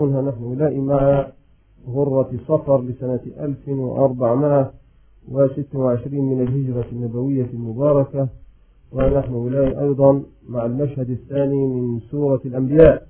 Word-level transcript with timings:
كنا 0.00 0.20
نحن 0.20 0.42
أولئك 0.44 0.78
مع 0.78 1.26
غرة 1.88 2.30
صفر 2.48 2.82
لسنة 2.82 3.20
1426 3.40 6.24
من 6.24 6.42
الهجرة 6.42 6.86
النبوية 6.92 7.46
المباركة 7.54 8.28
ونحن 8.92 9.32
أولئك 9.34 9.76
أيضا 9.78 10.22
مع 10.48 10.64
المشهد 10.66 11.10
الثاني 11.10 11.66
من 11.66 12.00
سورة 12.00 12.40
الأنبياء. 12.44 13.06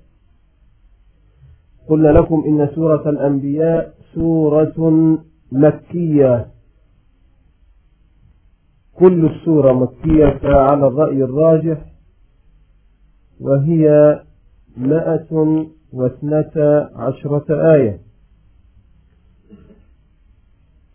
قلنا 1.89 2.07
لكم 2.07 2.43
إن 2.47 2.69
سورة 2.75 3.09
الأنبياء 3.09 3.93
سورة 4.15 4.73
مكية. 5.51 6.47
كل 8.99 9.25
السورة 9.25 9.73
مكية 9.73 10.39
على 10.43 10.87
الرأي 10.87 11.23
الراجح 11.23 11.85
وهي 13.41 14.19
مائة 14.77 15.65
واثنتا 15.93 16.91
عشرة 16.95 17.73
آية. 17.73 17.99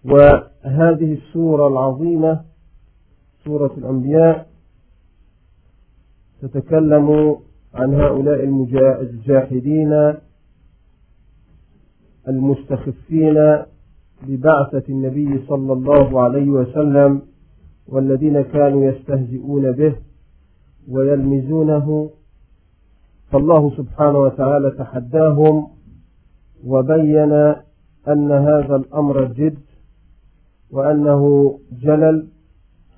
وهذه 0.05 1.13
السورة 1.13 1.69
العظيمة 1.69 2.45
سورة 3.45 3.71
الأنبياء 3.79 4.47
تتكلم 6.43 7.37
عن 7.75 7.95
هؤلاء 7.95 8.45
الجاحدين 9.01 10.15
المستخفين 12.29 13.63
ببعثة 14.23 14.83
النبي 14.89 15.47
صلى 15.49 15.73
الله 15.73 16.21
عليه 16.23 16.51
وسلم 16.51 17.23
والذين 17.87 18.43
كانوا 18.43 18.85
يستهزئون 18.85 19.73
به 19.73 19.95
ويلمزونه 20.89 22.11
فالله 23.37 23.77
سبحانه 23.77 24.19
وتعالى 24.19 24.71
تحداهم 24.71 25.67
وبين 26.67 27.33
أن 28.09 28.33
هذا 28.33 28.77
الأمر 28.77 29.25
جد 29.25 29.59
وأنه 30.71 31.55
جلل 31.83 32.29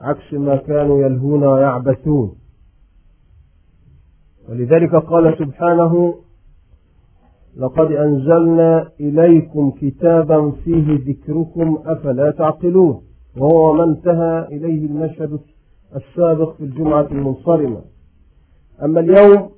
عكس 0.00 0.32
ما 0.32 0.56
كانوا 0.56 1.00
يلهون 1.00 1.44
ويعبثون. 1.44 2.34
ولذلك 4.48 4.94
قال 4.94 5.38
سبحانه 5.38 6.14
لقد 7.56 7.92
أنزلنا 7.92 8.88
إليكم 9.00 9.70
كتابا 9.70 10.50
فيه 10.50 10.98
ذكركم 11.08 11.78
أفلا 11.86 12.30
تعقلون. 12.30 13.02
وهو 13.36 13.72
ما 13.72 13.84
انتهى 13.84 14.48
إليه 14.56 14.86
المشهد 14.86 15.40
السابق 15.96 16.56
في 16.56 16.64
الجمعة 16.64 17.06
المنصرمة. 17.10 17.80
أما 18.82 19.00
اليوم 19.00 19.57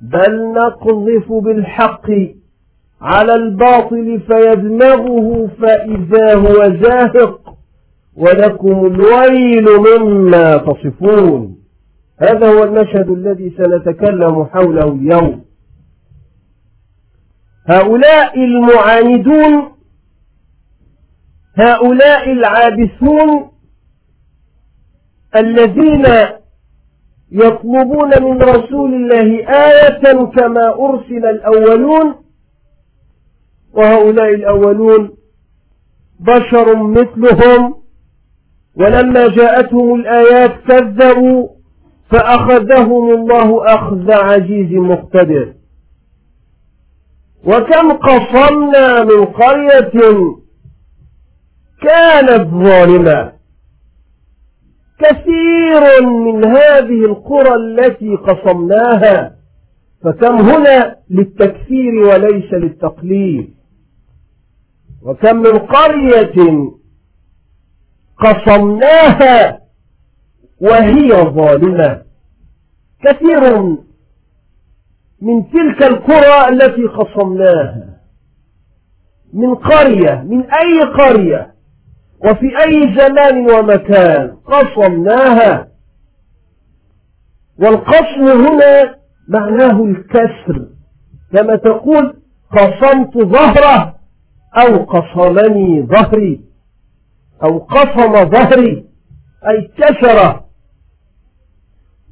بل 0.00 0.52
نقذف 0.52 1.32
بالحق 1.32 2.10
على 3.00 3.34
الباطل 3.34 4.20
فيدمغه 4.26 5.50
فإذا 5.60 6.34
هو 6.34 6.74
زاهق 6.82 7.54
ولكم 8.16 8.86
الويل 8.86 9.66
مما 9.78 10.56
تصفون. 10.56 11.56
هذا 12.22 12.48
هو 12.52 12.62
المشهد 12.64 13.10
الذي 13.10 13.50
سنتكلم 13.56 14.44
حوله 14.44 14.88
اليوم. 14.92 15.44
هؤلاء 17.66 18.44
المعاندون 18.44 19.72
هؤلاء 21.58 22.32
العابثون 22.32 23.50
الذين 25.36 26.06
يطلبون 27.32 28.22
من 28.22 28.42
رسول 28.42 28.94
الله 28.94 29.48
آية 29.48 30.12
كما 30.24 30.74
أرسل 30.78 31.26
الأولون 31.26 32.14
وهؤلاء 33.72 34.34
الأولون 34.34 35.10
بشر 36.20 36.76
مثلهم 36.76 37.74
ولما 38.76 39.28
جاءتهم 39.28 39.94
الآيات 39.94 40.52
كذبوا 40.68 41.48
فأخذهم 42.10 43.14
الله 43.14 43.74
أخذ 43.74 44.10
عزيز 44.12 44.72
مقتدر. 44.72 45.52
وكم 47.46 47.92
قصمنا 47.92 49.04
من 49.04 49.24
قرية 49.24 49.92
كانت 51.82 52.48
ظالمة. 52.50 53.32
كثير 55.00 56.06
من 56.06 56.44
هذه 56.44 57.04
القرى 57.04 57.54
التي 57.54 58.16
قصمناها. 58.16 59.36
فكم 60.04 60.50
هنا 60.50 60.96
للتكثير 61.10 61.94
وليس 61.94 62.52
للتقليل. 62.52 63.54
وكم 65.02 65.36
من 65.36 65.58
قرية 65.58 66.70
قصمناها 68.18 69.60
وهي 70.60 71.08
ظالمة. 71.10 72.02
كثير 73.04 73.62
من 75.22 75.50
تلك 75.52 75.82
القرى 75.82 76.48
التي 76.48 76.82
قصمناها. 76.82 78.00
من 79.32 79.54
قرية 79.54 80.24
من 80.28 80.44
أي 80.50 80.80
قرية؟ 80.80 81.54
وفي 82.24 82.58
أي 82.64 82.94
زمان 82.98 83.50
ومكان 83.50 84.36
قصمناها. 84.44 85.68
والقصم 87.58 88.46
هنا 88.46 88.94
معناه 89.28 89.84
الكسر. 89.84 90.66
كما 91.32 91.56
تقول 91.56 92.16
قصمت 92.52 93.18
ظهره 93.18 93.94
أو 94.56 94.84
قصمني 94.84 95.82
ظهري 95.82 96.40
أو 97.42 97.58
قصم 97.58 98.30
ظهري 98.30 98.84
أي 99.48 99.70
كسر. 99.78 100.40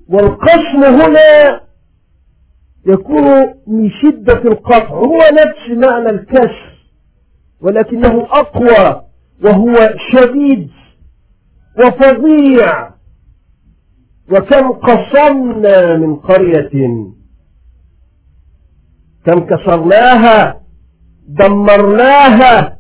والقصم 0.09 0.85
هنا 0.85 1.61
يكون 2.87 3.55
من 3.67 3.91
شدة 3.91 4.43
القطع 4.43 4.89
هو 4.89 5.19
نفس 5.33 5.87
معنى 5.87 6.11
الكسر 6.11 6.79
ولكنه 7.61 8.27
أقوى. 8.31 9.08
وهو 9.45 9.95
شديد 10.13 10.71
وفظيع. 11.79 12.89
وكم 14.33 14.73
قصمنا 14.73 15.97
من 15.97 16.17
قرية. 16.17 16.71
كم 19.27 19.41
كسرناها 19.47 20.61
دمرناها 21.29 22.79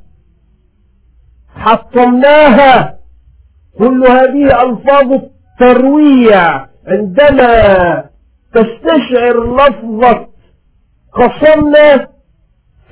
حطمناها 1.55 2.99
كل 3.78 4.05
هذه 4.06 4.62
ألفاظ 4.62 5.12
الترويع 5.12 6.66
عندما 6.87 8.05
تستشعر 8.55 9.56
لفظة 9.56 10.28
قصمنا 11.12 12.08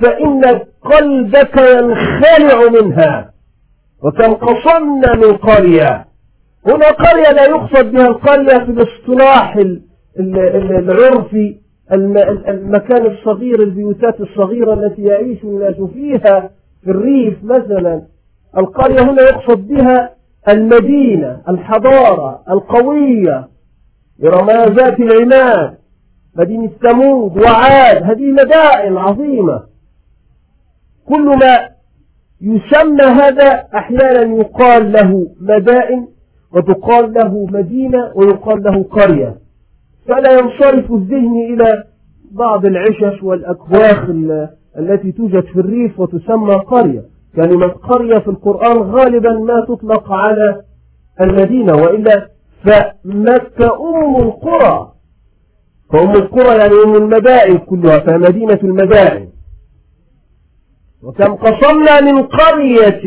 فإن 0.00 0.44
قلبك 0.82 1.56
ينخلع 1.56 2.70
منها. 2.82 3.35
وكم 4.02 4.32
قصمنا 4.34 5.14
من 5.14 5.36
قرية. 5.36 6.06
هنا 6.66 6.88
قرية 6.90 7.30
لا 7.32 7.44
يقصد 7.44 7.92
بها 7.92 8.06
القرية 8.06 8.58
في 8.64 8.70
الاصطلاح 8.70 9.56
العرفي 10.18 11.56
المكان 12.48 13.06
الصغير 13.06 13.62
البيوتات 13.62 14.20
الصغيرة 14.20 14.74
التي 14.74 15.02
يعيش 15.02 15.44
الناس 15.44 15.74
فيها 15.94 16.50
في 16.84 16.90
الريف 16.90 17.44
مثلا. 17.44 18.02
القرية 18.56 19.02
هنا 19.02 19.22
يقصد 19.22 19.68
بها 19.68 20.10
المدينة 20.48 21.42
الحضارة 21.48 22.42
القوية. 22.50 23.48
برمازات 24.18 25.00
العماد 25.00 25.74
مدينة 26.36 26.70
ثمود 26.82 27.38
وعاد. 27.38 28.02
هذه 28.02 28.32
مدائن 28.32 28.96
عظيمة. 28.96 29.62
كل 31.08 31.24
ما 31.24 31.75
يسمى 32.40 33.02
هذا 33.02 33.66
أحيانا 33.74 34.36
يقال 34.36 34.92
له 34.92 35.26
مدائن 35.40 36.08
وتقال 36.52 37.12
له 37.12 37.46
مدينة 37.50 38.12
ويقال 38.14 38.62
له 38.62 38.82
قرية. 38.82 39.36
فلا 40.08 40.32
ينصرف 40.32 40.92
الذهن 40.92 41.36
إلى 41.52 41.84
بعض 42.30 42.66
العشش 42.66 43.22
والأكواخ 43.22 44.10
التي 44.78 45.12
توجد 45.12 45.44
في 45.44 45.60
الريف 45.60 46.00
وتسمى 46.00 46.54
قرية. 46.54 47.02
كلمة 47.36 47.66
قرية 47.68 48.18
في 48.18 48.28
القرآن 48.28 48.76
غالبا 48.76 49.32
ما 49.32 49.64
تطلق 49.68 50.12
على 50.12 50.62
المدينة 51.20 51.72
وإلا 51.76 52.28
فمكة 52.64 53.76
أم 53.80 54.16
القرى. 54.16 54.92
فأم 55.92 56.10
القرى 56.10 56.58
يعني 56.58 56.74
أم 56.84 56.94
المدائن 56.94 57.58
كلها 57.58 57.98
فمدينة 57.98 58.60
المدائن. 58.62 59.28
وكم 61.06 61.34
قصمنا 61.34 62.00
من 62.00 62.22
قرية 62.22 63.02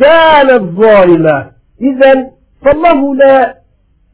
كانت 0.00 0.62
ظالمة. 0.62 1.50
إذا 1.80 2.30
فالله 2.64 3.14
لا 3.14 3.60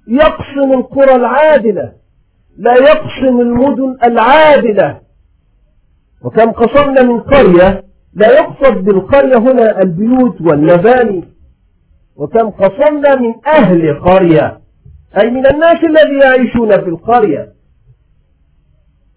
يقسم 0.09 0.73
القرى 0.73 1.15
العادلة 1.15 1.93
لا 2.59 2.75
يقسم 2.75 3.41
المدن 3.41 3.97
العادلة. 4.05 5.01
وكم 6.25 6.53
قصمنا 6.53 7.03
من 7.03 7.21
قرية 7.21 7.85
لا 8.15 8.29
يقصد 8.29 8.85
بالقرية 8.85 9.39
هنا 9.39 9.83
البيوت 9.83 10.41
والمباني. 10.41 11.25
وكم 12.17 12.51
قصمنا 12.51 13.17
من 13.17 13.35
أهل 13.47 14.01
قرية 14.01 14.61
أي 15.21 15.31
من 15.31 15.47
الناس 15.47 15.85
الذي 15.85 16.19
يعيشون 16.25 16.71
في 16.71 16.89
القرية. 16.89 17.56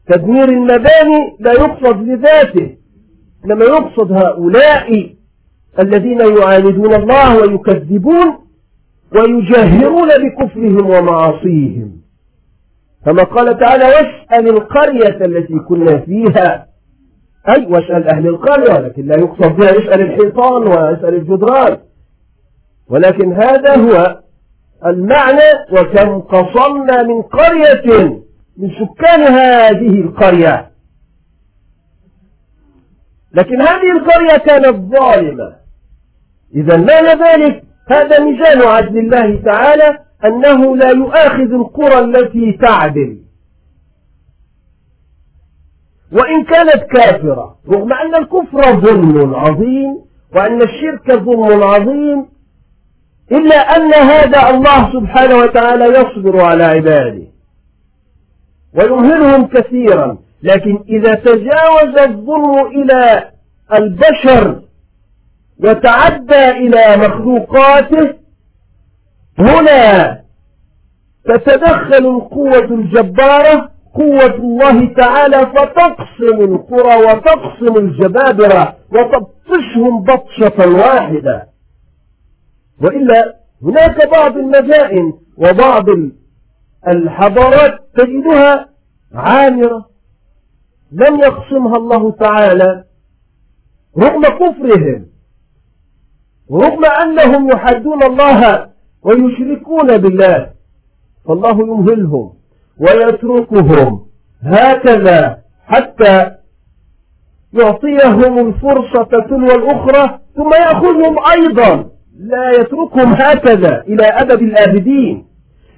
تدمير 0.09 0.50
المباني 0.50 1.38
لا 1.39 1.51
يقصد 1.51 2.01
لذاته 2.01 2.75
لما 3.45 3.65
يقصد 3.65 4.11
هؤلاء 4.11 5.15
الذين 5.79 6.19
يعاندون 6.38 6.94
الله 6.94 7.38
ويكذبون 7.38 8.38
ويجاهرون 9.15 10.07
بكفرهم 10.07 10.89
ومعاصيهم. 10.89 11.91
كما 13.06 13.23
قال 13.23 13.59
تعالى 13.59 13.83
واسأل 13.85 14.47
القرية 14.47 15.25
التي 15.25 15.59
كنا 15.59 15.97
فيها. 15.97 16.67
أي 17.50 17.65
واسأل 17.65 18.07
أهل 18.07 18.27
القرية 18.27 18.79
لكن 18.79 19.06
لا 19.06 19.15
يقصد 19.15 19.56
بها. 19.56 19.69
اسأل 19.69 20.01
الحيطان 20.01 20.67
واسأل 20.67 21.15
الجدران. 21.15 21.77
ولكن 22.89 23.33
هذا 23.33 23.77
هو 23.77 24.19
المعنى 24.85 25.50
وكم 25.71 26.19
قصمنا 26.19 27.03
من 27.03 27.21
قرية 27.21 28.19
من 28.59 28.69
سكان 28.69 29.21
هذه 29.21 30.01
القرية. 30.01 30.71
لكن 33.33 33.61
هذه 33.61 33.91
القرية 33.91 34.38
كانت 34.38 34.95
ظالمة. 34.95 35.56
إذا 36.56 36.77
معنى 36.77 37.23
ذلك 37.23 37.63
هذا 37.91 38.19
ميزان 38.19 38.61
عدل 38.61 38.97
الله 38.97 39.41
تعالى 39.45 40.00
أنه 40.25 40.77
لا 40.77 40.89
يؤاخذ 40.89 41.53
القرى 41.53 42.00
التي 42.00 42.51
تعدل. 42.51 43.17
وإن 46.11 46.44
كانت 46.44 46.83
كافرة 46.83 47.57
رغم 47.69 47.94
أن 47.94 48.15
الكفر 48.15 48.79
ظلم 48.79 49.35
عظيم 49.35 50.01
وأن 50.35 50.61
الشرك 50.61 51.11
ظلم 51.11 51.63
عظيم 51.63 52.25
إلا 53.31 53.56
أن 53.56 53.94
هذا 53.94 54.50
الله 54.50 54.94
سبحانه 54.94 55.35
وتعالى 55.38 55.85
يصبر 55.85 56.41
على 56.41 56.63
عباده. 56.63 57.38
ويمهلهم 58.75 59.48
كثيرا. 59.48 60.18
لكن 60.44 60.83
إذا 60.89 61.13
تجاوز 61.16 61.98
الظلم 61.98 62.68
إلى 62.68 63.30
البشر 63.74 64.62
وتعدى 65.63 66.50
إلى 66.50 66.98
مخلوقاته 66.98 68.13
هنا 69.39 70.21
تتدخل 71.25 72.06
القوة 72.16 72.66
الجبارة 72.66 73.71
قوة 73.94 74.36
الله 74.36 74.94
تعالى 74.94 75.38
فتقسم 75.39 76.42
القرى 76.42 76.95
وتقسم 76.95 77.77
الجبابرة 77.77 78.75
وتبطشهم 78.92 80.04
بطشة 80.04 80.69
واحدة. 80.69 81.50
وإلا 82.83 83.36
هناك 83.63 84.10
بعض 84.12 84.38
المدائن 84.38 85.13
وبعض 85.38 85.86
الحضارات 86.88 87.80
تجدها 87.98 88.70
عامرة. 89.14 89.90
لم 90.92 91.20
يقسمها 91.20 91.78
الله 91.78 92.12
تعالى 92.12 92.84
رغم 93.98 94.22
كفرهم 94.22 95.06
رغم 96.52 96.86
أنهم 96.86 97.50
يحدون 97.52 98.04
الله 98.04 98.70
ويشركون 99.04 99.98
بالله 99.98 100.52
فالله 101.28 101.60
يمهلهم 101.60 102.34
ويتركهم 102.80 104.06
هكذا 104.42 105.42
حتى 105.66 106.31
يعطيهم 107.54 108.48
الفرصة 108.48 109.04
تلو 109.04 109.56
الأخرى 109.56 110.20
ثم 110.36 110.54
يأخذهم 110.54 111.16
أيضا. 111.31 111.90
لا 112.20 112.52
يتركهم 112.52 113.14
هكذا 113.14 113.81
إلى 113.81 114.06
أبد 114.06 114.42
الآبدين. 114.42 115.26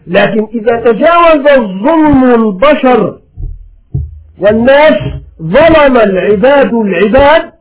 لكن 0.07 0.47
إذا 0.53 0.75
تجاوز 0.79 1.47
الظلم 1.47 2.23
البشر 2.23 3.19
والناس 4.39 4.97
ظلم 5.41 5.97
العباد 5.97 6.73
العباد 6.73 7.51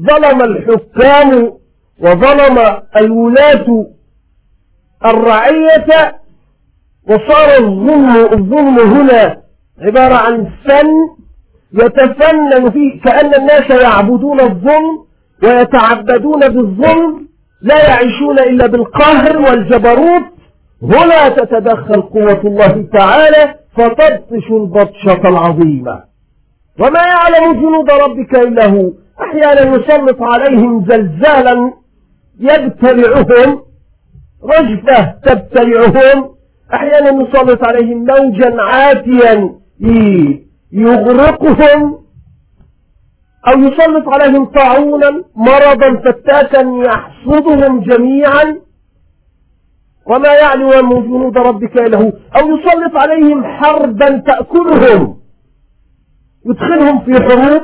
ظلم 0.00 0.42
الحكام 0.42 1.52
وظلم 2.00 2.76
الولاة 2.96 3.86
الرعية 5.04 6.14
وصار 7.08 7.56
الظلم 7.58 8.16
الظلم 8.16 8.78
هنا 8.78 9.36
عبارة 9.80 10.14
عن 10.14 10.48
فن 10.64 10.86
يتفنن 11.74 12.70
فيه 12.70 13.00
كأن 13.00 13.34
الناس 13.34 13.70
يعبدون 13.70 14.40
الظلم 14.40 15.04
ويتعبدون 15.42 16.40
بالظلم 16.48 17.28
لا 17.62 17.88
يعيشون 17.88 18.38
إلا 18.38 18.66
بالقهر 18.66 19.38
والجبروت 19.38 20.22
هنا 20.82 21.28
تتدخل 21.28 22.02
قوة 22.02 22.40
الله 22.44 22.86
تعالى 22.92 23.54
فتبطش 23.76 24.50
البطشة 24.50 25.28
العظيمة. 25.28 26.02
وما 26.80 27.00
يعلم 27.00 27.52
جنود 27.52 27.90
ربك 27.90 28.34
إلا 28.34 28.66
هو. 28.66 28.92
أحيانا 29.20 29.60
يسلط 29.76 30.22
عليهم 30.22 30.86
زلزالا 30.88 31.72
يبتلعهم 32.40 33.62
رجفة 34.44 35.14
تبتلعهم. 35.24 36.28
أحيانا 36.74 37.22
يسلط 37.22 37.64
عليهم 37.64 38.04
موجا 38.04 38.62
عاتيا 38.62 39.54
يغرقهم. 40.72 41.98
أو 43.48 43.58
يسلط 43.58 44.08
عليهم 44.08 44.44
طاعونا 44.44 45.24
مرضا 45.36 45.96
فتاكا 46.04 46.60
يحصدهم 46.86 47.80
جميعا. 47.80 48.56
وما 50.06 50.32
يعلم 50.34 50.88
من 50.88 51.02
جنود 51.02 51.38
ربك 51.38 51.78
هو 51.94 52.12
أو 52.36 52.56
يسلط 52.56 52.96
عليهم 52.96 53.44
حربا 53.44 54.16
تأكلهم 54.18 55.18
يدخلهم 56.46 57.04
في 57.04 57.12
حروب 57.12 57.62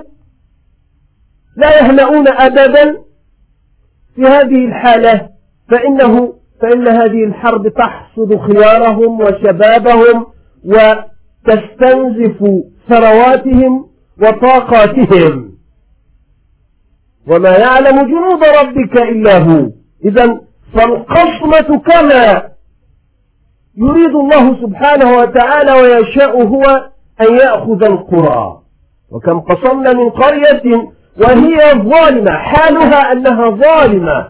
لا 1.57 1.79
يهنؤون 1.79 2.29
أبدا 2.29 2.97
في 4.15 4.23
هذه 4.23 4.65
الحالة 4.65 5.29
فإنه 5.69 6.35
فإن 6.63 6.89
هذه 6.89 7.25
الحرب 7.25 7.69
تحصد 7.69 8.37
خيارهم 8.37 9.21
وشبابهم 9.21 10.27
وتستنزف 10.65 12.45
ثرواتهم 12.89 13.89
وطاقاتهم. 14.23 15.53
وما 17.29 17.51
يعلم 17.57 17.97
جنود 18.03 18.45
ربك 18.45 18.97
إلا 19.03 19.39
هو. 19.39 19.71
إذا 20.05 20.41
فالقصمة 20.75 21.79
كما 21.79 22.49
يريد 23.77 24.15
الله 24.15 24.63
سبحانه 24.63 25.13
وتعالى 25.17 25.73
ويشاء 25.73 26.43
هو 26.43 26.91
أن 27.21 27.37
يأخذ 27.37 27.83
القرى. 27.85 28.63
وكم 29.11 29.41
قصمنا 29.41 29.93
من 29.93 30.11
قرية 30.11 30.93
وهي 31.21 31.73
ظالمة 31.75 32.31
حالها 32.31 33.13
أنها 33.13 33.51
ظالمة. 33.51 34.29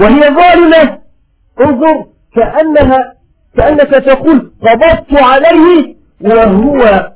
وهي 0.00 0.20
ظالمة 0.20 0.98
انظر 1.60 2.06
كأنها 2.34 3.14
كأنك 3.56 3.90
تقول 3.90 4.52
قبضت 4.62 5.12
عليه 5.22 5.96
وهو 6.20 7.12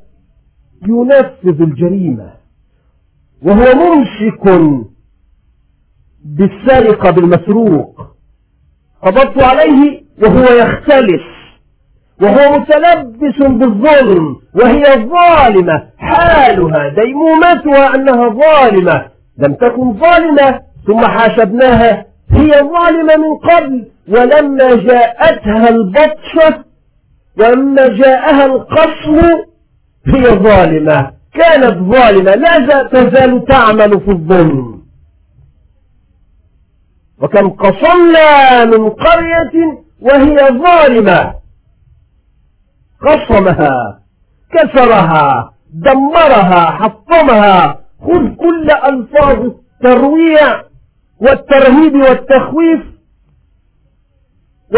ينفذ 0.88 1.62
الجريمة. 1.62 2.30
وهو 3.42 3.74
ممسك 3.74 4.46
بالسرقة 6.24 7.10
بالمسروق. 7.10 8.06
قبضت 9.02 9.42
عليه 9.42 10.02
وهو 10.22 10.42
يختلف 10.42 11.22
وهو 12.22 12.58
متلبس 12.58 13.38
بالظلم 13.38 14.36
وهي 14.54 14.84
ظالمة 14.84 15.82
حالها 15.98 16.88
ديمومتها 16.88 17.94
أنها 17.94 18.28
ظالمة. 18.28 19.06
لم 19.38 19.54
تكن 19.54 19.92
ظالمة 19.92 20.60
ثم 20.86 21.06
حاسبناها 21.06 22.06
هي 22.30 22.50
ظالمة 22.50 23.16
من 23.16 23.36
قبل 23.50 23.88
ولما 24.08 24.74
جاءتها 24.76 25.68
البطشة 25.68 26.64
ولما 27.38 27.88
جاءها 27.88 28.46
القسم 28.46 29.20
هي 30.06 30.24
ظالمة. 30.24 31.10
كانت 31.34 31.94
ظالمة 31.94 32.34
لا 32.34 32.82
تزال 32.82 33.44
تعمل 33.44 34.00
في 34.00 34.10
الظلم. 34.10 34.73
وكم 37.22 37.50
قصمنا 37.50 38.64
من 38.64 38.90
قرية 38.90 39.84
وهي 40.00 40.36
ظالمة. 40.36 41.34
قصمها 43.06 44.00
كسرها 44.52 45.54
دمرها 45.74 46.64
حطمها. 46.70 47.80
خذ 48.00 48.34
كل 48.34 48.70
ألفاظ 48.70 49.38
الترويع 49.44 50.62
والترهيب 51.20 51.94
والتخويف 51.94 52.80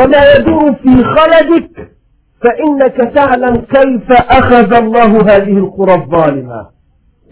وما 0.00 0.35
يدور 0.35 0.73
في 0.73 1.05
خلدك 1.05 1.93
فإنك 2.43 3.14
تعلم 3.14 3.57
كيف 3.57 4.12
أخذ 4.12 4.73
الله 4.75 5.21
هذه 5.37 5.59
القرى 5.59 5.95
الظالمة. 5.95 6.66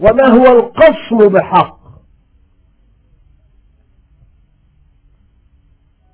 وما 0.01 0.27
هو 0.27 0.59
القسم 0.59 1.17
بحق؟ 1.17 1.74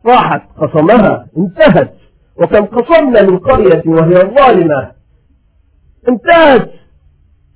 راحت 0.06 0.42
قصمها 0.58 1.28
انتهت. 1.38 1.94
وكم 2.36 2.66
قصمنا 2.66 3.22
من 3.22 3.40
قرية 3.40 3.84
وهي 3.86 4.16
ظالمة. 4.16 4.92
انتهت. 6.10 6.72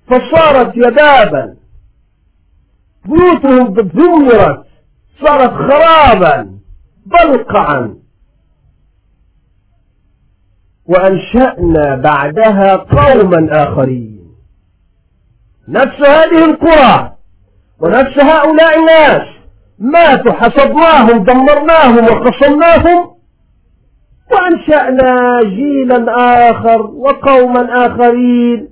فصارت 0.07 0.75
يبابا 0.75 1.55
بيوتهم 3.05 3.73
دمرت 3.73 4.65
صارت 5.21 5.53
خرابا. 5.53 6.59
بلقعا. 7.05 7.95
وأنشأنا 10.85 11.95
بعدها 11.95 12.75
قوما 12.75 13.63
آخرين. 13.63 14.35
نفس 15.67 16.01
هذه 16.01 16.45
القرى 16.45 17.15
ونفس 17.79 18.19
هؤلاء 18.19 18.79
الناس. 18.79 19.34
ماتوا 19.79 20.31
حصدناهم 20.31 21.23
دمرناهم 21.23 22.03
وقصمناهم 22.03 23.15
وأنشأنا 24.31 25.39
جيلا 25.43 26.05
آخر 26.49 26.81
وقوما 26.81 27.85
آخرين 27.85 28.69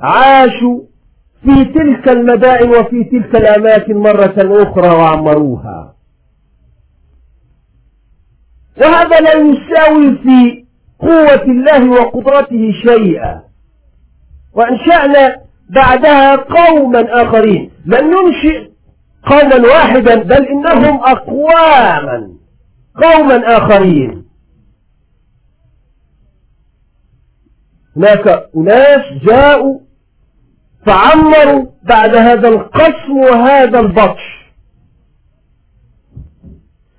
عاشوا 0.00 0.80
في 1.44 1.64
تلك 1.64 2.08
المدائن 2.08 2.70
وفي 2.70 3.04
تلك 3.04 3.36
الأماكن 3.36 3.96
مرة 3.96 4.34
أخرى 4.38 4.88
وعمروها. 4.88 5.94
وهذا 8.80 9.20
لا 9.20 9.34
يساوي 9.34 10.18
في 10.18 10.64
قوة 10.98 11.42
الله 11.42 11.90
وقدرته 11.90 12.72
شيئا. 12.84 13.42
وأنشأنا 14.54 15.36
بعدها 15.70 16.36
قوما 16.36 17.22
آخرين. 17.22 17.70
لن 17.86 18.10
ننشئ 18.10 18.71
قوما 19.26 19.68
واحدا 19.68 20.14
بل 20.14 20.46
إنهم 20.46 21.00
أقواما 21.00 22.32
قوما 23.02 23.56
آخرين. 23.56 24.24
هناك 27.96 28.48
أناس 28.56 29.22
جاءوا 29.22 29.80
فعمروا 30.86 31.66
بعد 31.82 32.14
هذا 32.14 32.48
القسم 32.48 33.16
وهذا 33.16 33.80
البطش. 33.80 34.42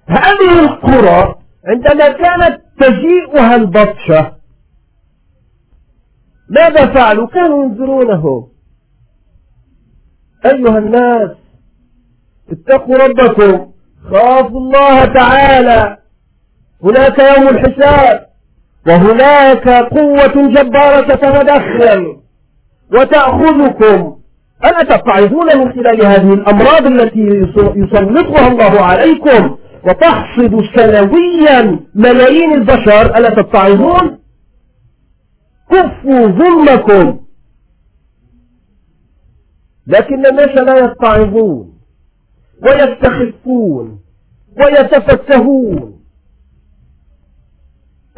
هذه 0.07 0.59
القرى 0.59 1.35
عندما 1.65 2.09
كانت 2.11 2.61
تجيئها 2.79 3.55
البطشة 3.55 4.35
ماذا 6.49 6.93
فعلوا؟ 6.93 7.27
كانوا 7.27 7.65
ينذرونه. 7.65 8.49
أيها 10.45 10.77
الناس 10.77 11.42
اتقوا 12.51 12.97
ربكم. 12.97 13.71
خافوا 14.11 14.59
الله 14.59 15.05
تعالى. 15.05 15.97
هناك 16.83 17.19
يوم 17.19 17.47
الحساب. 17.47 18.25
وهناك 18.87 19.69
قوة 19.69 20.47
جبارة 20.47 21.15
تتدخل 21.15 22.17
وتأخذكم. 22.93 24.17
ألا 24.65 24.83
تتعظون 24.83 25.57
من 25.57 25.73
خلال 25.73 26.05
هذه 26.05 26.33
الأمراض 26.33 26.85
التي 26.85 27.47
يسلطها 27.75 28.47
الله 28.47 28.81
عليكم. 28.81 29.57
وتحصد 29.87 30.61
سنويا 30.75 31.79
ملايين 31.95 32.53
البشر. 32.53 33.17
ألا 33.17 33.29
تتعظون 33.29 34.19
كفوا 35.71 36.27
ظلمكم. 36.27 37.19
لكن 39.87 40.25
الناس 40.25 40.49
لا 40.49 40.77
يتعظون 40.77 41.72
ويستخفون 42.65 43.99
ويتفكهون 44.59 45.99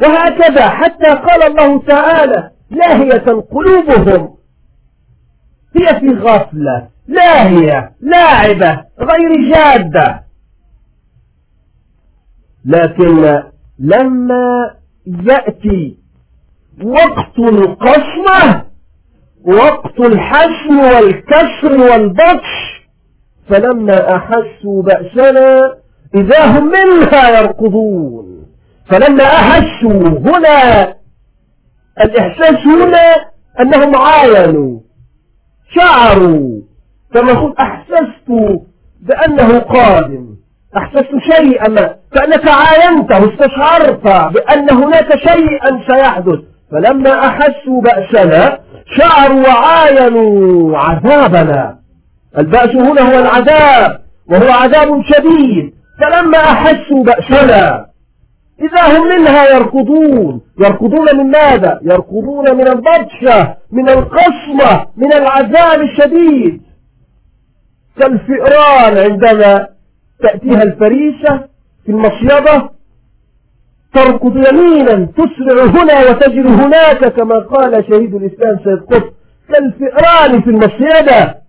وهكذا 0.02 0.68
حتى 0.68 1.06
قال 1.08 1.42
الله 1.42 1.82
تعالى 1.82 2.50
لاهية 2.70 3.40
قلوبهم. 3.50 4.36
هي 5.76 6.00
في 6.00 6.08
غفلة 6.10 6.88
لاهية 7.08 7.92
لاعبة 8.00 8.84
غير 9.00 9.50
جادة. 9.54 10.22
لكن 12.64 13.42
لما 13.78 14.74
يأتي 15.06 15.98
وقت 16.84 17.38
القسمة 17.38 18.64
وقت 19.44 20.00
الحسم 20.00 20.78
والكسر 20.78 21.80
والبطش 21.80 22.75
فلما 23.48 24.16
أحسوا 24.16 24.82
بأسنا 24.82 25.74
إذا 26.14 26.46
هم 26.46 26.66
منها 26.70 27.40
يركضون. 27.40 28.46
فلما 28.86 29.24
أحسوا 29.24 30.08
هنا 30.08 30.94
الإحساس 32.00 32.66
هنا 32.66 33.14
أنهم 33.60 33.96
عاينوا 33.96 34.80
شعروا 35.74 36.60
كما 37.14 37.32
قلت 37.32 37.58
أحسست 37.58 38.28
بأنه 39.00 39.58
قادم. 39.58 40.36
أحسست 40.76 41.18
شيئا 41.36 41.68
ما 41.68 41.94
كأنك 42.14 42.48
عاينته 42.48 43.34
استشعرت 43.34 44.32
بأن 44.34 44.70
هناك 44.70 45.16
شيئا 45.18 45.80
سيحدث. 45.86 46.38
فلما 46.72 47.26
أحسوا 47.26 47.80
بأسنا 47.82 48.58
شعروا 48.96 49.48
وعاينوا 49.48 50.78
عذابنا. 50.78 51.78
البأس 52.38 52.68
هنا 52.76 53.00
هو 53.02 53.18
العذاب 53.18 54.00
وهو 54.30 54.50
عذاب 54.50 55.02
شديد. 55.02 55.74
فلما 56.00 56.38
أحسوا 56.38 57.04
بأسنا 57.04 57.86
إذا 58.60 58.98
هم 58.98 59.08
منها 59.08 59.48
يركضون. 59.50 60.40
يركضون 60.60 61.16
من 61.16 61.30
ماذا؟ 61.30 61.80
يركضون 61.82 62.56
من 62.56 62.68
البطشة 62.68 63.56
من 63.72 63.88
القصمة 63.88 64.86
من 64.96 65.12
العذاب 65.12 65.80
الشديد. 65.80 66.62
كالفئران 68.00 68.98
عندما 68.98 69.68
تأتيها 70.22 70.62
الفريسة 70.62 71.40
في 71.84 71.92
المصيدة 71.92 72.70
تركض 73.94 74.36
يمينا 74.36 75.06
تسرع 75.06 75.64
هنا 75.64 76.10
وتجري 76.10 76.48
هناك 76.48 77.04
كما 77.04 77.38
قال 77.38 77.84
شهيد 77.90 78.14
الإسلام 78.14 78.58
سيد 78.64 78.80
قطب. 78.80 79.12
كالفئران 79.48 80.42
في 80.42 80.50
المصيدة 80.50 81.45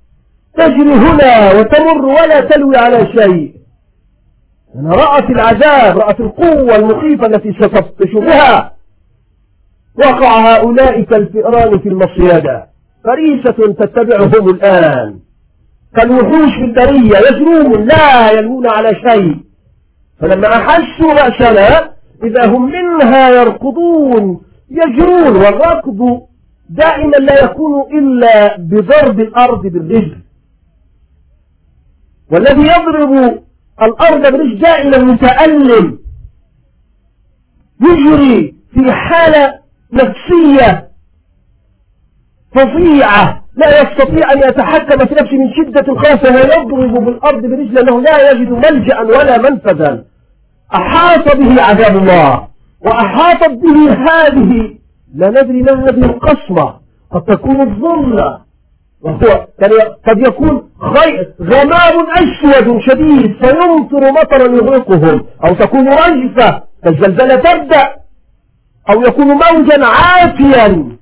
تجري 0.58 0.94
هنا 0.94 1.60
وتمر 1.60 2.06
ولا 2.06 2.40
تلوي 2.40 2.78
على 2.78 3.08
شيء. 3.08 3.54
أنا 4.76 4.96
رأت 4.96 5.30
العذاب 5.30 5.98
رأت 5.98 6.20
القوة 6.20 6.76
المخيفة 6.76 7.26
التي 7.26 7.54
ستبطش 7.54 8.14
بها 8.14 8.74
وقع 9.96 10.40
هؤلاء 10.40 11.02
كالفئران 11.02 11.80
في 11.80 11.90
المصيدة 11.90 12.68
فريسة 13.04 13.74
تتبعهم 13.74 14.50
الآن. 14.50 15.20
كالوحوش 15.96 16.54
في 16.56 16.64
البرية 16.66 17.18
يجرون 17.18 17.86
لا 17.86 18.32
يلوون 18.32 18.68
على 18.68 18.96
شيء. 18.96 19.38
فلما 20.20 20.48
أحسوا 20.48 21.14
رأسنا 21.14 21.90
إذا 22.24 22.46
هم 22.46 22.72
منها 22.72 23.30
يركضون 23.30 24.42
يجرون 24.70 25.36
والركض 25.36 26.22
دائما 26.70 27.18
لا 27.18 27.44
يكون 27.44 27.98
إلا 27.98 28.58
بضرب 28.58 29.20
الأرض 29.20 29.62
بالرجل. 29.62 30.18
والذي 32.32 32.62
يضرب 32.62 33.42
الأرض 33.82 34.22
برجل 34.22 34.60
دائما 34.60 34.98
متألم 34.98 36.00
يجري 37.82 38.56
في 38.74 38.92
حالة 38.92 39.60
نفسية 39.94 40.88
فظيعة. 42.56 43.44
لا 43.56 43.82
يستطيع 43.82 44.34
أن 44.34 44.38
يتحكم 44.38 45.06
في 45.06 45.16
نفسه 45.16 45.38
من 45.38 45.54
شدة 45.54 45.94
الخوف 45.94 46.24
ويضرب 46.24 47.06
بالأرض 47.06 47.42
برجل 47.42 47.78
أنه 47.78 48.02
لا 48.02 48.32
يجد 48.32 48.50
ملجأ 48.50 49.00
ولا 49.00 49.38
منفذا. 49.38 50.06
أحاط 50.76 51.38
به 51.38 51.62
عذاب 51.62 51.98
الله 51.98 52.48
وأحاطت 52.82 53.50
به 53.50 53.94
هذه. 53.94 54.78
لا 55.16 55.30
ندري 55.30 55.62
ما 55.62 55.72
هذه 55.72 56.06
القصمة 56.06 56.74
قد 57.12 57.24
تكون 57.24 57.62
الظلة. 57.62 58.47
وهو 59.02 59.48
قد 60.08 60.18
يكون 60.28 60.70
غمام 61.42 62.08
أسود 62.18 62.80
شديد 62.82 63.46
فيمطر 63.46 64.12
مطرا 64.12 64.44
يغرقهم 64.56 65.26
أو 65.46 65.54
تكون 65.56 65.88
رجفة 65.90 66.64
فالزلزلة 66.84 67.36
تبدأ 67.36 67.94
أو 68.90 69.02
يكون 69.02 69.28
موجا 69.28 69.86
عاتيا 69.86 70.98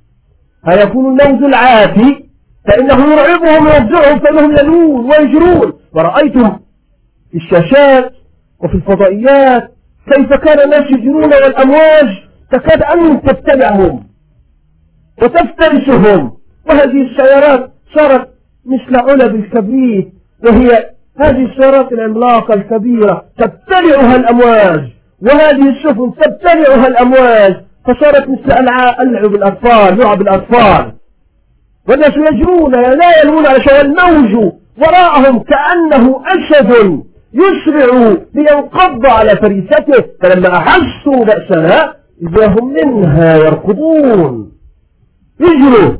فيكون 0.69 1.21
الموج 1.21 1.43
العاتي 1.43 2.25
فإنه 2.67 3.13
يرعبهم 3.13 3.65
ويفزعهم 3.65 4.19
فإنهم 4.19 4.51
يلون 4.57 5.11
ويجرون. 5.11 5.73
ورأيتم 5.93 6.49
في 7.31 7.37
الشاشات 7.37 8.13
وفي 8.63 8.75
الفضائيات 8.75 9.71
كيف 10.13 10.33
كان 10.33 10.59
الناس 10.59 10.91
يجرون 10.91 11.33
والأمواج 11.33 12.07
تكاد 12.51 12.83
أن 12.83 13.21
تتبعهم 13.21 14.03
وتفترسهم 15.21 16.37
وهذه 16.69 17.01
السيارات 17.11 17.71
صارت 17.95 18.29
مثل 18.65 18.95
علب 18.95 19.35
الكبريت 19.35 20.13
وهي 20.45 20.89
هذه 21.19 21.45
السيارات 21.45 21.91
العملاقة 21.91 22.53
الكبيرة. 22.53 23.25
تبتلعها 23.37 24.15
الأمواج 24.15 24.83
وهذه 25.21 25.69
السفن 25.69 26.11
تبتلعها 26.21 26.87
الأمواج. 26.87 27.55
فصارت 27.85 28.29
مثل 28.29 28.51
ألعب 28.59 29.35
الأطفال 29.35 29.97
لعب 29.97 30.21
الأطفال. 30.21 30.91
والناس 31.89 32.11
يجرون 32.17 32.71
لا 32.71 33.21
يلوون 33.23 33.45
على 33.45 33.61
شيء. 33.61 33.81
الموج 33.81 34.53
وراءهم 34.77 35.43
كأنه 35.43 36.21
أسد 36.27 37.03
يسرع 37.33 38.15
لينقض 38.33 39.05
على 39.05 39.35
فريسته. 39.35 40.03
فلما 40.21 40.57
أحسوا 40.57 41.25
بأسنا 41.25 41.93
إذا 42.21 42.47
هم 42.47 42.73
منها 42.73 43.37
يركضون. 43.37 44.51
يجروا 45.39 45.97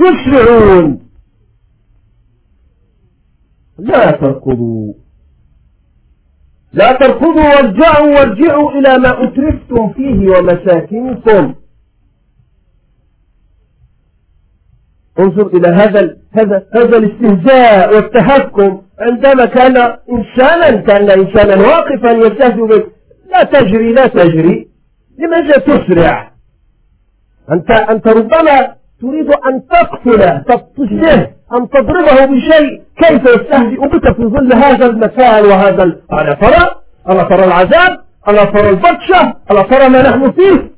يسرعون. 0.00 1.07
لا 3.78 4.10
تركضوا. 4.10 4.92
لا 6.72 6.92
تركضوا 6.92 7.54
وارجعوا 7.54 8.06
وارجعوا 8.06 8.70
إلى 8.70 8.98
ما 8.98 9.24
أترفتم 9.24 9.92
فيه 9.92 10.28
ومساكنكم. 10.30 11.54
انظر 15.18 15.46
إلى 15.46 15.68
هذا 15.68 16.16
هذا 16.32 16.66
هذا 16.74 16.96
الاستهزاء 16.96 17.94
والتهكم. 17.94 18.82
عندما 19.00 19.44
كان 19.44 19.76
إنسانا 20.12 20.70
كان 20.70 21.10
إنسانا 21.10 21.56
واقفا 21.56 22.10
يستهزئ 22.10 22.66
بك 22.66 22.92
لا 23.30 23.42
تجري 23.42 23.92
لا 23.92 24.06
تجري. 24.06 24.68
لماذا 25.18 25.58
تسرع؟ 25.58 26.32
أنت 27.52 27.70
أنت 27.70 28.08
ربما 28.08 28.77
تريد 29.00 29.30
أن 29.30 29.66
تقتل 29.70 30.44
تجده 30.76 31.30
أن 31.52 31.68
تضربه 31.68 32.24
بشيء 32.26 32.82
كيف 32.96 33.22
يستهزئ 33.22 33.88
بك 33.88 34.16
في 34.16 34.22
ظل 34.24 34.52
هذا 34.52 34.86
المكان 34.86 35.44
وهذا 35.44 35.82
ألا 36.12 36.34
ترى؟ 36.34 36.70
ألا 37.10 37.22
ترى 37.22 37.44
العذاب؟ 37.44 38.00
ألا 38.28 38.44
ترى 38.44 38.70
البطشة؟ 38.70 39.34
ألا 39.50 39.62
ترى 39.62 39.88
ما 39.88 40.02
نحن 40.02 40.32
فيه؟ 40.32 40.70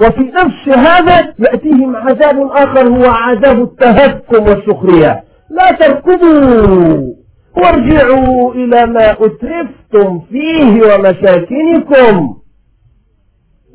وفي 0.00 0.20
نفس 0.20 0.68
هذا 0.78 1.34
يأتيهم 1.38 1.96
عذاب 1.96 2.50
آخر 2.50 2.88
هو 2.88 3.04
عذاب 3.04 3.62
التهكم 3.62 4.42
والسخرية. 4.48 5.24
لا 5.50 5.72
تركضوا. 5.72 7.14
وارجعوا 7.56 8.54
إلى 8.54 8.86
ما 8.86 9.12
أترفتم 9.12 10.20
فيه 10.30 10.82
ومساكنكم. 10.82 12.36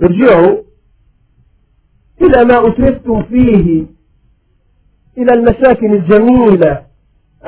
ارجعوا 0.04 0.58
إلى 2.22 2.46
ما 2.46 2.68
أترفتم 2.68 3.24
فيه. 3.24 3.86
إلى 5.20 5.34
المساكن 5.34 5.94
الجميلة. 5.94 6.82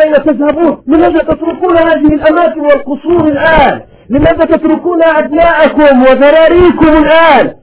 أين 0.03 0.13
تذهبون؟ 0.13 0.83
لماذا 0.87 1.19
تتركون 1.19 1.77
هذه 1.77 2.13
الأماكن 2.13 2.61
والقصور 2.61 3.27
الآن؟ 3.27 3.81
لماذا 4.09 4.45
تتركون 4.45 5.03
أبناءكم 5.03 6.01
وذراريكم 6.01 6.87
الآن؟ 6.87 7.53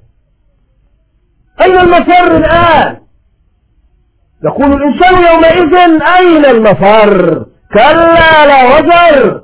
أين 1.62 1.79
المفر 1.79 2.37
الآن؟ 2.37 2.97
يقول 4.44 4.73
الإنسان 4.73 5.14
يومئذ 5.14 5.75
أين 6.18 6.44
المفر؟ 6.44 7.44
كلا 7.75 8.47
لا 8.47 8.79
وزر. 8.79 9.42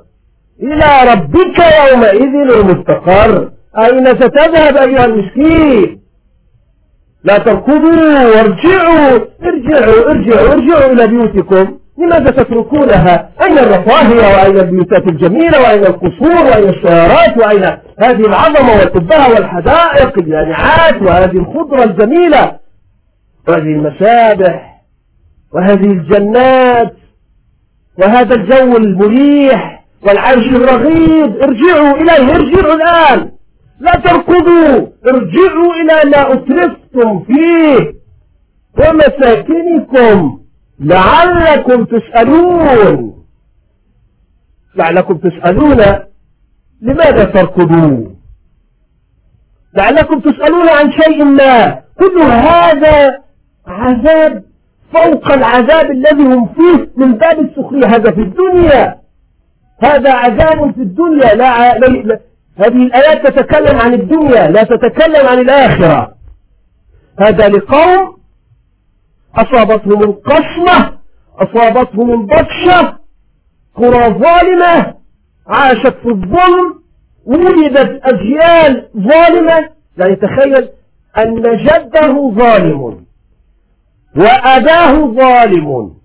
إلى 0.63 1.11
ربك 1.11 1.59
يومئذ 1.89 2.51
المستقر. 2.55 3.51
أين 3.77 4.05
ستذهب 4.07 4.77
أيها 4.77 5.05
المسكين؟ 5.05 6.04
لا 7.25 7.37
تركضوا 7.37 8.23
وارجعوا 8.35 9.19
ارجعوا 9.43 10.11
ارجعوا 10.11 10.51
ارجعوا 10.53 10.91
إلى 10.91 11.07
بيوتكم. 11.07 11.77
لماذا 11.97 12.31
تتركونها؟ 12.31 13.29
أين 13.41 13.57
الرفاهية؟ 13.57 14.35
وأين 14.35 14.57
البيوتات 14.57 15.07
الجميلة؟ 15.07 15.61
وأين 15.61 15.85
القصور؟ 15.85 16.45
وأين 16.45 16.69
السيارات 16.69 17.37
وأين 17.37 17.63
هذه 17.99 18.25
العظمة 18.27 18.71
والقبهة 18.71 19.29
والحدائق 19.33 20.19
اليانعات 20.19 21.01
وهذه 21.01 21.37
الخضرة 21.37 21.83
الجميلة؟ 21.83 22.59
وهذه 23.47 23.59
المسابح؟ 23.61 24.81
وهذه 25.53 25.85
الجنات؟ 25.85 26.93
وهذا 27.99 28.35
الجو 28.35 28.77
المريح 28.77 29.85
والعيش 30.07 30.47
الرغيد؟ 30.47 31.43
ارجعوا 31.43 31.95
إليه 31.97 32.35
ارجعوا 32.35 32.75
الآن. 32.75 33.31
لا 33.79 33.91
تركضوا. 33.91 34.87
ارجعوا 35.07 35.73
إلى 35.73 36.09
ما 36.09 36.33
أترفتم 36.33 37.19
فيه. 37.19 37.93
ومساكنكم 38.79 40.39
لعلكم 40.79 41.85
تسألون. 41.85 43.13
لعلكم 44.75 45.17
تسألون 45.17 45.81
لماذا 46.81 47.23
تركضون 47.23 48.15
لعلكم 49.75 50.19
تسألون 50.19 50.69
عن 50.69 50.91
شيء 50.91 51.23
ما. 51.23 51.81
كل 51.99 52.21
هذا 52.21 53.19
عذاب 53.67 54.43
فوق 54.93 55.31
العذاب 55.31 55.91
الذي 55.91 56.23
هم 56.23 56.47
فيه 56.47 56.89
من 56.97 57.13
باب 57.13 57.39
السخرية. 57.39 57.87
هذا 57.87 58.11
في 58.11 58.21
الدنيا. 58.21 58.99
هذا 59.83 60.11
عذاب 60.13 60.73
في 60.73 60.81
الدنيا. 60.81 61.35
لا, 61.35 61.77
لا 61.77 62.19
هذه 62.57 62.83
الآيات 62.85 63.27
تتكلم 63.27 63.79
عن 63.79 63.93
الدنيا 63.93 64.47
لا 64.47 64.63
تتكلم 64.63 65.27
عن 65.27 65.39
الآخرة. 65.39 66.15
هذا 67.19 67.49
لقوم 67.49 68.17
أصابتهم 69.35 70.03
القصمة 70.03 70.97
أصابتهم 71.37 72.11
البطشة 72.11 72.97
قرى 73.75 74.19
ظالمة 74.19 74.95
عاشت 75.47 75.95
في 76.03 76.09
الظلم 76.09 76.83
ولدت 77.25 78.01
أجيال 78.03 78.89
ظالمة. 78.97 79.69
يعني 79.97 80.15
تخيل 80.15 80.69
أن 81.17 81.41
جده 81.57 82.31
ظالم 82.35 83.05
وأباه 84.17 84.93
ظالم 84.93 85.95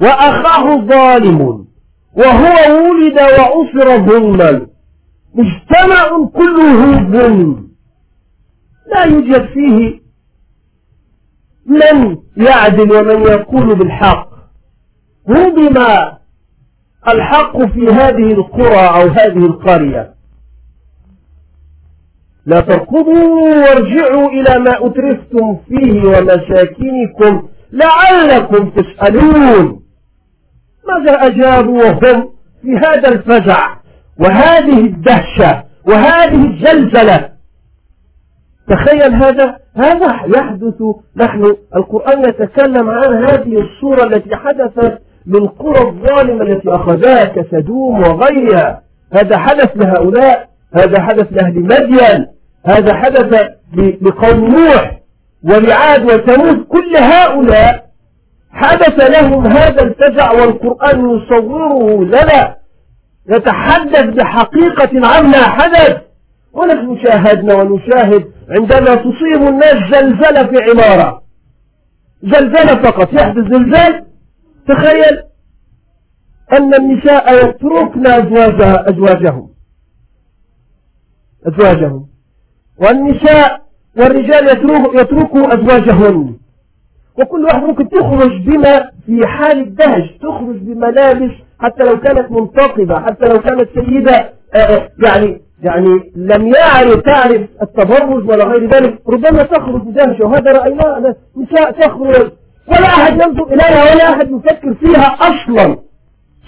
وأخاه 0.00 0.76
ظالم 0.76 1.66
وهو 2.16 2.84
ولد 2.84 3.18
وأسر 3.18 3.98
ظلما. 4.06 4.66
مجتمع 5.34 6.28
كله 6.34 6.92
ظلم 7.10 7.68
لا 8.94 9.04
يوجد 9.04 9.46
فيه 9.46 10.00
من 11.66 12.16
يعدل 12.36 12.92
ومن 12.92 13.22
يقول 13.22 13.74
بالحق. 13.74 14.28
هدم 15.28 15.78
الحق 17.08 17.62
في 17.62 17.86
هذه 17.86 18.32
القرى 18.32 18.88
أو 18.88 19.08
هذه 19.08 19.46
القرية. 19.46 20.14
لا 22.46 22.60
تركضوا 22.60 23.54
وارجعوا 23.54 24.28
إلى 24.28 24.58
ما 24.58 24.86
أترفتم 24.86 25.56
فيه 25.68 26.02
ومساكنكم 26.04 27.48
لعلكم 27.72 28.70
تسألون. 28.70 29.82
ماذا 30.88 31.26
أجابوا 31.26 31.84
وهم 31.84 32.30
في 32.62 32.76
هذا 32.76 33.08
الفزع؟ 33.08 33.73
وهذه 34.20 34.80
الدهشة 34.80 35.64
وهذه 35.88 36.46
الزلزلة. 36.46 37.28
تخيل 38.68 39.14
هذا 39.14 39.56
هذا 39.76 40.20
يحدث 40.36 40.82
نحن 41.16 41.56
القرآن 41.76 42.28
يتكلم 42.28 42.88
عن 42.88 43.24
هذه 43.24 43.60
الصورة 43.60 44.04
التي 44.04 44.36
حدثت 44.36 44.98
للقرى 45.26 45.88
الظالمة 45.88 46.42
التي 46.42 46.68
أخذها 46.68 47.24
كسدوم 47.24 48.00
وغيرها. 48.00 48.82
هذا 49.12 49.38
حدث 49.38 49.76
لهؤلاء 49.76 50.48
هذا 50.74 51.02
حدث 51.02 51.26
لأهل 51.32 51.60
مدين 51.60 52.26
هذا 52.66 52.94
حدث 52.94 53.50
لقوم 54.02 54.44
نوح 54.44 55.00
ولعاد 55.44 56.04
وثمود. 56.04 56.64
كل 56.64 56.96
هؤلاء 56.96 57.84
حدث 58.52 59.10
لهم 59.10 59.46
هذا 59.46 59.82
الفزع 59.82 60.32
والقرآن 60.32 61.10
يصوره 61.10 62.04
لنا. 62.04 62.63
يتحدث 63.28 64.04
بحقيقة 64.04 65.06
عما 65.06 65.42
حدث. 65.42 66.02
ونحن 66.52 66.98
شاهدنا 67.04 67.54
ونشاهد 67.54 68.32
عندما 68.50 68.94
تصيب 68.94 69.48
الناس 69.48 69.74
زلزلة 69.74 70.46
في 70.46 70.70
عمارة. 70.70 71.22
زلزلة 72.22 72.82
فقط. 72.82 73.12
يحدث 73.12 73.44
زلزال. 73.44 74.04
تخيل 74.68 75.22
أن 76.52 76.74
النساء 76.74 77.34
يتركن 77.48 78.06
أزواجها 78.06 78.90
أزواجهم. 78.90 79.50
أزواجهم. 81.46 82.06
والنساء 82.78 83.62
والرجال 83.96 84.48
يتركوا 84.94 85.54
أزواجهن. 85.54 86.36
وكل 87.18 87.44
واحد 87.44 87.62
ممكن 87.62 87.88
تخرج 87.88 88.42
بما 88.46 88.90
في 89.06 89.26
حال 89.26 89.60
الدهش 89.60 90.10
تخرج 90.22 90.56
بملابس 90.56 91.30
حتى 91.64 91.84
لو 91.84 92.00
كانت 92.00 92.30
منتقبة 92.30 93.00
حتى 93.00 93.28
لو 93.28 93.40
كانت 93.40 93.68
سيدة 93.74 94.32
آه، 94.54 94.58
آه، 94.58 94.88
يعني 95.04 95.40
يعني 95.62 96.12
لم 96.16 96.46
يعرف 96.46 97.00
تعرف 97.00 97.48
التبرج 97.62 98.28
ولا 98.30 98.44
غير 98.44 98.70
ذلك 98.70 98.98
ربما 99.08 99.42
تخرج 99.42 99.82
بدهشة 99.82 100.24
وهذا 100.24 100.52
رأيناه 100.52 101.14
نساء 101.36 101.70
تخرج. 101.70 102.30
ولا 102.68 102.86
أحد 102.86 103.12
ينظر 103.12 103.46
إليها 103.46 103.92
ولا 103.94 104.12
أحد 104.12 104.30
يفكر 104.30 104.74
فيها 104.74 105.16
أصلا. 105.20 105.76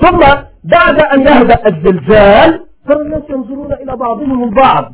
ثم 0.00 0.18
بعد 0.64 1.00
أن 1.00 1.20
يهدأ 1.20 1.66
الزلزال 1.66 2.66
ترى 2.88 3.00
الناس 3.00 3.22
ينظرون 3.30 3.72
إلى 3.72 3.96
بعضهم 3.96 4.44
البعض 4.44 4.92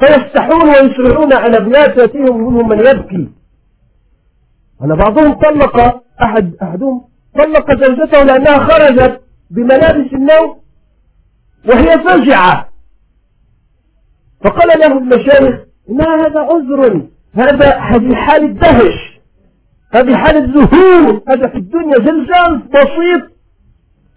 فيستحون 0.00 0.68
ويسرعون 0.68 1.32
على 1.32 1.60
بناتهم 1.60 2.36
منهم 2.38 2.68
من 2.68 2.78
يبكي. 2.78 3.28
أنا 4.82 4.94
بعضهم 4.94 5.32
طلق 5.32 6.02
أحد 6.22 6.54
أحدهم 6.62 7.04
طلق 7.34 7.84
زوجته 7.84 8.22
لأنها 8.22 8.58
خرجت. 8.58 9.27
بملابس 9.50 10.12
النوم 10.12 10.60
وهي 11.68 11.98
فجعة 11.98 12.68
فقال 14.44 14.80
له 14.80 14.98
المشايخ 14.98 15.56
ما 15.88 16.26
هذا 16.26 16.40
عذر؟ 16.40 17.02
هذا 17.34 17.76
هذه 17.76 18.14
حالة 18.14 18.46
دهش 18.46 19.18
هذه 19.92 20.16
حالة 20.16 20.52
ذهول 20.54 21.22
هذا 21.28 21.48
في 21.48 21.56
الدنيا 21.56 21.98
زلزال 21.98 22.58
بسيط 22.58 23.38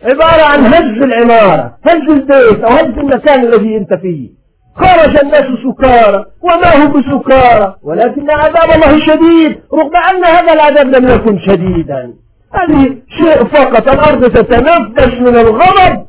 عبارة 0.03 0.43
عن 0.43 0.65
هز 0.65 1.03
العمارة 1.03 1.77
هز 1.85 2.09
البيت 2.09 2.63
أو 2.63 2.69
هز 2.69 2.97
المكان 2.97 3.43
الذي 3.43 3.77
أنت 3.77 3.93
فيه. 3.93 4.29
خرج 4.75 5.17
الناس 5.17 5.45
سكارى 5.63 6.25
وما 6.41 6.75
هم 6.75 6.91
بسكارى 6.91 7.75
ولكن 7.83 8.29
عذاب 8.29 8.71
الله 8.75 8.99
شديد 8.99 9.59
رغم 9.73 9.95
أن 9.95 10.23
هذا 10.25 10.53
العذاب 10.53 10.87
لم 10.87 11.07
يكن 11.07 11.39
شديدا. 11.39 12.13
هذه 12.53 12.97
شيء 13.17 13.43
فقط. 13.45 13.87
الأرض 13.89 14.31
تتنفس 14.31 15.19
من 15.19 15.35
الغضب 15.35 16.05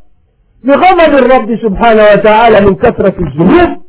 بغضب 0.64 1.14
الرب 1.18 1.56
سبحانه 1.62 2.02
وتعالى 2.02 2.60
من 2.60 2.74
كثرة 2.74 3.14
الذنوب. 3.20 3.82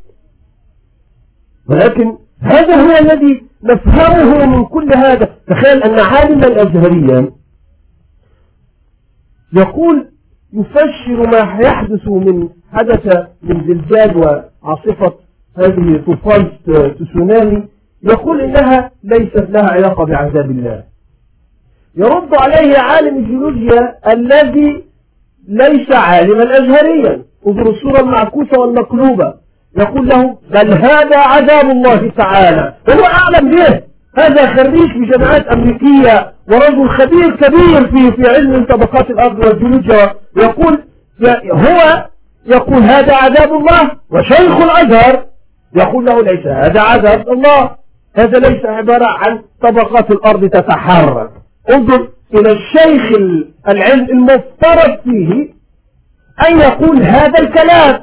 ولكن 1.68 2.16
هذا 2.40 2.76
هو 2.76 2.98
الذي 2.98 3.42
نفهمه 3.64 4.46
من 4.46 4.64
كل 4.64 4.94
هذا. 4.94 5.36
تخيل 5.48 5.82
أن 5.82 5.98
عالما 6.00 6.62
أزهريا 6.62 7.32
يقول 9.52 10.08
يفسر 10.52 11.30
ما 11.30 11.58
يحدث 11.60 12.08
من 12.08 12.48
حدث 12.72 13.26
من 13.42 13.66
زلزال 13.66 14.16
وعاصفة 14.16 15.12
هذه 15.58 16.02
طوفان 16.06 16.52
تسونامي 16.98 17.68
يقول 18.02 18.40
إنها 18.40 18.90
ليست 19.04 19.46
لها 19.50 19.70
علاقة 19.70 20.04
بعذاب 20.04 20.50
الله. 20.50 20.84
يرد 21.96 22.34
عليه 22.34 22.78
عالم 22.78 23.16
الجيولوجيا 23.16 23.98
الذي 24.12 24.84
ليس 25.48 25.92
عالما 25.92 26.58
أزهريا 26.58 27.22
انظر 27.46 27.70
الصورة 27.70 28.00
المعكوسة 28.00 28.60
والمقلوبة. 28.60 29.34
يقول 29.78 30.08
له 30.08 30.38
بل 30.50 30.72
هذا 30.72 31.18
عذاب 31.18 31.70
الله 31.70 32.10
تعالى. 32.16 32.74
وهو 32.88 33.04
أعلم 33.04 33.50
به. 33.50 33.82
هذا 34.18 34.46
خريج 34.46 34.92
في 34.92 35.10
جامعات 35.10 35.46
أمريكية 35.46 36.32
ورجل 36.48 36.88
خبير 36.88 37.36
كبير 37.36 37.86
في 37.86 38.12
في 38.12 38.30
علم 38.30 38.64
طبقات 38.64 39.10
الأرض 39.10 39.38
والجيولوجيا. 39.44 40.14
يقول 40.36 40.78
هو 41.52 42.06
يقول 42.46 42.82
هذا 42.82 43.14
عذاب 43.14 43.52
الله 43.52 43.90
وشيخ 44.10 44.56
الأزهر. 44.56 45.24
يقول 45.76 46.04
له 46.04 46.22
ليس 46.22 46.46
هذا 46.46 46.80
عذاب 46.80 47.28
الله. 47.28 47.70
هذا 48.16 48.38
ليس 48.38 48.64
عبارة 48.64 49.06
عن 49.06 49.42
طبقات 49.62 50.10
الأرض 50.10 50.48
تتحرك. 50.48 51.30
انظر 51.70 52.08
إلى 52.34 52.52
الشيخ 52.52 53.02
العلم 53.68 54.04
المفترض 54.10 54.98
فيه 55.04 55.54
أن 56.48 56.58
يقول 56.60 57.02
هذا 57.02 57.38
الكلام. 57.40 58.00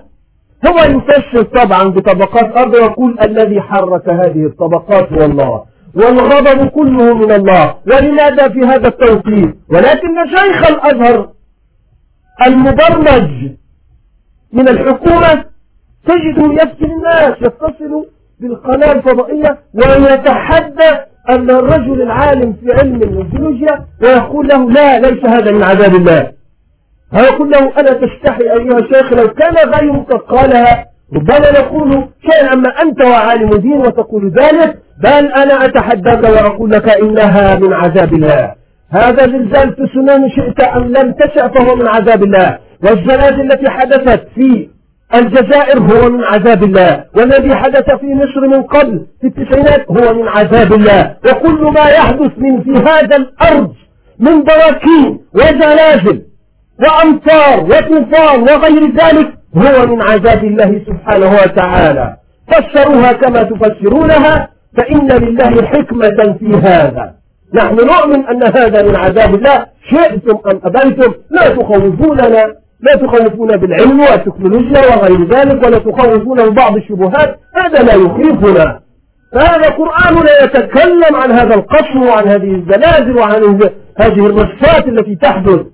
هو 0.67 0.77
يفسر 0.79 1.41
طبعا 1.43 1.83
بطبقات 1.83 2.57
أرض 2.57 2.73
ويقول 2.73 3.17
الذي 3.21 3.61
حرك 3.61 4.09
هذه 4.09 4.45
الطبقات 4.45 5.13
هو 5.13 5.25
الله 5.25 5.63
والغضب 5.95 6.67
كله 6.67 7.13
من 7.13 7.31
الله 7.31 7.75
ولماذا 7.87 8.49
في 8.49 8.59
هذا 8.59 8.87
التوقيت؟ 8.87 9.55
ولكن 9.69 10.27
شيخ 10.29 10.67
الأزهر 10.69 11.29
المبرمج 12.47 13.51
من 14.53 14.67
الحكومة 14.69 15.45
تجده 16.05 16.53
يفتي 16.63 16.85
الناس 16.85 17.35
يتصل 17.41 18.05
بالقناة 18.39 18.91
الفضائية 18.91 19.59
ويتحدى 19.73 20.97
أن 21.29 21.49
الرجل 21.49 22.01
العالم 22.01 22.53
في 22.53 22.73
علم 22.73 22.95
الجيولوجيا 22.95 23.85
ويقول 24.01 24.47
له 24.47 24.71
لا 24.71 24.99
ليس 24.99 25.25
هذا 25.25 25.51
من 25.51 25.63
عذاب 25.63 25.95
الله. 25.95 26.31
هيقول 27.13 27.51
له 27.51 27.59
أنا 27.79 27.93
تستحي 27.93 28.43
أيها 28.43 28.77
الشيخ 28.79 29.13
لو 29.13 29.27
كان 29.27 29.55
غيرك 29.69 30.13
قالها. 30.13 30.85
ربما 31.15 31.51
نقول 31.59 32.07
شيئا 32.31 32.53
أما 32.53 32.69
أنت 32.81 33.01
وعالم 33.05 33.49
دين 33.49 33.77
وتقول 33.77 34.31
ذلك 34.31 34.77
بل 35.03 35.25
أنا 35.31 35.65
أتحدث 35.65 36.29
وأقول 36.29 36.71
لك 36.71 36.89
إنها 36.89 37.55
من 37.55 37.73
عذاب 37.73 38.13
الله. 38.13 38.53
هذا 38.89 39.27
زلزال 39.27 39.75
تسونامي 39.75 40.29
شئت 40.29 40.61
أم 40.61 40.83
لم 40.83 41.11
تشأ 41.13 41.47
فهو 41.47 41.75
من 41.75 41.87
عذاب 41.87 42.23
الله. 42.23 42.57
والزلازل 42.83 43.41
التي 43.51 43.69
حدثت 43.69 44.27
في 44.35 44.69
الجزائر 45.15 45.79
هو 45.79 46.09
من 46.09 46.23
عذاب 46.23 46.63
الله 46.63 47.03
والذي 47.15 47.55
حدث 47.55 47.85
في 47.99 48.13
مصر 48.13 48.47
من 48.47 48.63
قبل 48.63 49.05
في 49.21 49.27
التسعينات 49.27 49.85
هو 49.91 50.13
من 50.13 50.27
عذاب 50.27 50.73
الله. 50.73 51.15
وكل 51.25 51.61
ما 51.63 51.89
يحدث 51.89 52.31
من 52.37 52.61
في 52.63 52.71
هذا 52.71 53.15
الأرض 53.15 53.73
من 54.19 54.43
براكين 54.43 55.19
وزلازل 55.33 56.21
وأمطار 56.79 57.59
وطوفان 57.63 58.41
وغير 58.41 58.91
ذلك 58.91 59.27
هو 59.55 59.87
من 59.87 60.01
عذاب 60.01 60.43
الله 60.43 60.81
سبحانه 60.87 61.31
وتعالى. 61.33 62.15
فسروها 62.47 63.13
كما 63.13 63.43
تفسرونها 63.43 64.49
فإن 64.77 65.07
لله 65.07 65.67
حكمة 65.67 66.35
في 66.39 66.57
هذا. 66.63 67.13
نحن 67.53 67.75
نؤمن 67.75 68.25
أن 68.25 68.43
هذا 68.43 68.81
من 68.83 68.95
عذاب 68.95 69.35
الله. 69.35 69.65
شئتم 69.89 70.37
أم 70.51 70.61
أبيتم 70.63 71.13
لا 71.29 71.49
تخوفوننا. 71.49 72.55
لا 72.81 72.95
تخوفون 72.95 73.57
بالعلم 73.57 73.99
والتكنولوجيا 73.99 74.95
وغير 74.95 75.27
ذلك 75.27 75.65
ولا 75.65 75.77
تخوفون 75.77 76.49
ببعض 76.49 76.75
الشبهات. 76.75 77.39
هذا 77.55 77.83
لا 77.83 77.93
يخيفنا. 77.93 78.81
فهذا 79.33 79.69
قرآن 79.69 80.25
لا 80.25 80.43
يتكلم 80.43 81.15
عن 81.15 81.31
هذا 81.31 81.55
القصر 81.55 81.97
وعن 81.97 82.27
هذه 82.27 82.55
الزلازل 82.55 83.17
وعن 83.17 83.59
هذه 83.97 84.25
الرصات 84.25 84.87
التي 84.87 85.15
تحدث. 85.15 85.65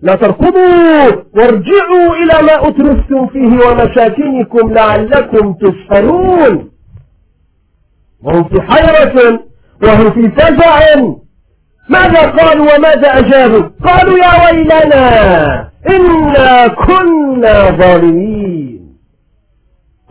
لا 0.00 0.14
تركضوا. 0.14 1.22
وارجعوا 1.34 2.14
إلى 2.22 2.42
ما 2.42 2.68
أترفتم 2.68 3.26
فيه 3.26 3.66
ومساكنكم 3.66 4.72
لعلكم 4.72 5.52
تسألون. 5.52 6.70
وهم 8.24 8.44
في 8.44 8.60
حيرة 8.62 9.40
وهم 9.82 10.10
في 10.10 10.30
فزع. 10.30 10.80
ماذا 11.88 12.20
قالوا 12.30 12.74
وماذا 12.76 13.18
أجابوا؟ 13.18 13.68
قالوا 13.84 14.18
يا 14.18 14.44
ويلنا 14.44 15.68
إنا 15.90 16.68
كنا 16.68 17.70
ظالمين. 17.70 18.96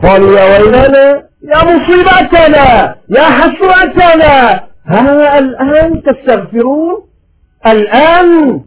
قالوا 0.02 0.38
يا 0.38 0.44
ويلنا 0.58 1.22
يا 1.42 1.64
مصيبتنا 1.64 2.94
يا 3.08 3.22
حسرتنا 3.22 4.60
ها 4.86 5.38
الآن 5.38 6.02
تستغفرون؟ 6.02 7.02
الآن 7.66 8.60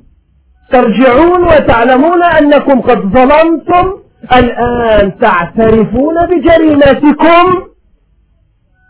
ترجعون 0.71 1.43
وتعلمون 1.43 2.23
أنكم 2.23 2.81
قد 2.81 2.97
ظلمتم؟ 2.99 3.93
الآن 4.33 5.17
تعترفون 5.19 6.15
بجريمتكم؟ 6.25 7.63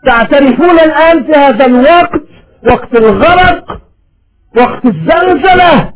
تعترفون 0.06 0.78
الآن 0.80 1.24
في 1.24 1.32
هذا 1.32 1.66
الوقت 1.66 2.20
وقت 2.70 2.94
الغرق؟ 2.94 3.80
وقت 4.56 4.84
الزلزلة 4.84 5.92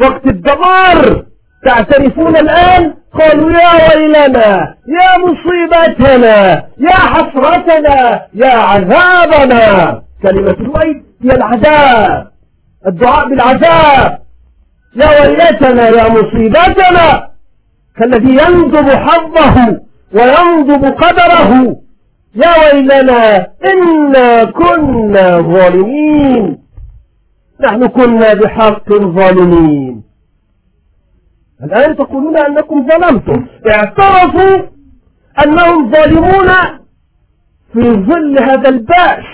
وقت 0.00 0.26
الدمار. 0.26 1.24
تعترفون 1.66 2.36
الآن؟ 2.36 2.94
قالوا 3.12 3.50
يا 3.50 3.96
ويلنا 3.96 4.74
يا 4.88 5.18
مصيبتنا 5.18 6.64
يا 6.78 6.94
حسرتنا 6.94 8.22
يا 8.34 8.52
عذابنا. 8.52 10.02
كلمة 10.22 10.56
الويل 10.60 11.04
هي 11.22 11.30
العذاب 11.30 12.30
الدعاء 12.86 13.28
بالعذاب. 13.28 14.18
يا 14.96 15.08
ويلتنا 15.20 15.88
يا 15.88 16.08
مصيبتنا. 16.08 17.28
كالذي 17.98 18.30
ينضب 18.30 18.90
حظه 18.90 19.80
وينضب 20.14 20.84
قدره. 20.84 21.76
يا 22.34 22.52
ويلنا 22.58 23.46
إنا 23.64 24.44
كنا 24.44 25.40
ظالمين. 25.40 26.58
نحن 27.60 27.86
كنا 27.86 28.34
بحق 28.34 28.92
ظالمين. 28.92 30.02
الآن 31.64 31.96
تقولون 31.96 32.36
أنكم 32.36 32.86
ظلمتم. 32.88 33.46
اعترفوا 33.70 34.56
أنهم 35.44 35.90
ظالمون 35.90 36.48
في 37.72 37.80
ظل 37.80 38.38
هذا 38.42 38.68
البأس 38.68 39.24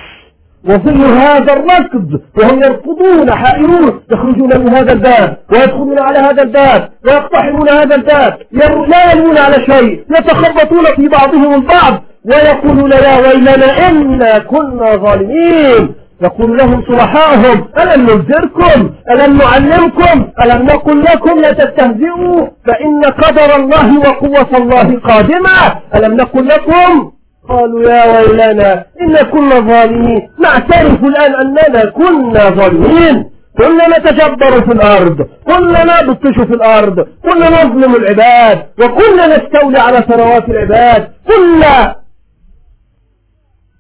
وظل 0.69 1.05
هذا 1.05 1.53
الركض 1.53 2.21
وهم 2.39 2.63
يركضون 2.63 3.31
حائرون 3.31 4.01
يخرجون 4.13 4.61
من 4.61 4.69
هذا 4.69 4.93
الباب 4.93 5.37
ويدخلون 5.53 5.99
على 5.99 6.19
هذا 6.19 6.43
الباب 6.43 6.91
ويقتحمون 7.05 7.69
هذا 7.69 7.95
الباب 7.95 8.39
لا 8.53 9.13
يلون 9.13 9.39
على 9.39 9.55
شيء 9.67 10.05
يتخبطون 10.19 10.85
في 10.97 11.09
بعضهم 11.09 11.55
البعض 11.55 12.03
ويقولون 12.25 12.93
يا 12.93 13.19
ويلنا 13.21 13.89
إنا 13.89 14.39
كنا 14.39 14.97
ظالمين. 14.97 15.95
يقول 16.25 16.59
لهم 16.59 16.83
صلحاءهم 16.89 17.69
ألم 17.79 18.01
ننذركم 18.03 18.91
ألم 19.11 19.39
نعلمكم؟ 19.39 20.29
ألم 20.45 20.67
نقل 20.67 21.03
لكم؟ 21.03 21.41
لا 21.41 21.53
تستهزئوا 21.53 22.47
فإن 22.67 23.05
قدر 23.05 23.57
الله 23.57 23.99
وقوة 23.99 24.57
الله 24.59 25.01
قادمة. 25.01 25.59
ألم 25.95 26.17
نقل 26.17 26.49
لكم؟ 26.49 27.13
قالوا 27.49 27.91
يا 27.91 28.05
ويلنا 28.21 28.85
إن 29.01 29.17
كنا 29.17 29.61
ظالمين. 29.61 30.31
نعترف 30.39 31.05
الآن 31.05 31.35
أننا 31.35 31.85
كنا 31.85 32.51
ظالمين. 32.51 33.31
كنا 33.59 33.99
نتجبر 33.99 34.63
في 34.67 34.73
الأرض 34.73 35.29
كنا 35.47 36.03
نبطش 36.03 36.35
في 36.35 36.55
الأرض 36.55 37.07
كنا 37.23 37.65
نظلم 37.65 37.95
العباد 37.95 38.59
وكنا 38.81 39.37
نستولي 39.37 39.79
على 39.79 40.05
ثروات 40.09 40.49
العباد. 40.49 41.09
كنا 41.29 42.04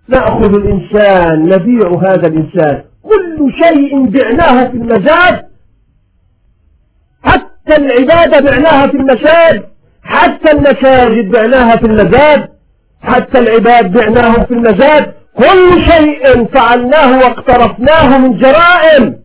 نأخذ 0.08 0.54
الإنسان 0.54 1.48
نبيع 1.48 1.88
هذا 1.88 2.26
الإنسان. 2.26 2.84
كل 3.02 3.52
شيء 3.64 4.06
بعناه 4.06 4.68
في 4.68 4.76
المزاد 4.76 5.44
حتى 7.22 7.76
العبادة 7.76 8.40
بعناها 8.40 8.86
في 8.86 8.96
المشاد 8.96 9.64
حتى 10.02 10.50
المساجد 10.52 11.30
بعناها 11.30 11.76
في 11.76 11.86
المزاد 11.86 12.48
حتى 13.02 13.38
العباد 13.38 13.92
بعناهم 13.92 14.44
في 14.44 14.54
المزاد 14.54 15.14
كل 15.38 15.82
شيء 15.92 16.44
فعلناه 16.46 17.18
واقترفناه 17.18 18.18
من 18.18 18.38
جرائم. 18.38 19.16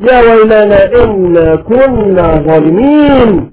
يا 0.00 0.20
ويلنا 0.20 0.84
إن 1.04 1.56
كنا 1.56 2.34
ظالمين. 2.36 3.52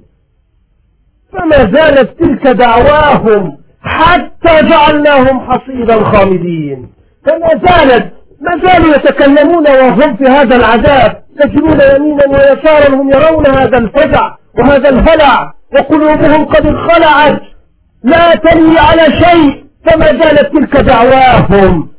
فما 1.33 1.57
زالت 1.57 2.19
تلك 2.19 2.47
دعواهم. 2.47 3.57
حتى 3.83 4.61
جعلناهم 4.69 5.51
حصيدا 5.51 6.03
خامدين. 6.03 6.89
فما 7.25 7.49
زالت 7.67 8.13
ما 8.41 8.67
زالوا 8.67 8.95
يتكلمون 8.95 9.67
وهم 9.67 10.15
في 10.15 10.23
هذا 10.23 10.55
العذاب. 10.55 11.23
يجرون 11.45 11.79
يمينا 11.95 12.25
ويسارا 12.27 12.95
هم 12.95 13.11
يرون 13.11 13.47
هذا 13.47 13.77
الفزع 13.77 14.35
وهذا 14.59 14.89
الهلع 14.89 15.53
وقلوبهم 15.73 16.45
قد 16.45 16.65
انخلعت. 16.65 17.41
لا 18.03 18.35
تلي 18.35 18.79
على 18.79 19.03
شيء 19.03 19.63
فما 19.85 20.05
زالت 20.05 20.53
تلك 20.53 20.77
دعواهم. 20.77 21.89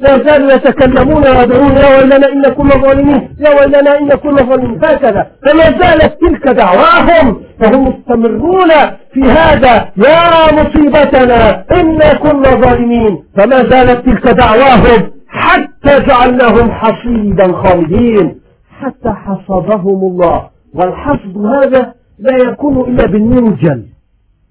لا 0.00 0.18
زالوا 0.18 0.52
يتكلمون 0.52 1.24
ويدعون 1.28 1.76
يا 1.76 1.96
ويلنا 1.96 2.28
إن 2.32 2.42
كنا 2.42 2.70
ظالمين 2.70 3.36
يا 3.40 3.50
ويلنا 3.60 3.98
إن 3.98 4.08
كنا 4.08 4.42
ظالمين. 4.42 4.84
هكذا. 4.84 5.30
فما 5.46 5.64
زالت 5.64 6.20
تلك 6.20 6.48
دعواهم 6.48 7.42
فهم 7.60 7.88
مستمرون 7.88 8.70
في 9.12 9.22
هذا. 9.22 9.74
يا 9.96 10.52
مصيبتنا 10.52 11.64
إنا 11.72 12.14
كنا 12.14 12.50
ظالمين. 12.50 13.24
فما 13.36 13.56
زالت 13.56 14.06
تلك 14.06 14.28
دعواهم 14.28 15.10
حتى 15.28 16.00
جعلناهم 16.08 16.70
حصيدا 16.70 17.52
خالدين. 17.52 18.40
حتى 18.80 19.10
حصدهم 19.10 20.00
الله. 20.10 20.50
والحصد 20.74 21.36
هذا 21.36 21.94
لا 22.18 22.36
يكون 22.36 22.80
إلا 22.80 23.06
بالمنجل. 23.06 23.86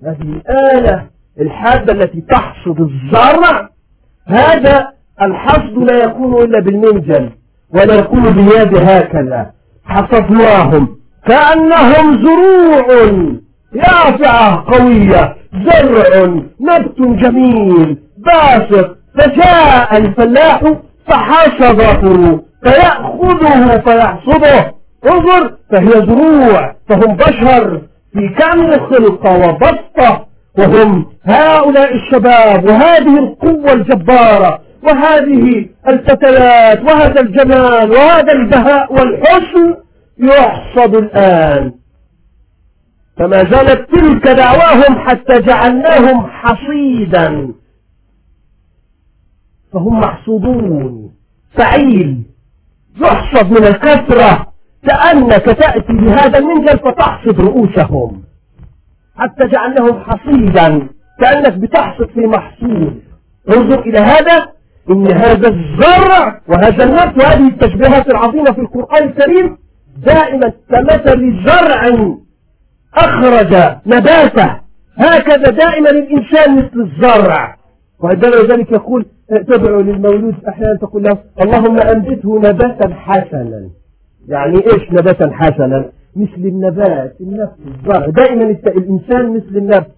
هذه 0.05 0.21
الآلة 0.21 1.05
الحادة 1.41 1.93
التي 1.93 2.21
تحصد 2.21 2.81
الزرع. 2.81 3.69
هذا 4.27 4.98
الحصد 5.21 5.77
لا 5.77 6.03
يكون 6.03 6.43
إلا 6.43 6.59
بالمنجل 6.59 7.29
ولا 7.73 7.93
يكون 7.95 8.21
باليد 8.23 8.75
هكذا. 8.77 9.51
حصدناهم 9.85 10.87
كأنهم 11.27 12.23
زروع 12.25 13.11
يافعة 13.75 14.63
قوية 14.71 15.35
زرع 15.65 16.25
نبت 16.61 16.99
جميل 17.01 17.97
باسط 18.17 18.97
فجاء 19.19 19.97
الفلاح 19.97 20.61
فحصده 21.07 22.39
فيأخذه 22.63 23.77
فيحصده. 23.77 24.73
انظر 25.11 25.53
فهي 25.71 25.91
زروع 25.91 26.75
فهم 26.89 27.15
بشر 27.15 27.81
في 28.13 28.29
كامل 28.39 28.79
خلقة 28.81 29.49
وبسطة 29.49 30.25
وهم 30.57 31.05
هؤلاء 31.25 31.93
الشباب 31.95 32.65
وهذه 32.65 33.19
القوة 33.19 33.73
الجبارة 33.73 34.59
وهذه 34.83 35.69
الفتلات 35.87 36.81
وهذا 36.81 37.21
الجمال 37.21 37.91
وهذا 37.91 38.31
البهاء 38.31 38.93
والحسن 38.93 39.75
يحصد 40.17 40.95
الآن. 40.95 41.73
فما 43.17 43.43
زالت 43.43 43.91
تلك 43.91 44.27
دعواهم 44.27 45.09
حتى 45.09 45.39
جعلناهم 45.39 46.27
حصيدا. 46.27 47.53
فهم 49.73 49.99
محصودون 49.99 51.11
فعيل. 51.51 52.23
يحصد 53.01 53.51
من 53.51 53.67
الكثرة 53.67 54.53
كأنك 54.87 55.45
تأتي 55.45 55.93
بهذا 55.93 56.37
المنجل 56.37 56.79
فتحصد 56.79 57.41
رؤوسهم. 57.41 58.23
حتى 59.15 59.47
جعلناهم 59.47 60.03
حصيدا 60.03 60.87
كأنك 61.19 61.53
بتحصد 61.53 62.09
في 62.09 62.19
محصول. 62.19 62.93
انظر 63.49 63.79
إلى 63.79 63.99
هذا. 63.99 64.58
إن 64.91 65.11
هذا 65.11 65.47
الزرع 65.47 66.41
وهذا 66.47 66.83
النبت 66.83 67.23
وهذه 67.23 67.47
التشبيهات 67.47 68.09
العظيمة 68.09 68.51
في 68.51 68.61
القرآن 68.61 69.03
الكريم 69.03 69.57
دائما 70.05 70.53
كمثل 70.69 71.43
زرع 71.45 71.97
أخرج 72.95 73.53
نباته. 73.85 74.55
هكذا 74.97 75.51
دائما 75.51 75.89
الإنسان 75.89 76.55
مثل 76.55 76.79
الزرع. 76.79 77.57
وعندما 77.99 78.35
ذلك 78.35 78.71
يقول 78.71 79.05
تدعو 79.47 79.81
للمولود 79.81 80.35
أحيانا 80.47 80.77
تقول 80.81 81.03
له 81.03 81.17
اللهم 81.41 81.79
أنبته 81.79 82.39
نباتا 82.39 82.93
حسنا. 82.93 83.69
يعني 84.27 84.55
إيش 84.55 84.91
نباتا 84.91 85.31
حسنا؟ 85.33 85.85
مثل 86.15 86.37
النبات 86.37 87.15
النبت 87.21 87.55
الزرع. 87.67 88.05
دائما 88.05 88.43
الإنسان 88.67 89.35
مثل 89.35 89.57
النبت 89.57 89.91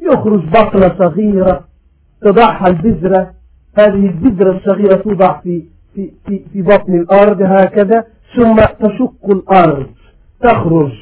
يخرج 0.00 0.44
بقلة 0.52 0.94
صغيرة 0.98 1.64
تضعها 2.22 2.66
البذرة 2.66 3.37
هذه 3.78 4.06
البذرة 4.06 4.56
الصغيرة 4.56 4.94
توضع 4.96 5.40
في 5.40 5.62
في 5.94 6.10
في 6.26 6.44
في 6.52 6.62
بطن 6.62 6.94
الأرض 6.94 7.42
هكذا 7.42 8.04
ثم 8.36 8.56
تشق 8.56 9.30
الأرض 9.30 9.86
تخرج. 10.42 10.92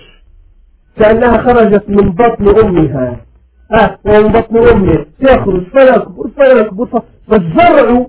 كأنها 0.96 1.38
خرجت 1.38 1.84
من 1.88 2.10
بطن 2.10 2.66
أمها. 2.66 3.16
آه 3.72 3.98
ومن 4.06 4.32
بطن 4.32 4.56
أمه 4.56 5.06
تخرج. 5.20 5.62
فيكبر 5.72 6.28
فيكبر 6.36 7.02
فالزرع 7.28 8.06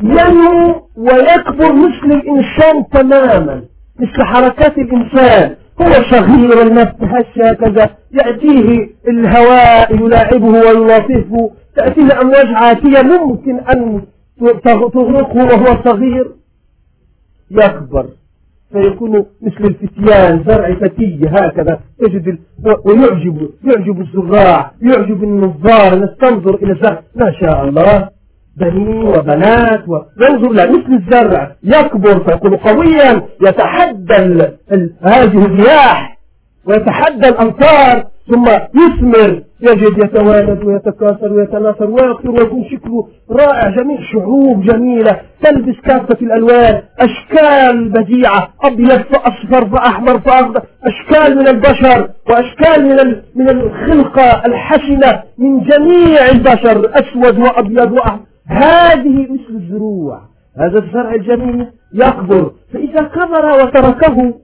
ينمو 0.00 0.82
ويكبر 0.96 1.72
مثل 1.72 2.06
الإنسان 2.20 2.84
تماما 2.92 3.62
مثل 4.00 4.22
حركات 4.24 4.78
الإنسان. 4.78 5.54
هو 5.82 5.92
صغير 5.92 6.62
النفس 6.66 6.94
هكذا 7.36 7.90
يأتيه 8.12 8.88
الهواء 9.08 9.94
يلاعبه 9.94 10.46
ويلاطفه. 10.46 11.50
تأتيه 11.80 12.20
أمواج 12.20 12.46
عاتية 12.54 13.02
ممكن 13.02 13.60
أن 13.60 14.02
تغرقه 14.64 15.36
وهو 15.36 15.82
صغير. 15.84 16.30
يكبر 17.50 18.06
فيكون 18.72 19.26
مثل 19.42 19.64
الفتيان 19.64 20.44
زرع 20.46 20.74
فتي 20.74 21.20
هكذا. 21.26 21.80
تجد 21.98 22.38
ويعجب 22.84 23.50
يعجب 23.64 24.00
الزراع 24.00 24.72
يعجب 24.82 25.24
النظار. 25.24 25.92
الناس 25.92 26.10
تنظر 26.20 26.54
إلى 26.54 26.72
الزرع. 26.72 27.02
ما 27.14 27.32
شاء 27.40 27.64
الله. 27.64 28.08
بنين 28.56 29.02
وبنات 29.02 29.84
وينظر 29.88 30.52
له 30.52 30.70
مثل 30.70 30.92
الزرع. 30.92 31.56
يكبر 31.62 32.24
فيكون 32.24 32.56
قويا. 32.56 33.22
يتحدى 33.46 34.48
هذه 35.02 35.44
الرياح. 35.46 36.18
ويتحدى 36.66 37.28
الأمطار. 37.28 38.04
ثم 38.28 38.44
يثمر 38.74 39.42
يجد 39.60 39.98
يتوالد 40.04 40.64
ويتكاثر 40.64 41.32
ويتناثر 41.32 41.90
ويكثر 41.90 42.30
ويكون 42.30 42.64
شكله 42.64 43.08
رائع 43.30 43.70
جميل 43.70 43.98
شعوب 44.12 44.62
جميلة 44.62 45.20
تلبس 45.42 45.80
كافة 45.84 46.16
الألوان 46.22 46.82
أشكال 47.00 47.88
بديعة 47.88 48.48
أبيض 48.62 49.02
فأصفر 49.02 49.68
فأحمر 49.68 50.20
فأخضر 50.20 50.62
أشكال 50.84 51.38
من 51.38 51.48
البشر 51.48 52.10
وأشكال 52.30 52.84
من 52.84 53.22
من 53.34 53.48
الخلقة 53.50 54.46
الحسنة 54.46 55.22
من 55.38 55.60
جميع 55.60 56.28
البشر 56.32 56.90
أسود 56.94 57.38
وأبيض 57.38 57.92
وأحمر. 57.92 58.20
هذه 58.46 59.22
مثل 59.32 59.50
الزروع. 59.50 60.20
هذا 60.56 60.78
الزرع 60.78 61.14
الجميل 61.14 61.66
يكبر 61.94 62.52
فإذا 62.72 63.02
كبر 63.02 63.62
وتركه 63.62 64.34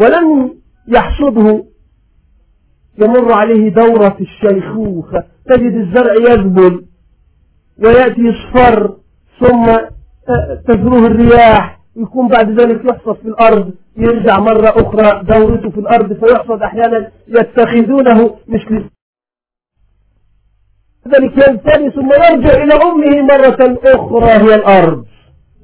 ولم 0.00 0.54
يحصده 0.88 1.64
يمر 2.98 3.32
عليه 3.32 3.68
دورة 3.70 4.16
الشيخوخة 4.20 5.24
تجد 5.46 5.74
الزرع 5.74 6.12
يذبل 6.14 6.84
ويأتي 7.84 8.20
يصفر 8.20 8.96
ثم 9.40 9.76
تزروه 10.68 11.06
الرياح 11.06 11.80
يكون 11.96 12.28
بعد 12.28 12.60
ذلك 12.60 12.84
يحصد 12.84 13.16
في 13.16 13.28
الأرض 13.28 13.72
يرجع 13.96 14.38
مرة 14.38 14.68
أخرى 14.68 15.22
دورته 15.24 15.70
في 15.70 15.80
الأرض 15.80 16.12
فيحصد 16.12 16.62
أحيانا 16.62 17.10
يتخذونه 17.28 18.36
مثل 18.48 18.84
ذلك 21.08 21.48
ينتهي 21.48 21.90
ثم 21.90 22.12
يرجع 22.12 22.62
إلى 22.62 22.74
أمه 22.74 23.22
مرة 23.22 23.78
أخرى 23.84 24.30
هي 24.30 24.54
الأرض 24.54 25.04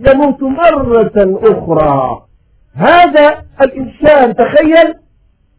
يموت 0.00 0.42
مرة 0.42 1.12
أخرى. 1.42 2.22
هذا 2.74 3.44
الإنسان 3.62 4.34
تخيل 4.34 4.94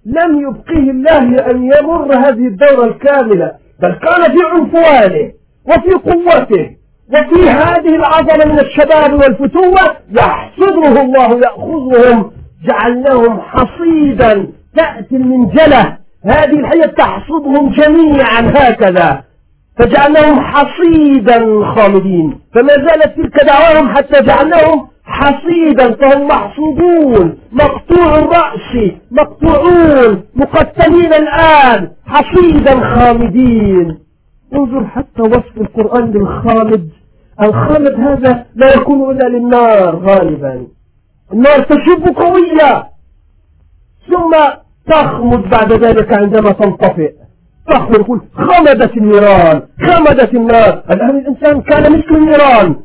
لم 0.06 0.42
يبقيه 0.42 0.92
الله 0.92 1.52
أن 1.52 1.63
يمر 1.63 2.13
هذه 2.16 2.48
الدورة 2.48 2.86
الكاملة 2.86 3.52
بل 3.82 3.94
كان 3.94 4.32
في 4.32 4.38
عنفوانه 4.54 5.32
وفي 5.66 5.94
قوته 5.94 6.70
وفي 7.13 7.50
هذه 7.50 7.96
العظمة 7.96 8.46
من 8.46 8.60
الشباب 8.60 9.13
والفتوة 9.13 9.96
يحصده 10.12 11.02
الله 11.02 11.39
يأخذهم. 11.39 12.32
جعلناهم 12.68 13.39
حصيدا 13.42 14.48
تأتي 14.76 15.16
المنجلة 15.16 15.98
هذه 16.26 16.60
الحية 16.60 16.86
تحصدهم 16.86 17.70
جميعا 17.70 18.42
هكذا. 18.56 19.24
فجعلناهم 19.80 20.39
حصيدا 20.39 21.66
خالدين. 21.76 22.39
فما 22.54 22.74
زالت 22.74 23.16
تلك 23.18 23.46
دعواهم 23.46 23.96
حتى 23.96 24.22
جعلناهم 24.22 24.88
حصيدا 25.06 25.92
فهم 25.92 26.28
محصودون 26.28 27.38
مقطوع 27.52 28.16
الرأس 28.16 28.92
مقطوعون 29.12 30.24
مقتلين 30.36 31.13
الآن 31.13 31.92
حصيدا 32.06 32.96
خامدين. 32.96 34.00
انظر 34.56 34.86
حتى 34.86 35.22
وصف 35.22 35.58
القرآن 35.58 36.12
للخامد. 36.12 36.89
الخامد 37.42 37.94
هذا 38.00 38.46
لا 38.56 38.76
يكون 38.76 39.12
إلا 39.12 39.28
للنار 39.28 39.96
غالبا. 39.96 40.68
النار 41.34 41.60
تشب 41.60 42.16
قوية 42.16 42.84
ثم 44.12 44.32
تخمد 44.88 45.50
بعد 45.50 45.74
ذلك 45.74 46.13
عندما 46.20 46.52
تنطفئ. 46.52 47.13
تخمد 47.70 48.22
خمدت 48.36 48.98
النيران 48.98 49.62
خمدت 49.82 50.34
النار. 50.34 50.84
الآن 50.92 51.18
الإنسان 51.18 51.62
كان 51.62 51.84
مثل 51.92 52.16
النيران. 52.16 52.76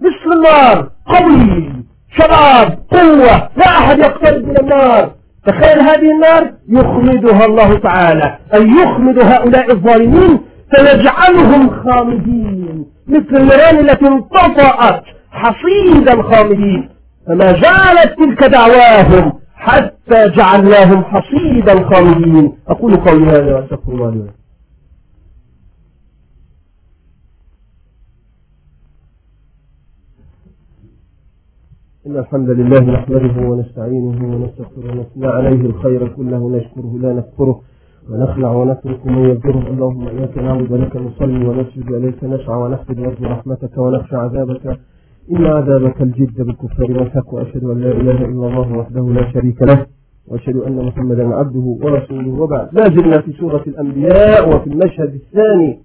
مثل 0.00 0.36
النار 0.36 0.88
قوي 1.06 1.72
شباب 2.18 2.78
قوة 2.90 3.48
لا 3.56 3.78
أحد 3.78 3.98
يقترب 3.98 4.48
من 4.48 4.56
النار. 4.60 5.10
تخيل 5.46 5.80
هذه 5.80 6.10
النار 6.10 6.52
يخمدها 6.68 7.46
الله 7.46 7.78
تعالى 7.78 8.38
أي 8.54 8.68
يخمد 8.68 9.18
هؤلاء 9.18 9.72
الظالمين 9.72 10.40
فيجعلهم 10.70 11.70
خامدين. 11.70 12.86
مثل 13.08 13.36
النيران 13.36 13.78
التي 13.78 14.06
انطفأت 14.06 15.02
حصيدا 15.30 16.22
خامدين. 16.22 16.88
فما 17.26 17.46
زالت 17.52 18.18
تلك 18.18 18.44
دعواهم 18.44 19.32
حتى 19.54 20.28
جعلناهم 20.28 21.04
حصيدا 21.04 21.88
خامدين. 21.90 22.52
أقول 22.68 22.96
قولي 22.96 23.26
هذا 23.26 23.54
وأستغفر 23.54 23.92
الله 23.92 24.39
إن 32.10 32.16
الحمد 32.18 32.50
لله 32.50 32.80
نحمده 32.80 33.34
ونستعينه 33.50 34.18
ونستغفره 34.34 34.86
ونثنى 34.90 35.26
عليه 35.26 35.60
الخير 35.70 36.08
كله 36.08 36.50
نشكره 36.56 36.98
لا 37.02 37.12
نكفره 37.12 37.60
ونخلع 38.10 38.50
ونترك 38.52 39.06
من 39.06 39.18
يذكره 39.30 39.64
اللهم 39.72 40.08
إياك 40.08 40.38
نعبد 40.38 40.72
ولك 40.72 40.96
نصلي 40.96 41.46
ونسجد 41.48 41.88
إليك 41.92 42.24
نسعى 42.24 42.56
ونحفظ 42.62 42.98
نرجو 43.00 43.24
رحمتك 43.26 43.78
ونخشى 43.78 44.16
عذابك. 44.16 44.64
إن 45.32 45.46
عذابك 45.46 46.02
الجد 46.02 46.36
بالكفار 46.46 46.90
والحق 46.98 47.34
وأشهد 47.34 47.64
أن 47.64 47.78
لا 47.80 47.90
إله 48.00 48.18
إلا 48.30 48.46
الله 48.48 48.68
وحده 48.78 49.04
لا 49.18 49.32
شريك 49.32 49.62
له 49.62 49.86
وأشهد 50.28 50.56
أن 50.56 50.76
محمدا 50.88 51.34
عبده 51.36 51.66
ورسوله. 51.84 52.32
وبعد 52.42 52.68
لا 52.72 52.84
زلنا 52.84 53.20
في 53.20 53.32
سورة 53.32 53.62
الأنبياء 53.66 54.56
وفي 54.56 54.66
المشهد 54.72 55.14
الثاني 55.14 55.78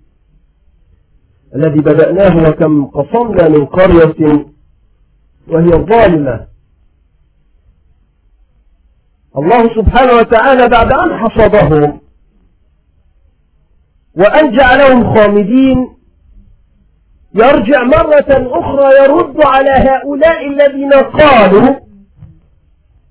الذي 1.56 1.80
بدأناه 1.80 2.50
وكم 2.50 2.86
قصمنا 2.86 3.50
من 3.50 3.66
قرية 3.66 4.46
وهي 5.48 5.70
ظالمة. 5.70 6.48
الله 9.38 9.76
سبحانه 9.76 10.14
وتعالى 10.14 10.68
بعد 10.68 10.92
أن 10.92 11.18
حصدهم 11.18 12.02
وأن 14.16 14.58
جعلهم 14.58 15.16
خامدين 15.16 15.96
يرجع 17.34 17.84
مرة 17.84 18.26
أخرى 18.60 19.04
يرد 19.04 19.42
على 19.46 19.70
هؤلاء 19.70 20.48
الذين 20.48 20.94
قالوا 20.94 21.76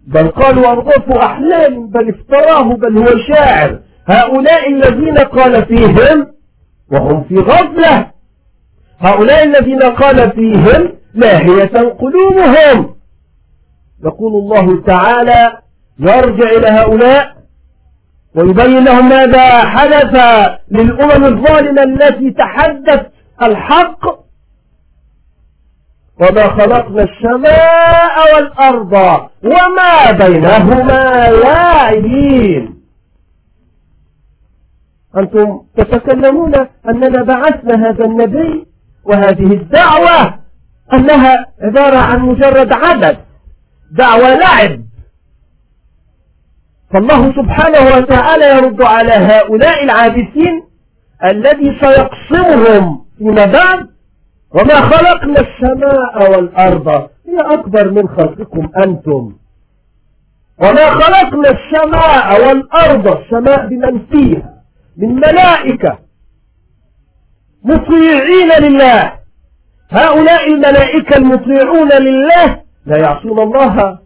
بل 0.06 0.28
قالوا 0.28 0.72
أرغف 0.72 1.10
أحلام 1.12 1.86
بل 1.86 2.08
افتراه 2.08 2.62
بل 2.62 2.98
هو 2.98 3.18
شاعر. 3.28 3.80
هؤلاء 4.06 4.68
الذين 4.68 5.18
قال 5.18 5.66
فيهم 5.66 6.26
وهم 6.92 7.24
في 7.24 7.38
غفلة 7.38 8.13
هؤلاء 9.00 9.44
الذين 9.44 9.82
قال 9.82 10.32
فيهم 10.32 10.92
لاهية 11.14 11.88
قلوبهم. 11.88 12.94
يقول 14.04 14.32
الله 14.32 14.82
تعالى 14.82 15.58
يرجع 15.98 16.50
إلى 16.50 16.66
هؤلاء 16.68 17.34
ويبين 18.36 18.84
لهم 18.84 19.08
ماذا 19.08 19.64
حدث 19.64 20.14
للأمم 20.70 21.24
الظالمة 21.24 21.82
التي 21.82 22.30
تحدث 22.30 23.06
الحق 23.42 24.24
وما 26.20 26.48
خلقنا 26.48 27.02
السماء 27.02 28.34
والأرض 28.34 28.92
وما 29.44 30.10
بينهما 30.10 31.30
لاعبين. 31.30 32.74
أنتم 35.16 35.60
تتكلمون 35.76 36.54
أننا 36.88 37.22
بعثنا 37.22 37.90
هذا 37.90 38.04
النبي 38.04 38.66
وهذه 39.04 39.52
الدعوة 39.52 40.34
أنها 40.92 41.46
عبارة 41.62 41.96
عن 41.98 42.18
مجرد 42.20 42.72
عدد 42.72 43.16
دعوة 43.90 44.34
لعب 44.34 44.80
فالله 46.92 47.32
سبحانه 47.36 47.96
وتعالى 47.96 48.44
يرد 48.48 48.82
على 48.82 49.12
هؤلاء 49.12 49.84
العابثين 49.84 50.62
الذي 51.24 51.78
سيقصمهم 51.80 53.04
فيما 53.18 53.44
بعد 53.44 53.86
وما 54.54 54.74
خلقنا 54.80 55.40
السماء 55.40 56.30
والأرض 56.30 56.88
هي 57.28 57.36
أكبر 57.40 57.90
من 57.90 58.08
خلقكم 58.08 58.68
أنتم. 58.84 59.32
وما 60.58 60.90
خلقنا 60.90 61.50
السماء 61.50 62.46
والأرض 62.48 63.08
السماء 63.18 63.66
بمن 63.66 64.06
فيها؟ 64.12 64.54
من 64.96 65.14
ملائكة. 65.14 65.98
مطيعين 67.64 68.50
لله. 68.60 69.12
هؤلاء 69.90 70.48
الملائكة 70.48 71.16
المطيعون 71.16 71.88
لله 71.92 72.60
لا 72.86 72.96
يعصون 72.96 73.38
الله 73.38 73.98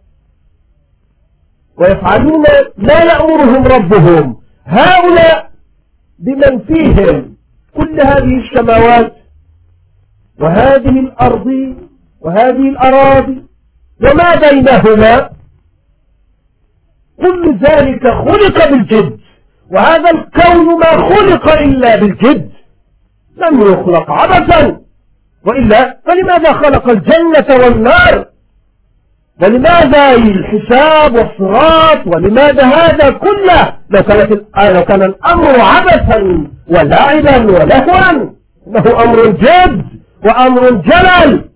ويفعلون 1.77 2.45
ما 2.77 2.93
يأمرهم 2.93 3.67
ربهم. 3.67 4.37
هؤلاء 4.65 5.49
بمن 6.19 6.59
فيهم 6.59 7.35
كل 7.75 8.01
هذه 8.01 8.41
السماوات 8.43 9.15
وهذه 10.39 10.99
الأرض 10.99 11.75
وهذه 12.21 12.69
الأراضي 12.69 13.45
وما 14.03 14.35
بينهما. 14.35 15.29
كل 17.21 17.57
ذلك 17.57 18.03
خلق 18.03 18.69
بالجد 18.69 19.19
وهذا 19.71 20.09
الكون 20.11 20.79
ما 20.79 21.09
خلق 21.09 21.49
إلا 21.49 21.95
بالجد. 21.95 22.48
لم 23.41 23.61
يخلق 23.61 24.11
عبثا. 24.11 24.77
وإلا 25.45 25.97
فلماذا 26.05 26.53
خلق 26.53 26.89
الجنة 26.89 27.63
والنار؟ 27.63 28.25
ولماذا 29.41 30.15
الحساب 30.15 31.15
والصراط؟ 31.15 32.07
ولماذا 32.07 32.65
هذا 32.65 33.09
كله؟ 33.09 33.73
لو, 33.89 34.03
كانت 34.03 34.31
لو 34.57 34.85
كان 34.85 35.01
الأمر 35.01 35.59
عبثا 35.59 36.47
ولعبا 36.67 37.37
ولهوا 37.37 38.11
إنه 38.67 39.03
أمر 39.03 39.25
جد 39.25 39.85
وأمر 40.25 40.69
جلل 40.69 41.49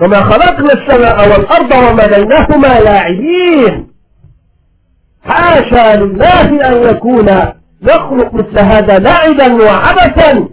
وما 0.00 0.22
خلقنا 0.22 0.72
السماء 0.72 1.28
والأرض 1.28 1.70
وما 1.72 2.06
بينهما 2.06 2.80
لاعبين. 2.80 3.86
حاشا 5.24 5.96
لله 5.96 6.68
أن 6.68 6.90
يكون 6.90 7.28
يخلق 7.82 8.34
مثل 8.34 8.58
هذا 8.58 8.98
لعبا 8.98 9.64
وعبثا. 9.64 10.48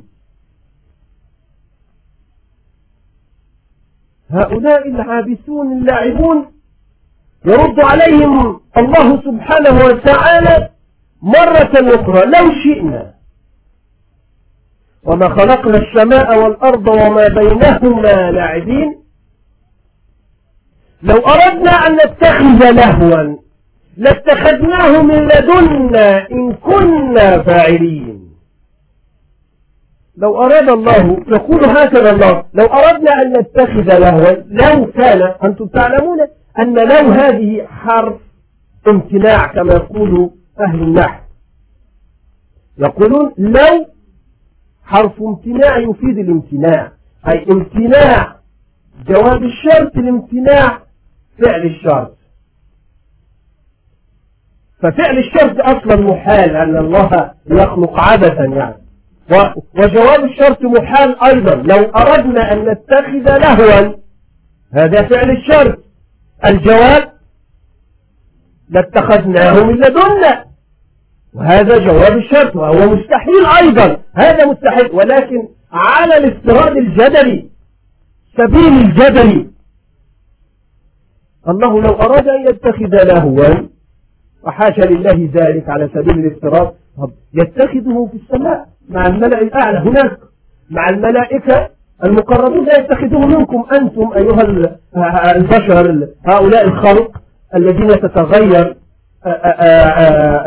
هؤلاء 4.33 4.87
العابثون 4.87 5.71
اللاعبون 5.77 6.45
يرد 7.45 7.79
عليهم 7.79 8.59
الله 8.77 9.07
سبحانه 9.27 9.85
وتعالى 9.85 10.69
مرة 11.21 11.73
أخرى 11.95 12.21
لو 12.25 12.45
شئنا. 12.63 13.13
وما 15.03 15.29
خلقنا 15.29 15.77
السماء 15.77 16.39
والأرض 16.39 16.87
وما 16.87 17.27
بينهما 17.27 18.31
لاعبين. 18.31 18.89
لو 21.03 21.17
أردنا 21.17 21.71
أن 21.87 21.91
نتخذ 21.95 22.71
لهوا 22.71 23.35
لاتخذناه 23.97 25.01
من 25.01 25.19
لدنا 25.27 26.31
إن 26.31 26.53
كنا 26.53 27.41
فاعلين. 27.41 28.12
لو 30.17 30.43
أراد 30.43 30.69
الله 30.69 31.23
يقول 31.27 31.65
هكذا 31.65 32.11
الله 32.11 32.45
لو 32.53 32.65
أردنا 32.65 33.21
أن 33.21 33.37
نتخذ 33.37 33.97
لهوا 33.97 34.43
لو 34.47 34.91
كان 34.91 35.33
أنتم 35.43 35.67
تعلمون 35.67 36.17
أن 36.59 36.73
لو 36.73 37.11
هذه 37.11 37.65
حرف 37.67 38.15
امتناع 38.87 39.47
كما 39.47 39.73
يقول 39.73 40.31
أهل 40.59 40.83
النحو. 40.83 41.23
يقولون 42.77 43.33
لو 43.37 43.85
حرف 44.83 45.21
امتناع 45.21 45.77
يفيد 45.77 46.17
الامتناع 46.17 46.91
أي 47.27 47.45
امتناع 47.51 48.35
جواب 49.07 49.43
الشرط 49.43 49.97
الامتناع 49.97 50.79
فعل 51.43 51.65
الشرط. 51.65 52.17
ففعل 54.81 55.17
الشرط 55.17 55.59
أصلا 55.59 55.95
محال 56.01 56.55
أن 56.55 56.77
الله 56.77 57.31
يخلق 57.47 57.99
عبثا 57.99 58.45
يعني. 58.45 58.82
وجواب 59.77 60.23
الشرط 60.23 60.61
محال 60.61 61.23
أيضا. 61.23 61.55
لو 61.55 61.83
أردنا 61.85 62.53
أن 62.53 62.65
نتخذ 62.69 63.37
لهوا 63.37 63.95
هذا 64.73 65.03
فعل 65.07 65.31
الشرط. 65.31 65.83
الجواب 66.45 67.11
لاتخذناه 68.69 69.63
من 69.63 69.75
لدنا. 69.75 70.45
وهذا 71.33 71.77
جواب 71.77 72.17
الشرط 72.17 72.55
وهو 72.55 72.95
مستحيل 72.95 73.45
أيضا. 73.61 73.97
هذا 74.15 74.45
مستحيل 74.45 74.91
ولكن 74.93 75.47
على 75.71 76.17
الافتراض 76.17 76.77
الجدلي 76.77 77.49
سبيل 78.37 78.73
الجدلي. 78.73 79.49
الله 81.49 81.81
لو 81.81 81.93
أراد 81.93 82.27
أن 82.27 82.47
يتخذ 82.47 83.03
لهوا 83.03 83.67
وحاشا 84.43 84.81
لله 84.81 85.29
ذلك 85.33 85.69
على 85.69 85.89
سبيل 85.93 86.19
الافتراض 86.19 86.75
يتخذه 87.33 88.09
في 88.11 88.17
السماء 88.17 88.65
مع 88.89 89.07
الملأ 89.07 89.41
الأعلى 89.41 89.77
هناك 89.79 90.17
مع 90.69 90.89
الملائكة 90.89 91.69
المقربين 92.03 92.65
لا 92.65 92.79
يتخذوه 92.79 93.25
منكم 93.27 93.65
أنتم 93.73 94.11
أيها 94.15 94.41
البشر 95.35 96.07
هؤلاء 96.25 96.67
الخلق 96.67 97.21
الذين 97.55 97.87
تتغير 97.87 98.75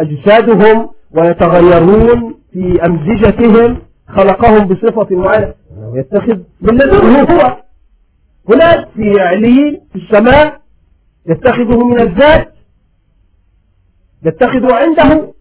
أجسادهم 0.00 0.88
ويتغيرون 1.14 2.34
في 2.52 2.78
أمزجتهم 2.86 3.78
خلقهم 4.08 4.66
بصفة 4.68 5.16
معينة 5.16 5.54
يتخذ 5.94 6.38
من 6.60 6.74
لدنه 6.74 7.20
هو. 7.20 7.56
هناك 8.50 8.88
في 8.94 9.20
عليين 9.20 9.80
في 9.92 9.98
السماء 9.98 10.60
يتخذه 11.28 11.84
من 11.84 12.00
الذات 12.00 12.52
يتخذ 14.24 14.72
عنده 14.72 15.32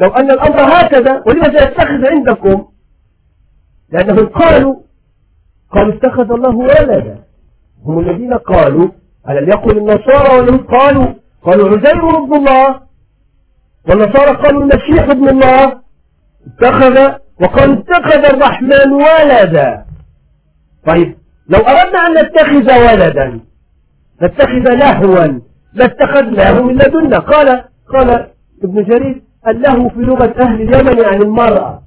لو 0.00 0.08
أن 0.08 0.30
الأمر 0.30 0.60
هكذا 0.60 1.22
ولماذا 1.26 1.62
يتخذ 1.64 2.06
عندكم؟ 2.06 2.68
لأنهم 3.92 4.26
قالوا 4.26 4.76
قالوا 5.70 5.94
اتخذ 5.94 6.32
الله 6.32 6.56
ولدا. 6.56 7.24
هم 7.84 7.98
الذين 7.98 8.34
قالوا 8.34 8.88
ألم 9.28 9.48
يقل 9.48 9.78
النصارى 9.78 10.38
واليهود؟ 10.38 10.66
قالوا 10.66 11.14
قالوا 11.42 11.68
عزير 11.68 12.18
ابن 12.24 12.36
الله. 12.36 12.80
والنصارى 13.88 14.36
قالوا 14.36 14.62
المسيح 14.62 15.08
ابن 15.08 15.28
الله. 15.28 15.80
اتخذ 16.46 17.12
وقال 17.40 17.78
اتخذ 17.78 18.24
الرحمن 18.34 18.92
ولدا. 18.92 19.84
طيب 20.86 21.16
لو 21.48 21.58
أردنا 21.58 22.06
أن 22.06 22.24
نتخذ 22.24 22.78
ولدا 22.80 23.40
نتخذ 24.22 24.74
لهوا 24.74 25.40
لاتخذناه 25.74 26.62
من 26.62 26.74
لدنا؟ 26.74 27.18
قال 27.18 27.64
قال 27.88 28.30
ابن 28.64 28.84
جرير 28.84 29.22
له 29.46 29.88
في 29.88 30.00
لغة 30.00 30.34
أهل 30.40 30.62
اليمن 30.62 30.98
يعني 30.98 31.16
المرأة. 31.16 31.82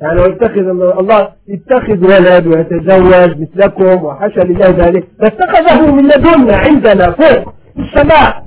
يعني 0.00 0.20
يتخذ 0.20 0.68
الله 0.98 1.28
يتخذ 1.48 2.04
ولد 2.04 2.46
ويتزوج 2.46 3.40
مثلكم 3.40 4.04
وحشى 4.04 4.40
لله 4.40 4.68
ذلك. 4.68 5.08
فاتخذه 5.20 5.92
من 5.92 6.08
لدنا 6.08 6.56
عندنا 6.56 7.10
فوق 7.10 7.54
في 7.74 7.80
السماء. 7.80 8.44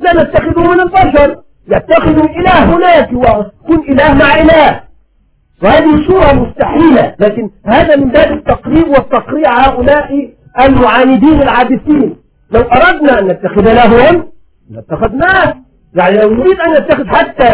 لا 0.00 0.22
نتخذه 0.22 0.72
من 0.72 0.80
البشر. 0.80 1.36
يتخذ 1.68 2.18
الإله 2.18 2.76
هناك 2.76 3.10
ويكون 3.12 3.88
إله 3.88 4.14
مع 4.14 4.34
إله 4.34 4.80
وهذه 5.62 6.06
صورة 6.08 6.32
مستحيلة. 6.32 7.14
لكن 7.18 7.50
هذا 7.66 7.96
من 7.96 8.08
باب 8.08 8.32
التقريب 8.32 8.88
والتقريع 8.88 9.68
هؤلاء 9.68 10.30
المعاندين 10.60 11.42
العابثين. 11.42 12.16
لو 12.50 12.60
أردنا 12.60 13.18
أن 13.18 13.26
نتخذ 13.26 13.72
لهوا 13.72 14.22
لاتخذناه. 14.70 15.63
يعني 15.94 16.18
لو 16.18 16.34
نريد 16.34 16.60
أن 16.60 16.72
نتخذ 16.72 17.06
حتى 17.06 17.48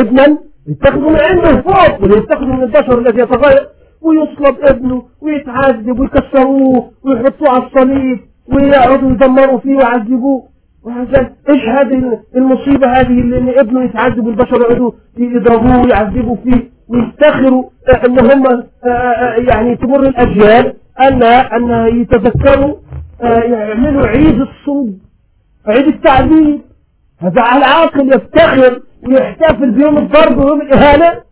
ابنا 0.00 0.38
يتخذوا 0.68 1.10
من 1.10 1.20
عنده 1.20 1.60
فوق 1.60 2.02
ويتخذوا 2.02 2.54
من 2.54 2.62
البشر 2.62 2.98
الذي 2.98 3.20
يتغير 3.20 3.68
ويصلب 4.02 4.56
ابنه 4.62 5.02
ويتعذب 5.20 6.00
ويكسروه 6.00 6.90
ويحطوه 7.04 7.48
على 7.48 7.66
الصليب 7.66 8.20
ويقعدوا 8.48 9.10
يدمروا 9.10 9.58
فيه 9.58 9.76
ويعذبوه. 9.76 10.48
وهذا 10.82 11.30
إيش 11.48 11.62
هذه 11.62 12.20
المصيبة 12.36 12.86
هذه 12.86 13.20
اللي 13.20 13.60
ابنه 13.60 13.84
يتعذب 13.84 14.26
والبشر 14.26 14.60
يقعدوا 14.60 14.92
يضربوه 15.16 15.82
ويعذبوا 15.82 16.36
فيه؟ 16.44 16.70
ويفتخروا 16.88 17.64
إن 18.06 18.18
هم 18.30 18.46
آه، 18.46 18.88
آه، 18.88 19.34
يعني 19.36 19.76
تمر 19.76 20.00
الأجيال 20.00 20.74
أن 21.00 21.22
أن 21.22 22.00
يتذكروا 22.00 22.74
آه، 23.22 23.38
يعملوا 23.38 24.06
عيد 24.06 24.40
الصوب 24.40 24.98
عيد 25.66 25.86
التعذيب. 25.86 26.60
هذا 27.24 27.56
العاقل 27.56 28.08
يفتخر 28.14 28.80
ويحتفل 29.06 29.70
بيوم 29.70 29.98
الضرب 29.98 30.38
ويوم 30.38 30.60
الإهانة. 30.60 31.22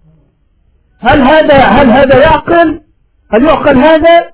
هل 1.01 1.21
هذا 1.21 1.55
هل 1.55 1.91
هذا 1.91 2.23
يعقل؟ 2.23 2.81
هل 3.33 3.45
يعقل 3.45 3.77
هذا؟ 3.77 4.31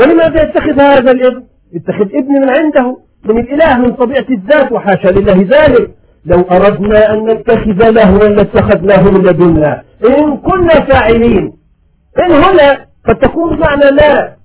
ولماذا 0.00 0.42
يتخذ 0.42 0.80
هذا 0.80 1.10
الابن 1.10 1.42
يتخذ 1.72 2.08
ابن 2.14 2.32
من 2.42 2.50
عنده؟ 2.50 2.96
من 3.24 3.38
الإله 3.38 3.78
من 3.78 3.92
طبيعة 3.92 4.26
الذات 4.30 4.72
وحاشا 4.72 5.08
لله 5.08 5.46
ذلك. 5.50 5.90
لو 6.24 6.40
أردنا 6.40 7.12
أن 7.12 7.26
نتخذ 7.26 7.90
لهوا 7.90 8.28
لاتخذناه 8.28 9.10
من 9.10 9.22
لدنا. 9.22 9.82
إن 10.04 10.36
كنا 10.36 10.80
فاعلين. 10.80 11.52
إن 12.18 12.32
هنا 12.32 12.86
قد 13.08 13.18
تكون 13.22 13.56
بمعنى 13.56 13.90
لا. 13.90 14.36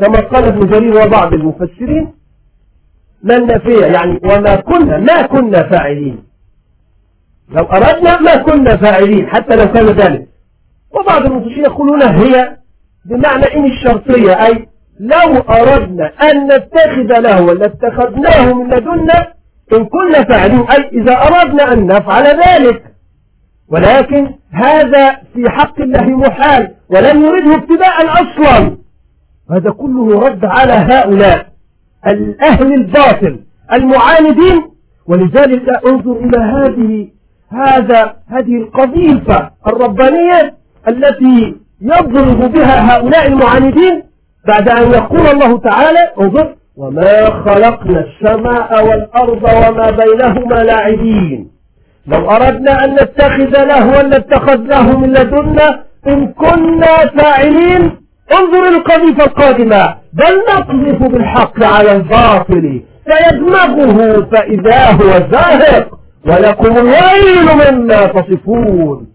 كما 0.00 0.20
قال 0.20 0.44
ابن 0.44 0.66
جرير 0.66 1.06
وبعض 1.06 1.32
المفسرين 1.32 2.17
ما 3.22 3.36
النافية 3.36 3.86
يعني 3.86 4.20
وما 4.24 4.56
كنا 4.56 4.98
ما 4.98 5.22
كنا 5.22 5.62
فاعلين. 5.62 6.24
لو 7.50 7.64
أردنا 7.64 8.20
ما 8.20 8.36
كنا 8.36 8.76
فاعلين 8.76 9.26
حتى 9.26 9.56
لو 9.56 9.72
كان 9.72 9.86
ذلك. 9.86 10.28
وبعض 10.90 11.26
المفسرين 11.26 11.64
يقولون 11.64 12.02
هي 12.02 12.56
بمعنى 13.04 13.44
إن 13.56 13.64
الشرطية 13.64 14.46
أي 14.46 14.68
لو 15.00 15.38
أردنا 15.38 16.12
أن 16.30 16.46
نتخذ 16.46 17.20
له 17.20 17.42
ولا 17.42 17.66
اتخذناه 17.66 18.52
من 18.52 18.66
لدنا 18.70 19.32
إن 19.72 19.84
كنا 19.84 20.24
فاعلين 20.24 20.64
أي 20.70 20.88
إذا 20.92 21.22
أردنا 21.22 21.72
أن 21.72 21.86
نفعل 21.86 22.24
ذلك. 22.24 22.82
ولكن 23.68 24.34
هذا 24.52 25.10
في 25.34 25.50
حق 25.50 25.80
الله 25.80 26.06
محال 26.06 26.74
ولم 26.90 27.22
يرده 27.22 27.54
ابتداء 27.54 28.06
أصلا. 28.06 28.76
هذا 29.50 29.70
كله 29.70 30.20
رد 30.20 30.44
على 30.44 30.72
هؤلاء. 30.72 31.46
الأهل 32.06 32.72
الباطل 32.74 33.40
المعاندين. 33.72 34.62
ولذلك 35.06 35.68
أنظر 35.86 36.12
إلى 36.12 36.38
هذه 36.38 37.08
هذا 37.52 38.16
هذه 38.28 38.56
القذيفة 38.56 39.50
الربانية 39.66 40.54
التي 40.88 41.54
يضرب 41.82 42.52
بها 42.52 42.96
هؤلاء 42.96 43.26
المعاندين 43.26 44.02
بعد 44.48 44.68
أن 44.68 44.90
يقول 44.92 45.26
الله 45.26 45.58
تعالى 45.58 45.98
انظر 46.20 46.54
وما 46.76 47.30
خلقنا 47.30 48.04
السماء 48.06 48.86
والأرض 48.86 49.42
وما 49.42 49.90
بينهما 49.90 50.54
لاعبين. 50.54 51.50
لو 52.06 52.30
أردنا 52.30 52.84
أن 52.84 52.94
نتخذ 52.94 53.64
لهوا 53.64 54.02
لاتخذناه 54.02 54.96
من 54.98 55.12
لدنا 55.12 55.84
إن 56.08 56.26
كنا 56.26 56.96
فاعلين. 57.16 57.96
انظر 58.32 58.68
القذيفة 58.68 59.24
القادمة. 59.24 59.94
بل 60.18 60.38
نقذف 60.54 61.02
بالحق 61.02 61.64
على 61.64 61.92
الباطل 61.92 62.82
فيدمغه 63.04 64.28
فإذا 64.32 64.90
هو 64.90 65.30
زاهق 65.32 65.98
ولكم 66.26 66.76
الويل 66.76 67.44
مما 67.54 68.06
تصفون. 68.06 69.06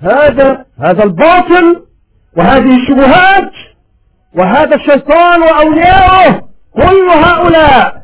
هذا 0.00 0.64
هذا 0.80 1.04
الباطل 1.04 1.82
وهذه 2.36 2.76
الشبهات 2.76 3.52
وهذا 4.36 4.74
الشيطان 4.76 5.42
وأولياؤه 5.42 6.40
كل 6.74 7.08
هؤلاء 7.24 8.00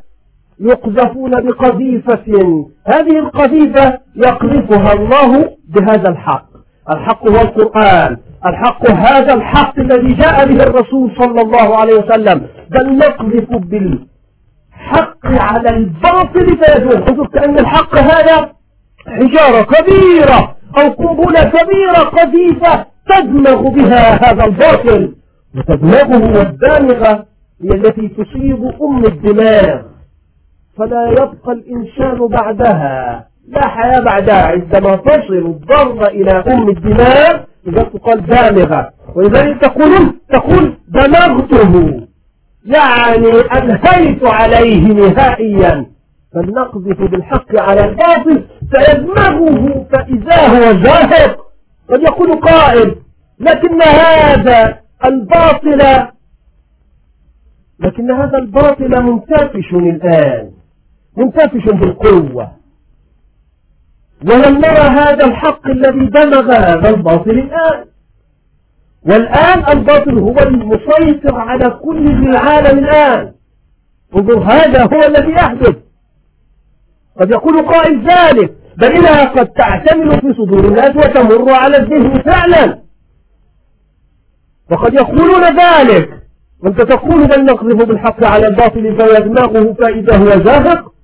يقذفون 0.61 1.31
بقذيفة. 1.31 2.25
هذه 2.87 3.19
القذيفة 3.19 3.99
يقذفها 4.17 4.93
الله 4.93 5.57
بهذا 5.69 6.09
الحق. 6.09 6.46
الحق 6.91 7.29
هو 7.29 7.41
القرآن. 7.41 8.17
الحق 8.47 8.91
هذا 8.91 9.35
الحق 9.35 9.79
الذي 9.79 10.15
جاء 10.15 10.47
به 10.47 10.63
الرسول 10.63 11.13
صلى 11.19 11.41
الله 11.41 11.77
عليه 11.77 11.95
وسلم. 11.95 12.47
بل 12.71 12.99
نقذف 12.99 13.51
بالحق 13.51 15.27
على 15.27 15.71
الباطل 15.71 16.59
انظر 16.65 17.27
كأن 17.27 17.59
الحق 17.59 17.95
هذا 17.95 18.53
حجارة 19.07 19.63
كبيرة 19.63 20.57
أو 20.79 20.91
قنبلة 20.91 21.45
كبيرة 21.45 21.99
قذيفة 21.99 22.87
تدمغ 23.09 23.69
بها 23.69 24.31
هذا 24.31 24.45
الباطل. 24.45 25.15
وتدمغه 25.57 26.39
والدامغة 26.39 27.27
هي 27.63 27.71
التي 27.71 28.09
تصيب 28.09 28.65
أم 28.83 29.05
الدماغ. 29.05 29.83
فلا 30.77 31.09
يبقى 31.11 31.53
الإنسان 31.53 32.27
بعدها. 32.27 33.27
لا 33.49 33.69
حياة 33.69 34.01
بعدها. 34.01 34.47
عندما 34.47 34.97
تصل 34.97 35.35
الضربة 35.35 36.07
إلى 36.07 36.31
أم 36.31 36.69
الدماغ 36.69 37.41
إذا 37.67 37.83
تقال 37.83 38.27
دامغة 38.27 38.91
ولذلك 39.15 39.61
تقول 39.61 40.21
تقول 40.33 40.79
دمغته 40.89 42.01
يعني 42.65 43.41
أنهيت 43.59 44.25
عليه 44.25 44.87
نهائيا. 44.87 45.87
فلنقذف 46.35 47.01
بالحق 47.11 47.61
على 47.61 47.85
الباطل 47.85 48.45
فيدمغه 48.71 49.87
فإذا 49.93 50.49
هو 50.49 50.83
زاهق 50.83 51.37
قد 51.91 52.03
يقول 52.03 52.41
قائل 52.41 52.97
لكن 53.41 53.83
هذا 53.83 54.79
الباطل 55.05 56.07
لكن 57.81 58.11
هذا 58.11 58.39
الباطل 58.39 59.03
منتفش 59.03 59.73
الآن. 59.73 60.51
منتفش 61.17 61.65
بالقوة. 61.65 62.51
ولم 64.25 64.59
نرى 64.59 64.81
هذا 64.81 65.25
الحق 65.25 65.67
الذي 65.67 66.07
دمغ 66.07 66.53
هذا 66.53 66.89
الباطل 66.89 67.31
الآن. 67.31 67.85
والآن 69.07 69.79
الباطل 69.79 70.19
هو 70.19 70.37
المسيطر 70.39 71.35
على 71.35 71.71
كل 71.71 72.07
العالم 72.07 72.79
الآن. 72.79 73.33
انظر 74.17 74.39
هذا 74.39 74.83
هو 74.83 75.03
الذي 75.07 75.33
يحدث. 75.33 75.77
قد 77.21 77.31
يقول 77.31 77.67
قائل 77.67 78.09
ذلك 78.09 78.55
بل 78.77 78.93
إنها 78.93 79.25
قد 79.25 79.47
تعتمل 79.47 80.21
في 80.21 80.35
صدور 80.35 80.65
الناس 80.65 80.97
وتمر 80.97 81.53
على 81.53 81.77
الذهن 81.77 82.23
فعلا. 82.23 82.79
وقد 84.71 84.95
يقولون 84.95 85.43
ذلك. 85.43 86.23
وانت 86.65 86.83
تقول 86.83 87.27
بل 87.27 87.45
نقذف 87.45 87.89
بالحق 87.89 88.25
على 88.25 88.47
الباطل 88.49 88.97
فيدماغه 88.97 89.73
فإذا 89.73 90.17
هو 90.17 90.45
زاهق. 90.45 90.96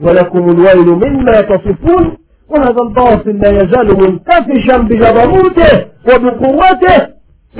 ولكم 0.00 0.50
الويل 0.50 0.86
مما 0.86 1.40
تصفون 1.40 2.16
وهذا 2.48 2.82
الباطل 2.82 3.38
لا 3.38 3.48
يزال 3.50 4.00
منتفشا 4.00 4.76
بجبروته 4.76 5.86
وبقوته 6.08 7.06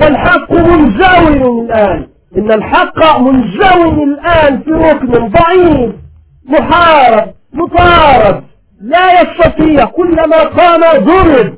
والحق 0.01 0.51
منزوي 0.53 1.61
الآن. 1.61 2.07
إن 2.37 2.51
الحق 2.51 3.17
منزوي 3.19 4.03
الآن 4.03 4.61
في 4.61 4.71
ركن 4.71 5.27
ضعيف 5.27 5.95
محارب 6.45 7.33
مطارد 7.53 8.43
لا 8.81 9.21
يستطيع 9.21 9.85
كلما 9.85 10.43
قام 10.43 10.81
ضرب 11.05 11.53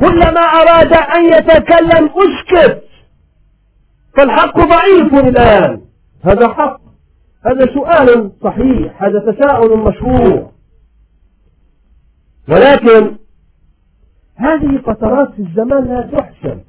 كلما 0.00 0.40
أراد 0.40 0.92
أن 0.92 1.24
يتكلم 1.24 2.10
أسكت. 2.16 2.82
فالحق 4.16 4.58
ضعيف 4.58 5.14
الآن. 5.14 5.80
هذا 6.24 6.48
حق. 6.48 6.80
هذا 7.46 7.66
سؤال 7.74 8.32
صحيح 8.44 9.02
هذا 9.02 9.32
تساؤل 9.32 9.78
مشروع 9.78 10.50
ولكن 12.48 13.16
هذه 14.36 14.78
فترات 14.86 15.32
في 15.32 15.42
الزمان 15.42 15.84
لا 15.84 16.00
تحسن. 16.00 16.60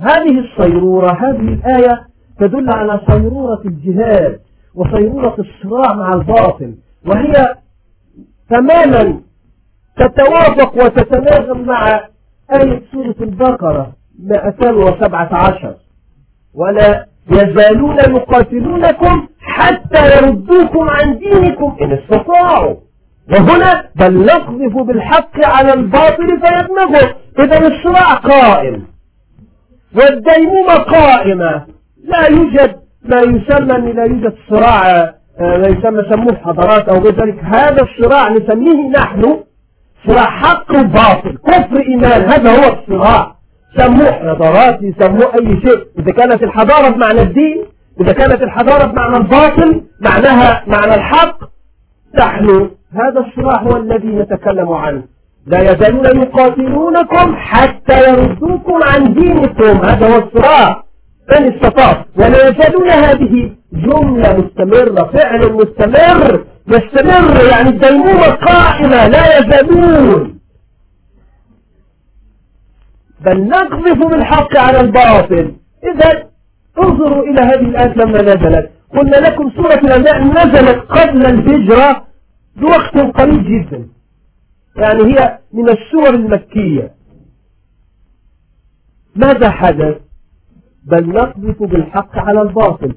هذه 0.00 0.38
الصيرورة 0.38 1.12
هذه 1.12 1.54
الآية 1.54 2.06
تدل 2.40 2.70
على 2.70 3.00
صيرورة 3.10 3.62
الجهاد 3.64 4.40
وصيرورة 4.74 5.36
الصراع 5.38 5.94
مع 5.94 6.12
الباطل 6.12 6.74
وهي 7.06 7.56
تماما 8.50 9.20
تتوافق 9.96 10.84
وتتناغم 10.84 11.66
مع 11.66 12.08
آية 12.52 12.82
سورة 12.92 13.16
البقرة 13.20 13.92
217 14.18 15.76
ولا 16.54 17.06
يزالون 17.30 17.98
يقاتلونكم 17.98 19.26
حتى 19.40 20.16
يردوكم 20.16 20.88
عن 20.90 21.18
دينكم 21.18 21.76
إن 21.82 21.92
استطاعوا. 21.92 22.76
وهنا 23.30 23.84
بل 23.96 24.24
نقذف 24.26 24.76
بالحق 24.76 25.44
على 25.44 25.72
الباطل 25.72 26.26
فيدمغه 26.26 27.16
إذا 27.38 27.66
الصراع 27.66 28.14
قائم. 28.14 28.86
والديمومة 29.96 30.74
قائمة. 30.74 31.66
لا 32.04 32.26
يوجد 32.28 32.76
ما 33.04 33.20
يسمى 33.20 33.92
لا 33.92 34.04
يوجد 34.04 34.34
صراع 34.50 35.14
آه، 35.40 35.56
ما 35.58 35.66
يسمى 35.66 36.02
سموه 36.10 36.36
حضارات 36.44 36.88
أو 36.88 36.98
غير 36.98 37.14
ذلك. 37.14 37.44
هذا 37.44 37.82
الصراع 37.82 38.28
نسميه 38.28 38.88
نحن 38.90 39.40
صراع 40.06 40.30
حق 40.30 40.70
وباطل. 40.70 41.38
كفر 41.46 41.80
إيمان 41.80 42.30
هذا 42.30 42.50
هو 42.50 42.78
الصراع. 42.78 43.33
سموه 43.76 44.12
حضارات 44.12 44.82
يسموه 44.82 45.34
أي 45.34 45.60
شيء. 45.60 45.78
إذا 45.98 46.12
كانت 46.12 46.42
الحضارة 46.42 46.88
بمعنى 46.88 47.22
الدين 47.22 47.64
إذا 48.00 48.12
كانت 48.12 48.42
الحضارة 48.42 48.84
بمعنى 48.86 49.16
الباطل 49.16 49.82
معناها 50.00 50.64
معنى 50.66 50.94
الحق 50.94 51.38
نحن 52.18 52.70
هذا 52.94 53.20
الصراع 53.26 53.62
هو 53.62 53.76
الذي 53.76 54.08
نتكلم 54.08 54.72
عنه. 54.72 55.02
لا 55.46 55.60
يزالون 55.60 56.22
يقاتلونكم 56.22 57.36
حتى 57.36 58.10
يردوكم 58.10 58.82
عن 58.82 59.14
دينكم. 59.14 59.84
هذا 59.84 60.14
هو 60.14 60.18
الصراع. 60.18 60.84
من 61.30 61.52
استطاع؟ 61.52 62.04
ولا 62.16 62.48
يزالون 62.48 62.88
هذه 62.88 63.50
جملة 63.72 64.36
مستمرة 64.36 65.10
فعل 65.14 65.52
مستمر 65.52 66.44
يستمر 66.68 67.44
يعني 67.50 67.68
الديمومة 67.68 68.30
قائمة 68.30 69.08
لا 69.08 69.38
يزالون. 69.38 70.33
بل 73.24 73.48
نقذف 73.48 74.06
بالحق 74.06 74.56
على 74.56 74.80
الباطل. 74.80 75.54
إذا 75.84 76.28
انظروا 76.78 77.24
إلى 77.24 77.40
هذه 77.40 77.60
الآيات 77.60 77.96
لما 77.96 78.22
نزلت. 78.22 78.70
قلنا 78.96 79.16
لكم 79.16 79.50
سورة 79.50 79.74
الأنبياء 79.74 80.24
نزلت 80.24 80.78
قبل 80.78 81.26
الهجرة 81.26 82.06
بوقت 82.56 82.98
قريب 82.98 83.44
جدا. 83.44 83.88
يعني 84.76 85.02
هي 85.02 85.38
من 85.52 85.68
السور 85.68 86.10
المكية. 86.10 86.94
ماذا 89.16 89.50
حدث؟ 89.50 89.96
بل 90.84 91.08
نقذف 91.08 91.62
بالحق 91.62 92.18
على 92.18 92.42
الباطل. 92.42 92.94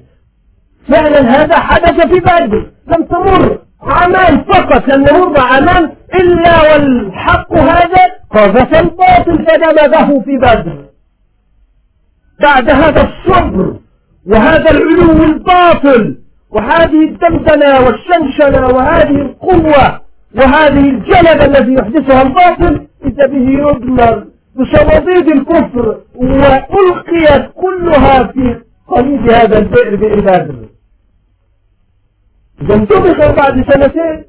فعلا 0.88 1.20
هذا 1.20 1.58
حدث 1.58 2.06
في 2.06 2.20
بدر. 2.20 2.70
لم 2.86 3.04
تمر 3.04 3.58
عمان 3.80 4.44
فقط 4.44 4.88
لم 4.88 5.06
يمر 5.06 5.40
عمان 5.40 5.92
إلا 6.14 6.62
والحق 6.62 7.52
هذا 7.52 8.17
قذف 8.30 8.74
الباطل 8.74 9.46
فدمغه 9.46 10.20
في 10.24 10.36
بدر. 10.36 10.84
بعد 12.40 12.70
هذا 12.70 13.02
الصبر 13.08 13.76
وهذا 14.26 14.70
العلو 14.70 15.24
الباطل 15.24 16.18
وهذه 16.50 17.04
الدمدنة 17.04 17.80
والشنشنة 17.80 18.66
وهذه 18.66 19.20
القوة 19.20 20.00
وهذه 20.36 20.90
الجلب 20.90 21.42
الذي 21.42 21.74
يحدثها 21.74 22.22
الباطل 22.22 22.86
إذا 23.04 23.26
به 23.26 23.48
يدمر 23.48 24.24
بصناديد 24.56 25.28
الكفر 25.28 26.00
وألقيت 26.14 27.50
كلها 27.54 28.24
في 28.24 28.60
قليل 28.88 29.30
هذا 29.30 29.58
البئر 29.58 29.96
بئر 29.96 30.20
بدر. 30.20 30.68
إذا 32.62 32.74
انتبه 32.74 33.32
بعد 33.32 33.72
سنتين 33.72 34.24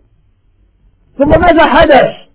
ثم 1.17 1.29
ماذا 1.29 1.65
حدث؟ 1.65 2.28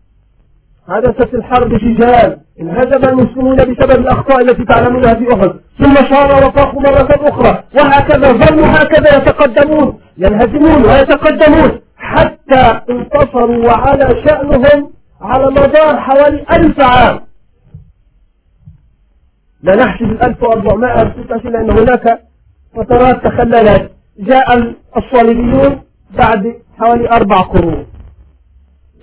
حدثت 0.88 1.34
الحرب 1.34 1.78
شجال 1.78 2.38
انهزم 2.60 3.08
المسلمون 3.08 3.56
بسبب 3.56 4.00
الأخطاء 4.00 4.40
التي 4.40 4.64
تعلمونها 4.64 5.14
في 5.14 5.34
أحد. 5.34 5.52
ثم 5.78 5.94
شار 5.94 6.46
وفاقوا 6.46 6.82
مرة 6.82 7.28
أخرى. 7.28 7.64
وهكذا 7.74 8.32
ظلوا 8.32 8.66
هكذا 8.66 9.16
يتقدمون. 9.16 10.00
ينهزمون 10.18 10.84
ويتقدمون. 10.84 11.80
حتى 11.96 12.80
انتصروا 12.90 13.66
وعلى 13.66 14.22
شأنهم 14.24 14.90
على 15.20 15.46
مدار 15.50 16.00
حوالي 16.00 16.44
ألف 16.52 16.80
عام. 16.80 17.20
لا 19.62 19.76
نحسب 19.76 20.04
الألف 20.04 20.42
وأربعمائة 20.42 21.14
لأن 21.44 21.70
هناك 21.70 22.20
فترات 22.76 23.24
تخللت. 23.24 23.90
جاء 24.18 24.74
الصليبيون 24.96 25.82
بعد 26.18 26.54
حوالي 26.78 27.10
أربع 27.10 27.40
قرون. 27.40 27.86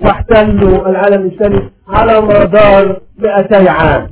واحتلوا 0.04 0.90
العالم 0.90 1.22
الإسلامي 1.26 1.70
على 1.90 2.22
مدار 2.22 3.00
200 3.20 3.70
عام. 3.70 4.08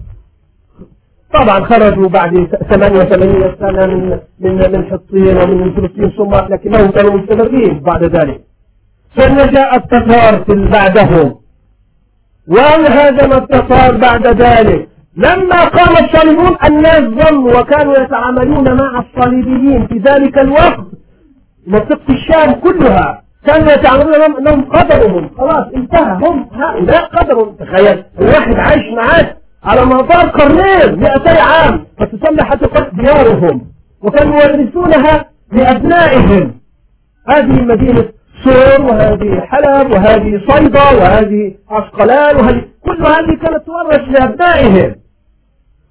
طبعا 1.34 1.66
خرجوا 1.66 2.08
بعد 2.08 2.48
88 2.70 3.56
سنة 3.60 3.86
من 3.86 4.20
من 4.40 4.72
من 4.72 4.86
حطين 4.92 5.38
ومن 5.38 5.74
فلسطين 5.74 6.10
ثم 6.18 6.36
لكنهم 6.36 6.92
كانوا 6.92 7.14
مستمرين 7.14 7.80
بعد 7.80 8.04
ذلك. 8.04 8.42
ثم 9.16 9.36
جاء 9.36 9.76
التتار 9.76 10.44
بعدهم. 10.48 11.36
وانهزم 12.48 13.34
التتار 13.34 13.98
بعد 13.98 14.28
ذلك. 14.28 14.90
لما 15.18 15.66
قام 15.66 16.06
الصليبون 16.06 16.58
الناس 16.66 17.02
ظنوا 17.02 17.60
وكانوا 17.60 17.98
يتعاملون 17.98 18.78
مع 18.78 19.04
الصليبيين 19.06 19.88
في 19.88 19.98
ذلك 19.98 20.38
الوقت. 20.38 20.86
منطقة 21.68 22.10
الشام 22.10 22.54
كلها. 22.54 23.22
كانوا 23.50 23.72
يتعاملون 23.72 24.12
لهم 24.12 24.38
أنهم 24.38 24.62
قدرهم 24.70 25.30
خلاص 25.38 25.66
انتهى. 25.76 26.14
هم 26.14 26.50
هؤلاء 26.54 27.06
قدرهم 27.06 27.56
تخيل. 27.56 28.04
الواحد 28.22 28.56
عايش 28.56 28.94
معاك 28.94 29.38
على 29.64 29.86
مدار 29.86 30.26
قرنين 30.30 31.00
200 31.00 31.42
عام 31.42 31.86
فتسمى 32.00 32.44
حتى 32.44 32.68
ديارهم 32.94 33.62
وكانوا 34.04 34.42
يورثونها 34.42 35.26
لأبنائهم. 35.52 36.60
هذه 37.28 37.62
مدينة 37.62 38.06
سور 38.44 38.82
وهذه 38.82 39.42
حلب 39.42 39.92
وهذه 39.92 40.42
صيدا 40.50 40.84
وهذه 40.84 41.54
عسقلان 41.70 42.36
وهذه 42.36 42.62
كل 42.86 43.06
هذه 43.06 43.38
كانت 43.42 43.64
تورث 43.66 44.02
لأبنائهم. 44.10 44.96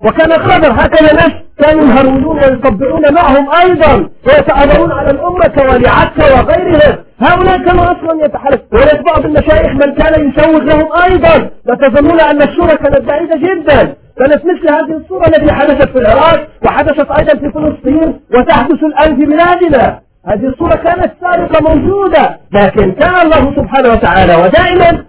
وكان 0.04 0.32
قدر 0.32 0.72
هكذا 0.72 1.12
ناس 1.12 1.32
كانوا 1.58 1.84
يهرولون 1.84 2.38
ويطبعون 2.38 3.14
معهم 3.14 3.50
أيضا 3.62 4.08
ويتآمرون 4.26 4.92
على 4.92 5.10
الأمة 5.10 5.46
كوالعتك 5.46 6.18
وغيرهم 6.18 6.98
هؤلاء 7.20 7.58
كانوا 7.58 7.84
أصلا 7.84 8.24
يتحالف 8.24 8.60
ولد 8.72 9.02
بعض 9.06 9.24
المشايخ 9.24 9.72
من 9.72 9.94
كان 9.94 10.28
يسوق 10.28 10.62
لهم 10.62 10.88
أيضا. 11.04 11.50
وتظنون 11.68 12.20
أن 12.20 12.42
الصورة 12.42 12.74
كانت 12.74 13.00
بعيدة 13.00 13.36
جدا. 13.36 13.94
كانت 14.18 14.44
مثل 14.44 14.74
هذه 14.74 14.96
الصورة 14.96 15.26
التي 15.26 15.52
حدثت 15.52 15.88
في 15.88 15.98
العراق 15.98 16.48
وحدثت 16.64 17.10
أيضا 17.10 17.34
في 17.34 17.52
فلسطين 17.52 18.20
وتحدث 18.34 18.82
الآن 18.84 19.16
في 19.16 19.24
بلادنا. 19.24 20.00
هذه 20.26 20.46
الصورة 20.46 20.74
كانت 20.74 21.12
سابقة 21.20 21.74
موجودة. 21.74 22.38
لكن 22.52 22.92
كان 22.92 23.14
الله 23.14 23.54
سبحانه 23.56 23.88
وتعالى 23.92 24.36
ودائما 24.36 25.04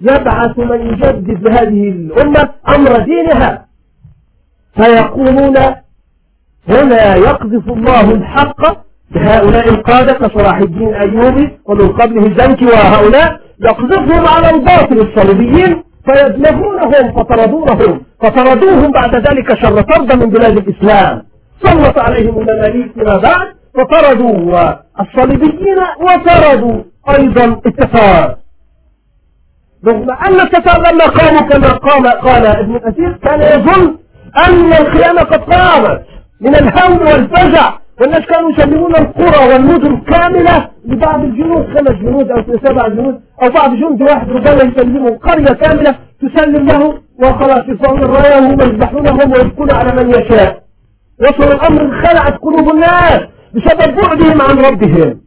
يبعث 0.00 0.58
من 0.58 0.80
يجدد 0.86 1.42
لهذه 1.42 1.88
الأمة 1.88 2.48
أمر 2.68 2.98
دينها. 2.98 3.67
فيقولون 4.76 5.56
هنا 6.68 7.16
يقذف 7.16 7.68
الله 7.68 8.10
الحق 8.14 8.60
بهؤلاء 9.10 9.68
القادة 9.68 10.12
كصلاح 10.12 10.56
الدين 10.58 10.94
أيوبي 10.94 11.58
ومن 11.66 11.88
قبله 11.88 12.26
الزنكي 12.26 12.66
وهؤلاء 12.66 13.40
يقذفهم 13.64 14.26
على 14.28 14.50
الباطل 14.50 14.98
الصليبيين 14.98 15.82
فيدمغونهم 16.06 17.12
فطردونهم 17.16 18.00
فطردوهم 18.22 18.92
بعد 18.92 19.14
ذلك 19.16 19.54
شر 19.54 19.80
طرد 19.80 20.12
من 20.12 20.30
بلاد 20.30 20.56
الإسلام. 20.56 21.22
سلط 21.62 21.98
عليهم 21.98 22.38
المماليك 22.38 22.92
فيما 22.92 23.16
بعد 23.16 23.46
فطردوا 23.74 24.72
الصليبيين 25.00 25.78
وطردوا 26.00 26.82
أيضا 27.18 27.44
التتار. 27.66 28.36
رغم 29.86 30.10
أن 30.10 30.40
التتار 30.40 30.92
لما 30.92 31.04
قاموا 31.06 31.40
كما 31.40 31.72
قام 31.72 32.06
قال 32.06 32.46
ابن 32.46 32.78
كثير 32.78 33.12
كان 33.22 33.40
يظن 33.40 33.96
أن 34.36 34.72
الخيانة 34.72 35.20
قد 35.20 35.40
قامت 35.52 36.02
من 36.40 36.54
الهول 36.54 37.02
والفزع 37.02 37.78
والناس 38.00 38.20
كانوا 38.20 38.50
يسلمون 38.50 38.96
القرى 38.96 39.48
والمدن 39.48 40.00
كاملة 40.00 40.70
لبعض 40.84 41.24
الجنود 41.24 41.66
خمس 41.66 41.92
جنود 41.92 42.30
أو 42.30 42.42
سبع 42.64 42.88
جنود 42.88 43.20
أو 43.42 43.48
بعض 43.48 43.74
جند 43.74 44.02
واحد 44.02 44.30
ربما 44.30 44.62
يسلموا 44.62 45.16
قرية 45.16 45.52
كاملة 45.52 45.94
تسلم 46.20 46.66
له 46.66 46.98
وخلاص 47.22 47.64
يصون 47.68 48.02
الراية 48.02 48.40
وهم 48.40 48.60
يذبحونهم 48.60 49.32
ويبكون 49.32 49.70
على 49.70 49.92
من 50.04 50.10
يشاء. 50.10 50.62
وصل 51.20 51.52
الأمر 51.52 52.06
خلعت 52.06 52.38
قلوب 52.38 52.68
الناس 52.74 53.20
بسبب 53.54 53.96
بعدهم 53.96 54.42
عن 54.42 54.58
ربهم. 54.58 55.20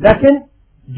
لكن 0.00 0.40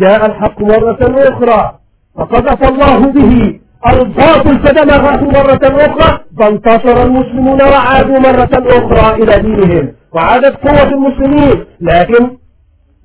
جاء 0.01 0.27
الحق 0.27 0.61
مرة 0.61 0.99
أخرى 1.29 1.79
فقذف 2.19 2.69
الله 2.69 2.99
به 2.99 3.60
الباطل 3.87 4.59
فدمغه 4.59 5.25
مرة 5.25 5.61
أخرى 5.63 6.21
فانتصر 6.39 7.03
المسلمون 7.03 7.63
وعادوا 7.63 8.19
مرة 8.19 8.51
أخرى 8.55 9.23
إلى 9.23 9.39
دينهم 9.39 9.93
وعادت 10.13 10.57
قوة 10.69 10.89
المسلمين. 10.89 11.65
لكن 11.81 12.37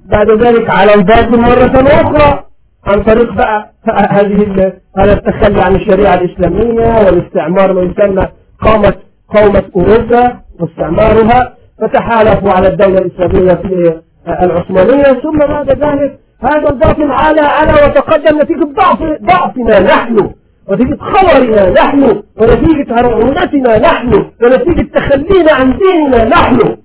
بعد 0.05 0.29
ذلك 0.29 0.69
على 0.69 0.93
الباطل 0.93 1.39
مرة 1.41 1.87
أخرى. 2.01 2.43
عن 2.87 3.03
طريق 3.03 3.33
بقى 3.33 3.71
هذه 4.09 4.73
هذا 4.97 5.13
التخلي 5.13 5.61
عن 5.61 5.75
الشريعة 5.75 6.13
الإسلامية 6.13 7.05
والاستعمار 7.05 7.73
ما 7.73 7.81
يسمى 7.81 8.27
قامت 8.61 8.97
قومة 9.29 9.63
أوروبا 9.75 10.39
واستعمارها 10.59 11.53
فتحالفوا 11.81 12.51
على 12.51 12.67
الدولة 12.67 12.97
الإسلامية 12.97 13.53
في 13.53 14.01
العثمانية. 14.43 15.03
ثم 15.21 15.37
بعد 15.37 15.69
ذلك 15.69 16.19
هذا 16.41 16.69
الباطل 16.69 17.11
على 17.11 17.41
على 17.41 17.71
وتقدم 17.71 18.41
نتيجة 18.41 18.73
ضعف 18.75 18.99
ضعفنا 19.21 19.79
نحن. 19.79 20.31
ونتيجة 20.69 20.97
خورنا 20.99 21.69
نحن 21.69 22.23
ونتيجة 22.37 22.99
هرعونتنا 22.99 23.77
نحن 23.79 24.31
ونتيجة 24.43 24.87
تخلينا 24.93 25.51
عن 25.51 25.77
ديننا 25.77 26.25
نحن. 26.25 26.77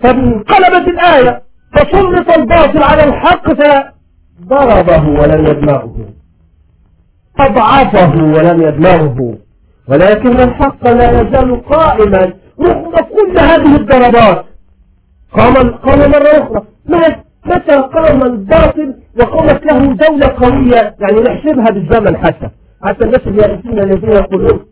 فانقلبت 0.00 0.88
الآية 0.88 1.42
فسلط 1.72 2.30
الباطل 2.38 2.82
على 2.82 3.04
الحق 3.04 3.52
فضربه 3.52 5.08
ولم 5.08 5.46
يدمغه. 5.46 5.94
أضعفه 7.40 8.24
ولم 8.24 8.62
يدمغه. 8.62 9.34
ولكن 9.88 10.40
الحق 10.40 10.88
لا 10.88 11.20
يزال 11.20 11.64
قائما 11.64 12.32
رغم 12.60 12.92
كل 12.92 13.38
هذه 13.38 13.76
الضربات. 13.76 14.44
قام 15.32 15.54
قام 15.70 16.10
مرة 16.10 16.28
أخرى. 16.28 16.62
متى 17.46 17.76
قام 17.76 18.22
الباطل 18.22 18.94
وقامت 19.20 19.66
له 19.66 19.78
دولة 19.78 20.26
قوية. 20.26 20.94
يعني 21.00 21.20
نحسبها 21.20 21.70
بالزمن 21.70 22.16
حتى. 22.16 22.50
حتى 22.84 23.04
الناس 23.04 23.26
اليائسين 23.26 23.78
الذين 23.78 24.12
يقولون. 24.12 24.66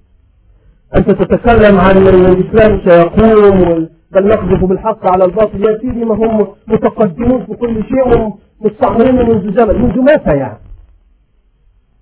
أنت 0.96 1.10
تتكلم 1.10 1.80
عن 1.80 1.96
الإسلام 1.96 2.80
سيقوم 2.84 3.88
بل 4.12 4.28
نقذف 4.28 4.64
بالحق 4.64 5.12
على 5.12 5.24
الباطل. 5.24 5.64
يا 5.64 5.78
سيدي 5.78 6.04
ما 6.04 6.14
هم 6.14 6.46
متقدمون 6.66 7.46
في 7.46 7.54
كل 7.54 7.84
شيء 7.84 8.32
ومستعمرين 8.60 9.14
منذ 9.14 9.56
زمن. 9.58 9.82
منذ 9.82 9.98
متى 9.98 10.36
يعني؟ 10.36 10.58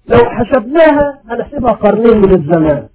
لو 0.08 0.18
حسبناها 0.18 1.20
هنحسبها 1.30 1.72
قرنين 1.72 2.16
من 2.16 2.34
الزمان. 2.34 2.88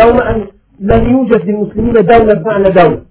يوم 0.00 0.20
أن 0.20 0.46
لم 0.80 1.10
يوجد 1.12 1.46
للمسلمين 1.46 1.92
دولة 1.92 2.34
بمعنى 2.34 2.68
دولة. 2.70 3.02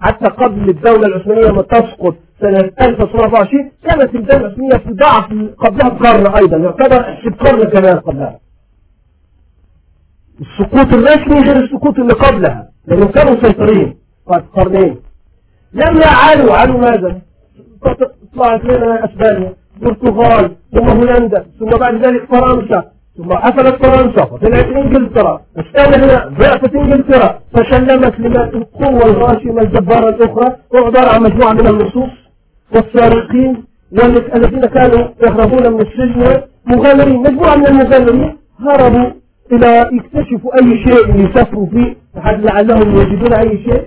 حتى 0.00 0.26
قبل 0.26 0.68
الدولة 0.68 1.06
العثمانية 1.06 1.50
ما 1.52 1.62
تسقط 1.62 2.16
سنة 2.44 2.70
1924 2.80 3.70
كانت 3.84 4.14
الدولة 4.14 4.36
العثمانية 4.36 4.76
في 4.76 4.92
ضعف 4.92 5.24
قبلها 5.58 5.88
بقرن 5.88 6.26
أيضا 6.26 6.56
يعتبر 6.56 7.18
بقرن 7.24 7.64
كمان 7.64 7.98
قبلها. 7.98 8.38
السقوط 10.40 10.92
الرسمي 10.94 11.40
غير 11.40 11.56
السقوط 11.64 11.98
اللي 11.98 12.12
قبلها 12.14 12.68
لأنهم 12.86 13.08
كانوا 13.08 13.32
مسيطرين 13.32 13.96
بعد 14.30 14.44
قرنين. 14.56 14.96
لم 15.72 15.96
يعلوا 16.00 16.54
علوا 16.56 16.80
ماذا؟ 16.80 17.20
طلعت 18.36 18.64
لنا 18.64 19.04
أسبانيا 19.04 19.52
البرتغال 19.76 20.50
ثم 20.72 20.88
هولندا 20.88 21.46
ثم 21.58 21.66
بعد 21.66 21.94
ذلك 22.06 22.24
فرنسا 22.24 22.84
ثم 23.16 23.28
قفلت 23.28 23.86
فرنسا 23.86 24.22
وطلعت 24.32 24.64
إنجلترا. 24.64 25.40
استنى 25.56 25.96
هنا 26.04 26.28
ضعفت 26.38 26.74
إنجلترا 26.74 27.38
فسلمت 27.52 28.20
لما 28.20 28.44
القوة 28.44 29.06
الغاشمة 29.06 29.62
الجبارة 29.62 30.08
الأخرى 30.08 30.56
وعبارة 30.74 31.08
عن 31.14 31.22
مجموعة 31.22 31.52
من 31.52 31.66
اللصوص 31.66 32.23
والسارقين 32.74 33.64
والذين 33.92 34.66
كانوا 34.66 35.08
يهربون 35.22 35.72
من 35.72 35.80
السجن 35.80 36.40
مغامرين 36.66 37.16
مجموعة 37.16 37.56
من 37.56 37.66
المغامرين 37.66 38.36
هربوا 38.60 39.10
إلى 39.52 39.90
يكتشفوا 39.92 40.54
أي 40.58 40.84
شيء 40.84 41.16
يسافروا 41.16 41.66
فيه. 41.66 41.96
لعلهم 42.26 42.96
يجدون 43.00 43.32
أي 43.32 43.64
شيء. 43.64 43.82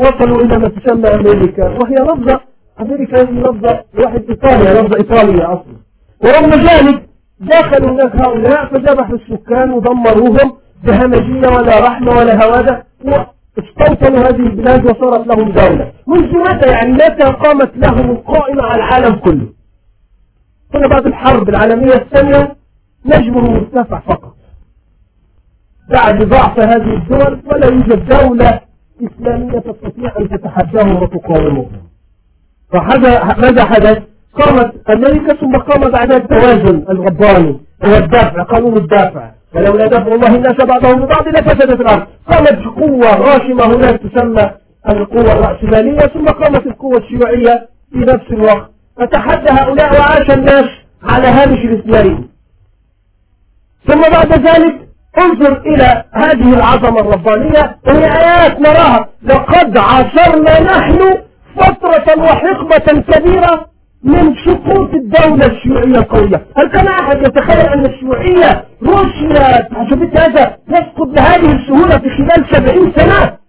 وصلوا 0.00 0.42
إلى 0.42 0.58
ما 0.58 0.68
تسمى 0.68 1.08
أمريكا. 1.08 1.64
وهي 1.64 1.94
لفظة 1.94 2.40
أمريكا 2.80 3.20
هذه 3.22 3.30
لفظة 3.30 3.80
واحد 3.98 4.22
إيطاليا 4.28 4.82
لفظة 4.82 4.96
إيطالية 4.96 5.44
أصلا. 5.52 5.76
ورغم 6.24 6.50
ذلك 6.50 7.02
دخلوا 7.40 7.90
هناك 7.90 8.16
هؤلاء 8.16 8.66
فذبحوا 8.66 9.16
السكان 9.16 9.70
ودمروهم 9.70 10.52
بهمجية 10.84 11.48
ولا 11.48 11.80
رحمة 11.86 12.12
ولا 12.16 12.44
هوادة. 12.44 12.84
واستوطنوا 13.60 14.18
هذه 14.18 14.46
البلاد 14.46 14.84
وصارت 14.84 15.26
لهم 15.26 15.52
دولة. 15.52 15.92
منذ 16.06 16.38
متى 16.38 16.70
يعني؟ 16.70 16.92
متى 16.92 17.24
قامت 17.24 17.76
لهم 17.76 18.10
القائمة 18.10 18.62
على 18.62 18.74
العالم 18.74 19.14
كله؟ 19.14 19.48
هنا 20.74 20.86
بعد 20.88 21.06
الحرب 21.06 21.48
العالمية 21.48 21.94
الثانية 21.94 22.56
نجمه 23.06 23.50
مرتفع 23.50 24.00
فقط. 24.00 24.34
بعد 25.90 26.22
ضعف 26.22 26.60
هذه 26.60 26.94
الدول 26.94 27.40
ولا 27.46 27.66
يوجد 27.66 28.08
دولة 28.08 28.60
إسلامية 29.02 29.58
تستطيع 29.58 30.12
أن 30.18 30.28
تتحداهم 30.28 31.02
وتقاومهم 31.02 31.70
فماذا 32.72 33.64
حدث؟ 33.64 34.02
قامت 34.34 34.90
أمريكا 34.90 35.34
ثم 35.34 35.56
قام 35.56 35.90
بعدها 35.90 36.16
التوازن 36.16 36.84
الرباني 36.90 37.60
هو 37.84 37.96
الدافع 37.96 38.42
قانون 38.42 38.76
الدافع. 38.76 39.30
ولولا 39.54 39.86
دفع 39.86 40.14
الله 40.14 40.34
الناس 40.34 40.54
بعضهم 40.54 41.00
ببعض 41.04 41.28
لفسدت 41.28 41.80
الأرض. 41.80 42.06
قامت 42.30 42.64
قوة 42.80 43.16
غاشمة 43.16 43.64
هناك 43.64 44.00
تسمى 44.00 44.50
القوة 44.88 45.32
الرأسمالية 45.32 45.98
ثم 45.98 46.24
قامت 46.24 46.66
القوة 46.66 46.98
الشيوعية 46.98 47.68
في 47.92 47.98
نفس 47.98 48.30
الوقت. 48.30 48.70
فتحدى 48.96 49.50
هؤلاء 49.50 50.00
وعاش 50.00 50.30
الناس 50.30 50.64
على 51.02 51.26
هامش 51.28 51.58
الاثنين 51.58 52.28
ثم 53.86 54.00
بعد 54.00 54.32
ذلك 54.32 54.88
انظر 55.18 55.60
إلى 55.60 56.04
هذه 56.12 56.54
العظمة 56.54 57.00
الربانية 57.00 57.76
وهي 57.86 58.04
آيات 58.04 58.60
نراها. 58.60 59.08
لقد 59.22 59.78
عاصرنا 59.78 60.60
نحن 60.60 61.14
فترة 61.56 62.22
وحقبة 62.22 63.00
كبيرة 63.00 63.69
من 64.04 64.34
سقوط 64.46 64.94
الدولة 64.94 65.46
الشيوعية 65.46 65.98
القوية 65.98 66.46
هل 66.56 66.66
كان 66.68 66.86
أحد 66.88 67.16
يتخيل 67.26 67.66
أن 67.66 67.84
الشيوعية 67.86 68.64
روسيا 68.82 69.68
شفت 69.90 70.16
هذا 70.20 70.56
تسقط 70.68 71.06
بهذه 71.08 71.52
السهولة 71.56 71.98
في 71.98 72.08
خلال 72.10 72.46
سبعين 72.52 72.92
سنة. 72.96 73.39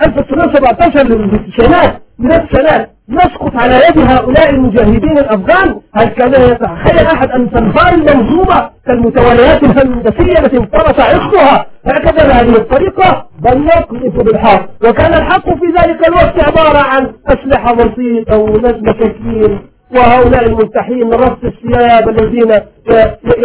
1917 0.00 1.02
للتسعينات 1.02 2.02
من 2.18 2.32
السنوات 2.32 2.90
يسقط 3.08 3.56
على 3.56 3.74
يد 3.74 3.98
هؤلاء 3.98 4.50
المجاهدين 4.50 5.18
الأفغان. 5.18 5.80
هل 5.94 6.04
كان 6.04 6.32
يتخيل 6.32 7.06
أحد 7.06 7.30
أن 7.30 7.50
تنهار 7.50 7.94
المنظومة 7.94 8.70
كالمتواليات 8.86 9.62
الهندسية 9.62 10.38
التي 10.38 10.56
انطلق 10.56 11.00
عقدها 11.00 11.66
هكذا 11.86 12.26
بهذه 12.28 12.56
الطريقة. 12.56 13.26
بل 13.40 13.66
يقذف 13.66 14.16
بالحق. 14.16 14.68
وكان 14.84 15.14
الحق 15.14 15.44
في 15.44 15.66
ذلك 15.78 16.08
الوقت 16.08 16.44
عبارة 16.48 16.78
عن 16.78 17.12
أسلحة 17.26 17.74
بسيطة 17.74 18.36
ونجم 18.38 18.92
كثير. 18.92 19.58
وهؤلاء 19.96 20.46
الملتحين 20.46 21.12
رص 21.14 21.38
الثياب 21.44 22.08
الذين 22.08 22.60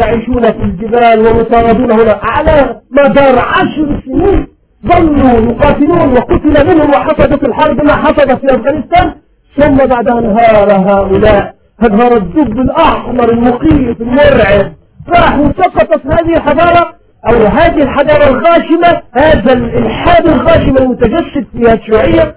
يعيشون 0.01 0.41
في 0.41 0.63
الجبال 0.63 1.19
ومطاردون 1.27 1.91
هنا. 1.91 2.19
على 2.23 2.81
مدار 2.91 3.39
عشر 3.39 4.01
سنين 4.05 4.47
ظلوا 4.86 5.51
يقاتلون 5.51 6.13
وقتل 6.13 6.67
منهم 6.67 6.89
وحصدت 6.89 7.47
الحرب 7.47 7.84
ما 7.86 7.95
حصل 7.95 8.39
في 8.39 8.55
أفغانستان 8.55 9.13
ثم 9.57 9.78
بعدها 9.78 10.19
انهار 10.19 10.71
هؤلاء 10.71 11.55
انهار 11.84 12.17
الدب 12.17 12.59
الأحمر 12.59 13.30
المخيف 13.32 14.01
المرعب. 14.01 14.73
راح 15.09 15.39
وسقطت 15.39 16.05
هذه 16.05 16.38
الحضارة 16.38 16.93
أو 17.30 17.45
هذه 17.45 17.84
الحضارة 17.84 18.28
الغاشمة 18.30 19.01
هذا 19.13 19.53
الإلحاد 19.53 20.28
الغاشم 20.28 20.78
المتجسد 20.78 21.45
فيها 21.57 21.73
الشيوعية. 21.73 22.36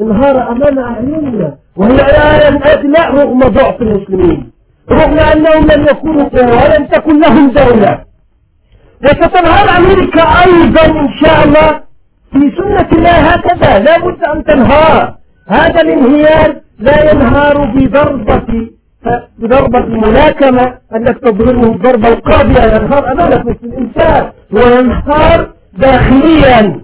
انهار 0.00 0.52
أمام 0.52 0.78
أعيننا 0.78 1.54
وهي 1.76 1.94
الآن 1.94 2.62
أدنى 2.62 3.20
رغم 3.22 3.38
ضعف 3.38 3.82
المسلمين. 3.82 4.50
رغم 4.90 5.18
أنهم 5.18 5.66
لم 5.66 5.86
يكونوا 5.90 6.28
قوة 6.28 6.64
ولم 6.64 6.86
تكن 6.86 7.20
لهم 7.20 7.50
دولة. 7.50 8.07
وستنهار 9.04 9.78
أمريكا 9.78 10.22
أيضا 10.22 10.86
إن 11.00 11.08
شاء 11.20 11.44
الله 11.44 11.80
في 12.32 12.52
سنة 12.56 12.88
الله 12.92 13.18
هكذا. 13.30 13.78
لا 13.78 13.98
بد 13.98 14.22
أن 14.24 14.44
تنهار 14.44 15.14
هذا 15.48 15.80
الانهيار 15.80 16.56
لا 16.78 17.10
ينهار 17.10 17.64
بضربة 17.64 18.70
بضربة 19.38 19.78
الملاكمة 19.78 20.74
أنك 20.96 21.18
تضربه 21.18 21.62
الضربة 21.62 22.08
القاضية 22.08 22.62
ينهار 22.62 23.12
أمامك 23.12 23.46
مثل 23.46 23.58
الإنسان 23.64 24.30
وينهار 24.52 25.48
داخليا. 25.78 26.80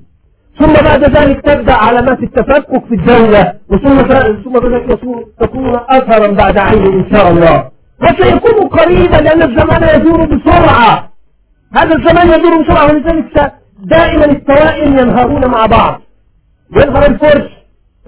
ثم 0.61 0.73
بعد 0.73 1.05
ذلك 1.17 1.41
تبدأ 1.41 1.73
علامات 1.73 2.23
التفكك 2.23 2.85
في 2.89 2.95
الدولة 2.95 3.53
وثم 3.71 4.03
ثم 4.45 4.75
ذلك 4.75 4.99
تكون 5.41 5.81
أثرا 5.89 6.27
بعد 6.27 6.59
عين 6.59 6.87
إن 6.87 7.05
شاء 7.13 7.31
الله. 7.31 7.71
وسيكون 8.03 8.69
قريبا 8.69 9.17
لأن 9.17 9.43
الزمان 9.43 10.01
يدور 10.01 10.25
بسرعة. 10.25 11.14
هذا 11.75 11.95
الزمان 11.97 12.29
يدور 12.29 12.63
بسرعة 12.63 12.85
ولذلك 12.87 13.53
دائما 13.79 14.25
التوائم 14.25 14.99
ينهارون 14.99 15.47
مع 15.47 15.67
بعض. 15.67 16.01
ينهر 16.77 17.07
الفرس 17.07 17.51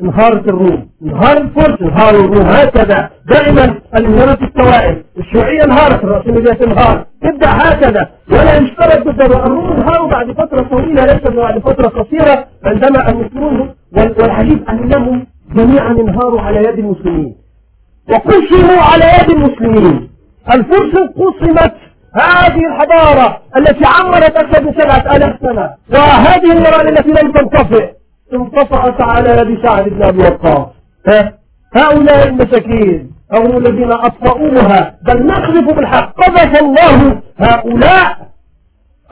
انهارت 0.03 0.49
الروم 0.49 0.89
انهار 1.03 1.37
الفرس 1.37 1.83
انهار 1.83 2.14
الروم. 2.14 2.47
هكذا 2.47 3.11
دائما 3.29 3.79
انهارت 3.99 4.43
التوائم 4.43 5.03
الشيوعية 5.19 5.64
انهارت 5.64 6.05
الرأسمالية 6.05 6.59
انهار 6.64 7.07
تبدأ 7.23 7.49
هكذا. 7.49 8.11
ولا 8.31 8.57
يشترط 8.57 9.21
الروم 9.21 9.73
انهاروا 9.73 10.09
بعد 10.11 10.33
فترة 10.33 10.62
طويلة 10.62 11.05
ليس 11.05 11.23
بعد 11.23 11.59
فترة 11.59 11.89
قصيرة 11.89 12.47
عندما 12.64 13.09
المسلمون 13.11 13.75
والعجيب 13.93 14.69
أنهم 14.69 15.27
جميعا 15.55 15.93
انهاروا 15.93 16.41
على 16.41 16.59
يد 16.59 16.79
المسلمين. 16.79 17.35
وقسموا 18.11 18.81
على 18.91 19.05
يد 19.21 19.31
المسلمين. 19.31 20.09
الفرس 20.53 20.95
قسمت 21.17 21.75
هذه 22.17 22.67
الحضارة 22.67 23.41
التي 23.57 23.85
عمرت 23.87 24.37
أكثر 24.37 24.64
من 24.64 24.73
سبعة 24.73 25.17
آلاف 25.17 25.37
سنة 25.41 25.71
وهذه 25.93 26.53
النيران 26.53 26.89
التي 26.89 27.09
لم 27.11 27.33
تنطفئ 27.33 27.91
انطفأت 28.35 29.01
على 29.01 29.31
يد 29.39 29.62
سعد 29.67 29.89
بن 29.89 30.03
أبي 30.03 30.19
وقاص 30.23 30.67
هؤلاء 31.77 32.29
المساكين 32.29 33.11
هم 33.33 33.57
الذين 33.57 33.93
أطفأوها 33.93 34.95
بل 35.03 35.27
نقذف 35.27 35.75
بالحق. 35.75 36.12
قذف 36.23 36.62
الله 36.62 37.21
هؤلاء 37.39 38.17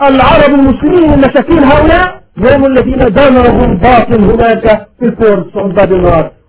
العرب 0.03 0.55
المسلمين 0.55 1.13
المساكين 1.13 1.65
هؤلاء 1.65 2.21
هم 2.39 2.67
الذين 2.67 2.99
دمرهم 2.99 3.77
باطل 3.77 4.31
هناك 4.31 4.87
في 4.99 5.05
الفرس 5.05 5.57
عباد 5.57 5.93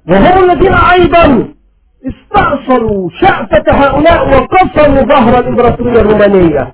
وهم 0.10 0.50
الذين 0.52 0.74
أيضا 0.74 1.55
استأصلوا 2.10 3.10
شعفة 3.22 3.64
هؤلاء 3.68 4.28
وكسروا 4.28 5.02
ظهر 5.02 5.40
الإمبراطورية 5.40 6.02
الرومانية. 6.02 6.74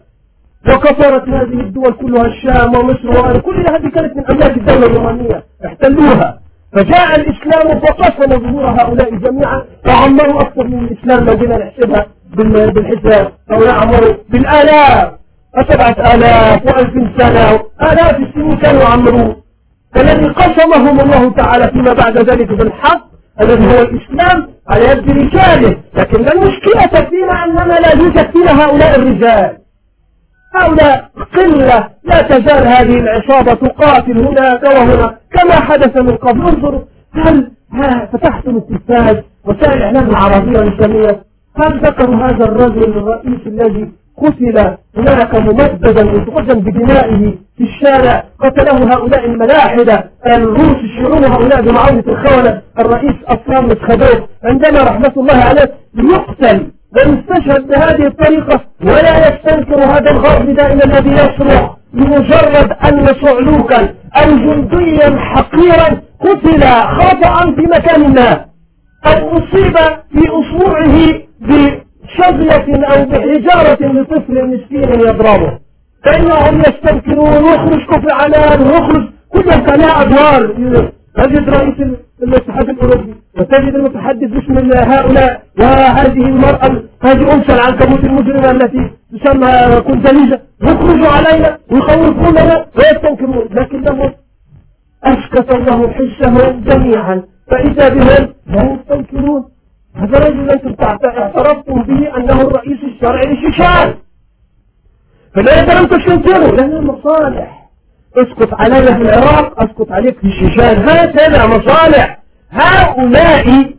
وكفرت 0.67 1.29
هذه 1.29 1.59
الدول 1.65 1.93
كلها 1.93 2.25
الشام 2.25 2.75
ومصر 2.75 3.07
وغير 3.07 3.37
كل 3.39 3.59
هذه 3.69 3.89
كانت 3.95 4.17
من 4.17 4.25
أملاك 4.31 4.57
الدولة 4.57 4.85
الرومانية 4.85 5.43
احتلوها. 5.65 6.39
فجاء 6.73 7.15
الإسلام 7.15 7.79
فقسم 7.79 8.39
ظهور 8.39 8.65
هؤلاء 8.65 9.15
جميعا. 9.15 9.63
وعمروا 9.87 10.41
أكثر 10.41 10.63
من 10.63 10.79
الإسلام 10.79 11.25
ما 11.25 11.33
جينا 11.33 11.57
نحسبها 11.57 12.05
بالحساب. 12.73 13.31
أو 13.51 13.61
يعمروا 13.63 14.13
بالآلاف. 14.29 15.11
فسبعة 15.53 16.13
آلاف 16.13 16.65
وألف 16.65 16.93
سنة. 17.17 17.59
آلاف 17.91 18.19
السنين 18.19 18.57
كانوا 18.57 18.81
يعمرون. 18.81 19.35
فالذي 19.95 20.27
قسمهم 20.27 20.99
الله 20.99 21.29
تعالى 21.29 21.67
فيما 21.67 21.93
بعد 21.93 22.17
ذلك 22.17 22.47
بالحق 22.47 23.01
الذي 23.41 23.65
هو 23.65 23.81
الإسلام 23.81 24.47
على 24.71 24.85
يد 24.85 25.09
رجاله. 25.09 25.77
لكن 25.93 26.27
المشكلة 26.27 27.05
فينا 27.09 27.43
أننا 27.43 27.73
لا 27.73 27.95
يوجد 27.95 28.31
فينا 28.31 28.65
هؤلاء 28.65 28.95
الرجال. 28.95 29.57
هؤلاء 30.55 31.09
قلة 31.35 31.89
لا 32.03 32.21
تزال 32.21 32.67
هذه 32.67 32.99
العصابة 32.99 33.53
تقاتل 33.53 34.17
هناك 34.27 34.63
وهنا. 34.63 35.17
كما 35.31 35.55
حدث 35.55 35.97
من 35.97 36.15
قبل. 36.15 36.41
انظر 36.41 36.83
هل 37.13 37.51
فتحتم 38.13 38.57
التلفاز 38.57 39.17
وسائل 39.45 39.77
الإعلام 39.77 40.09
العربية 40.09 40.59
الإسلامية؟ 40.59 41.23
هل 41.57 41.79
ذكروا 41.85 42.15
هذا 42.15 42.45
الرجل 42.45 42.83
الرئيس 42.83 43.39
الذي 43.47 43.91
قتل 44.17 44.77
هناك 44.97 45.35
ممددا 45.35 46.03
متقدم 46.03 46.59
بدمائه 46.59 47.33
في 47.57 47.63
الشارع 47.63 48.23
قتله 48.39 48.93
هؤلاء 48.93 49.25
الملاحدة 49.25 50.09
الروس 50.27 50.77
الشيوعيون 50.83 51.25
هؤلاء 51.25 51.61
بمعاونة 51.61 52.03
الخونة 52.07 52.61
الرئيس 52.79 53.15
أصلام 53.27 53.65
مسخدوف 53.65 54.19
عندما 54.43 54.83
رحمة 54.83 55.13
الله 55.17 55.33
عليه 55.43 55.71
يقتل 55.95 56.71
ويستشهد 56.95 57.67
بهذه 57.67 58.07
الطريقة 58.07 58.61
ولا 58.83 59.27
يستنكر 59.27 59.83
هذا 59.83 60.11
الغرب 60.11 60.55
دائما 60.55 60.83
الذي 60.83 61.09
يصرخ 61.11 61.75
بمجرد 61.93 62.71
أن 62.85 63.07
صعلوكا 63.21 63.81
أو 64.15 64.29
جنديا 64.37 65.17
حقيرا 65.19 66.01
قتل 66.19 66.63
خطأ 66.97 67.51
في 67.55 67.61
مكان 67.61 68.13
ما. 68.13 68.45
أصيب 69.05 69.77
في 70.11 70.29
أصبعه 70.29 71.21
بشظية 72.11 72.85
أو 72.85 73.05
بحجارة 73.05 73.91
لطفل 73.93 74.47
مسكين 74.47 74.99
يضربه. 74.99 75.59
فإنهم 76.05 76.59
يستنكرون 76.59 77.43
ويخرج 77.43 77.85
كفر 77.85 78.13
علان 78.13 78.61
ويخرج 78.61 79.09
كل 79.29 79.41
كان 79.41 79.81
أدوار 79.81 80.47
تجد 81.17 81.49
رئيس 81.49 81.75
الاتحاد 82.23 82.69
الأوروبي 82.69 83.15
وتجد 83.37 83.75
المتحدث 83.75 84.29
باسم 84.29 84.71
هؤلاء 84.73 85.41
وهذه 85.59 86.25
المرأة 86.25 86.83
هذه 87.03 87.33
أنثى 87.33 87.53
العنكبوت 87.53 88.03
المجرمة 88.03 88.51
التي 88.51 88.91
تسمى 89.13 89.81
كنتليجة 89.81 90.41
يخرجوا 90.63 91.07
علينا 91.07 91.57
ويخوفوننا 91.71 92.65
ويستنكرون. 92.77 93.47
لكنهم 93.51 94.11
أسكت 95.03 95.55
الله 95.55 95.89
حسهم 95.93 96.63
جميعا. 96.63 97.23
فإذا 97.51 97.89
بهم 97.89 98.27
لا 98.47 98.73
يستنكرون. 98.73 99.45
هذا 99.95 100.17
رجل 100.19 100.49
أنتم 100.49 100.75
اعترفتم 100.83 101.81
به 101.81 102.17
أنه 102.17 102.41
الرئيس 102.41 102.79
الشرعي 102.83 103.25
للشيشان. 103.25 103.93
فلماذا 105.35 105.79
لم 105.79 105.85
تستنكروا 105.85 106.57
لأنها 106.57 106.81
مصالح. 106.81 107.69
اسكت 108.17 108.53
علي 108.53 108.95
في 108.95 109.01
العراق 109.01 109.63
اسكت 109.63 109.91
عليك 109.91 110.19
في 110.19 110.27
الشيشان. 110.27 110.89
هكذا 110.89 111.45
مصالح. 111.45 112.19
هؤلاء 112.51 113.73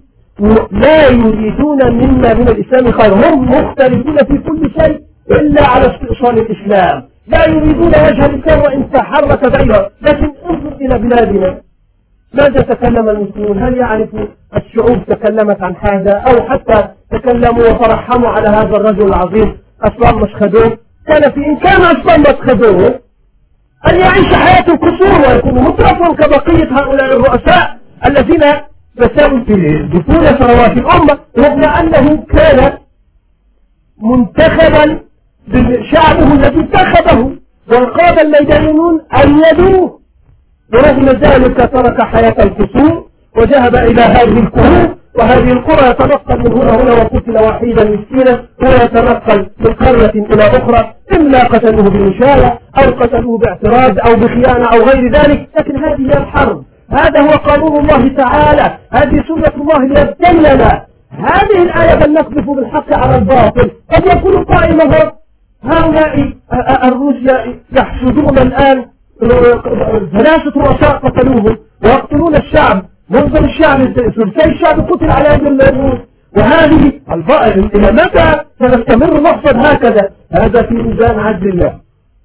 لا 0.70 1.08
يريدون 1.08 1.92
منا 1.92 2.34
من 2.34 2.48
الإسلام 2.48 2.92
خير. 2.92 3.14
هم 3.14 3.50
مختلفون 3.50 4.16
في 4.16 4.38
كل 4.38 4.70
شيء 4.80 5.00
إلا 5.30 5.66
على 5.68 5.86
استئصال 5.86 6.38
الإسلام. 6.38 7.08
لا 7.26 7.48
يريدون 7.48 7.88
وجه 7.88 8.26
الإسلام 8.26 8.60
وإن 8.60 8.90
تحرك 8.90 9.58
بينهم. 9.58 9.86
لكن 10.02 10.32
انظر 10.50 10.76
إلى 10.80 10.98
بلادنا. 10.98 11.60
ماذا 12.34 12.60
تكلم 12.60 13.08
المسلمون؟ 13.08 13.62
هل 13.62 13.76
يعرف 13.78 14.08
الشعوب 14.56 15.04
تكلمت 15.06 15.62
عن 15.62 15.74
هذا 15.80 16.12
أو 16.12 16.48
حتى 16.48 16.88
تكلموا 17.10 17.68
وترحموا 17.68 18.28
على 18.28 18.48
هذا 18.48 18.76
الرجل 18.76 19.06
العظيم 19.06 19.56
أسلام 19.82 20.20
مشخدون؟ 20.22 20.76
كان 21.06 21.30
في 21.30 21.46
إمكان 21.46 21.82
أسلام 21.82 22.20
مشخدون 22.20 22.90
أن 23.88 24.00
يعيش 24.00 24.34
حياة 24.34 24.64
القصور 24.68 25.28
ويكون 25.28 25.54
مطرفا 25.62 26.12
كبقية 26.14 26.78
هؤلاء 26.78 27.16
الرؤساء 27.16 27.76
الذين 28.06 28.40
بساووا 28.96 29.40
في 29.44 29.82
دخول 29.92 30.26
ثروات 30.26 30.72
الأمة 30.76 31.18
رغم 31.38 31.64
أنه 31.64 32.16
كان 32.16 32.72
منتخبا 34.02 35.00
شعبه 35.92 36.32
الذي 36.34 36.60
انتخبه 36.60 37.30
والقادة 37.72 38.22
الميدانيون 38.22 39.00
أيدوه 39.14 40.00
ورغم 40.74 41.06
ذلك 41.06 41.70
ترك 41.72 42.02
حياة 42.02 42.36
القصور 42.38 43.04
وذهب 43.36 43.76
إلى 43.76 44.02
هذه 44.02 44.38
القرون 44.38 44.94
وهذه 45.18 45.52
القرى 45.52 45.90
يتنقل 45.90 46.38
من 46.38 46.52
هنا 46.52 46.82
هنا 46.82 46.92
وقتل 46.92 47.38
وحيدا 47.44 47.84
مسكينا 47.84 48.44
ويتنقل 48.62 49.46
من 49.58 49.72
قرية 49.74 50.12
إلى 50.34 50.44
أخرى 50.44 50.94
إما 51.16 51.44
قتلوه 51.44 51.90
بمشاية 51.90 52.58
أو 52.78 52.90
قتلوه 53.00 53.38
باعتراض 53.38 53.98
أو 53.98 54.16
بخيانة 54.16 54.64
أو 54.64 54.82
غير 54.82 55.12
ذلك. 55.12 55.48
لكن 55.58 55.84
هذه 55.84 56.00
هي 56.00 56.18
الحرب. 56.18 56.64
هذا 56.90 57.20
هو 57.20 57.30
قانون 57.30 57.76
الله 57.80 58.08
تعالى. 58.08 58.78
هذه 58.92 59.24
سنة 59.28 59.52
الله 59.56 59.84
ليبتلنا. 59.84 60.86
هذه 61.10 61.62
الآية 61.62 61.94
بل 61.94 62.12
نقذف 62.12 62.50
بالحق 62.50 62.92
على 62.92 63.16
الباطل. 63.16 63.70
قد 63.92 64.06
يكون 64.06 64.44
قائما 64.44 65.12
هؤلاء 65.64 66.32
الروس 66.84 67.14
يحشدون 67.72 68.38
الآن 68.38 68.84
ثلاثة 70.12 70.52
رؤساء 70.56 70.98
قتلوهم 70.98 71.56
ويقتلون 71.84 72.34
الشعب 72.36 72.82
منظر 73.10 73.44
الشعب 73.44 73.92
ثلثي 73.92 74.50
الشعب 74.50 74.80
قتل 74.90 75.10
على 75.10 75.28
يد 75.34 75.62
الروس 75.62 75.98
وهذه 76.36 76.92
إلى 77.74 77.92
متى 77.92 78.40
سنستمر 78.58 79.20
نحصد 79.20 79.56
هكذا؟ 79.56 80.10
هذا 80.32 80.62
في 80.62 80.74
ميزان 80.74 81.18
عدل 81.18 81.48
الله. 81.48 81.72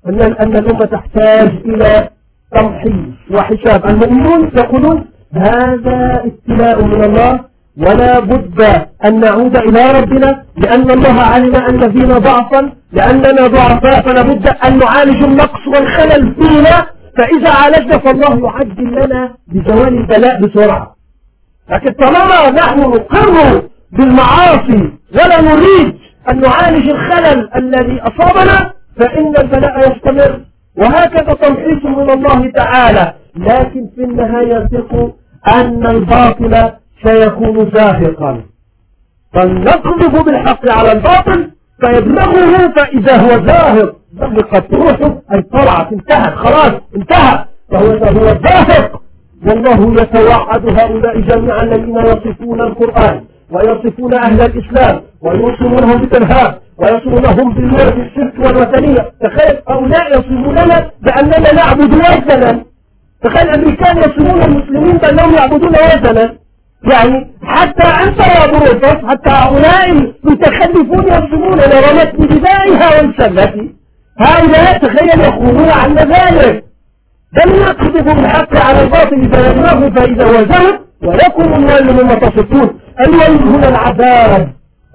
أن 0.07 0.21
أن 0.21 0.57
الأمة 0.57 0.85
تحتاج 0.85 1.49
إلى 1.65 2.09
تمحيص 2.51 2.93
وحساب. 3.31 3.85
المؤمنون 3.85 4.51
يقولون 4.57 5.05
هذا 5.33 6.23
ابتلاء 6.25 6.85
من 6.85 7.03
الله 7.03 7.39
ولا 7.79 8.19
بد 8.19 8.61
أن 9.05 9.19
نعود 9.19 9.57
إلى 9.57 9.99
ربنا 9.99 10.43
لأن 10.57 10.91
الله 10.91 11.21
علم 11.21 11.55
أن 11.55 11.91
فينا 11.91 12.17
ضعفا 12.17 12.71
لأننا 12.91 13.47
ضعفاء 13.47 14.01
فلا 14.01 14.21
بد 14.21 14.47
أن 14.47 14.79
نعالج 14.79 15.23
النقص 15.23 15.67
والخلل 15.67 16.35
فينا. 16.35 16.85
فإذا 17.17 17.49
عالجنا 17.49 17.97
فالله 17.97 18.47
يعجل 18.47 19.05
لنا 19.05 19.33
بزوال 19.47 19.87
البلاء 19.87 20.41
بسرعة. 20.41 20.95
لكن 21.69 21.91
طالما 21.93 22.51
نحن 22.51 22.79
نقر 22.79 23.61
بالمعاصي 23.91 24.91
ولا 25.13 25.41
نريد 25.41 25.95
أن 26.29 26.41
نعالج 26.41 26.89
الخلل 26.89 27.49
الذي 27.55 28.01
أصابنا 28.01 28.73
فإن 28.99 29.33
البلاء 29.37 29.79
يستمر. 29.79 30.39
وهكذا 30.77 31.33
تمحيص 31.33 31.85
من 31.85 32.09
الله 32.09 32.51
تعالى. 32.51 33.13
لكن 33.37 33.89
في 33.95 34.03
النهاية 34.03 34.67
يثق 34.71 35.15
أن 35.47 35.85
الباطل 35.87 36.71
سيكون 37.03 37.71
زاهقا. 37.73 38.43
فلنقذف 39.33 40.23
بالحق 40.25 40.71
على 40.71 40.91
الباطل 40.91 41.51
فيبلغه 41.81 42.73
فإذا 42.75 43.17
هو 43.17 43.47
زاهق 43.47 43.95
زهقت 44.13 44.73
روحه 44.73 45.21
أي 45.33 45.41
طلعت 45.41 45.91
انتهت 45.93 46.35
خلاص 46.35 46.71
انتهى. 46.95 47.45
فهو 47.71 47.91
هو 47.91 48.37
زاهق 48.45 49.01
والله 49.47 50.01
يتوعد 50.01 50.79
هؤلاء 50.79 51.19
جميعا 51.19 51.63
الذين 51.63 51.97
يصفون 51.97 52.61
القرآن 52.61 53.23
ويصفون 53.51 54.13
أهل 54.13 54.41
الإسلام 54.41 55.01
ويوصلونهم 55.21 56.01
بالإرهاب 56.01 56.59
ويصلونهم 56.77 57.53
بالشرك 57.53 58.33
والوثنية. 58.39 59.11
تخيل 59.21 59.57
هؤلاء 59.69 60.19
يصفوننا 60.19 60.91
بأننا 61.01 61.53
نعبد 61.53 61.93
وثنا. 61.93 62.63
تخيل 63.23 63.49
الأمريكان 63.49 63.97
يصفون 63.97 64.41
المسلمين 64.41 64.97
بأنهم 64.97 65.33
يعبدون 65.33 65.69
وثنا. 65.71 66.35
يعني 66.83 67.27
حتى 67.43 67.87
أنت 67.87 68.19
يا 68.19 68.45
بروتوس 68.47 69.09
حتى 69.09 69.29
هؤلاء 69.29 69.91
المتخلفون 69.91 71.07
يصفون 71.07 71.59
رمتني 71.59 72.27
بدائها 72.27 72.89
وانسلتي 72.89 73.75
هؤلاء 74.19 74.77
تخيل 74.77 75.19
يقولون 75.19 75.69
عن 75.69 75.95
ذلك. 75.95 76.63
بل 77.33 77.51
يقذف 77.51 78.03
بالحق 78.03 78.55
على 78.57 78.83
الباطل 78.83 79.21
فيدمغه 79.31 79.89
فإذا 79.89 80.41
هو 80.41 80.56
زاهق 80.56 80.79
ولكم 81.03 81.53
الويل 81.53 81.93
مما 81.93 82.15
تصفون 82.15 82.79
الويل 82.99 83.41
هنا 83.43 83.69
العذاب. 83.69 84.49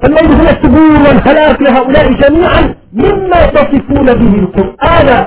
الويل 0.04 0.26
هنا 0.32 0.50
الثبور 0.50 1.08
والهلاك 1.08 1.62
لهؤلاء 1.62 2.12
جميعا. 2.12 2.74
مما 2.92 3.46
تصفون 3.46 4.14
به 4.14 4.34
القرآن. 4.38 5.26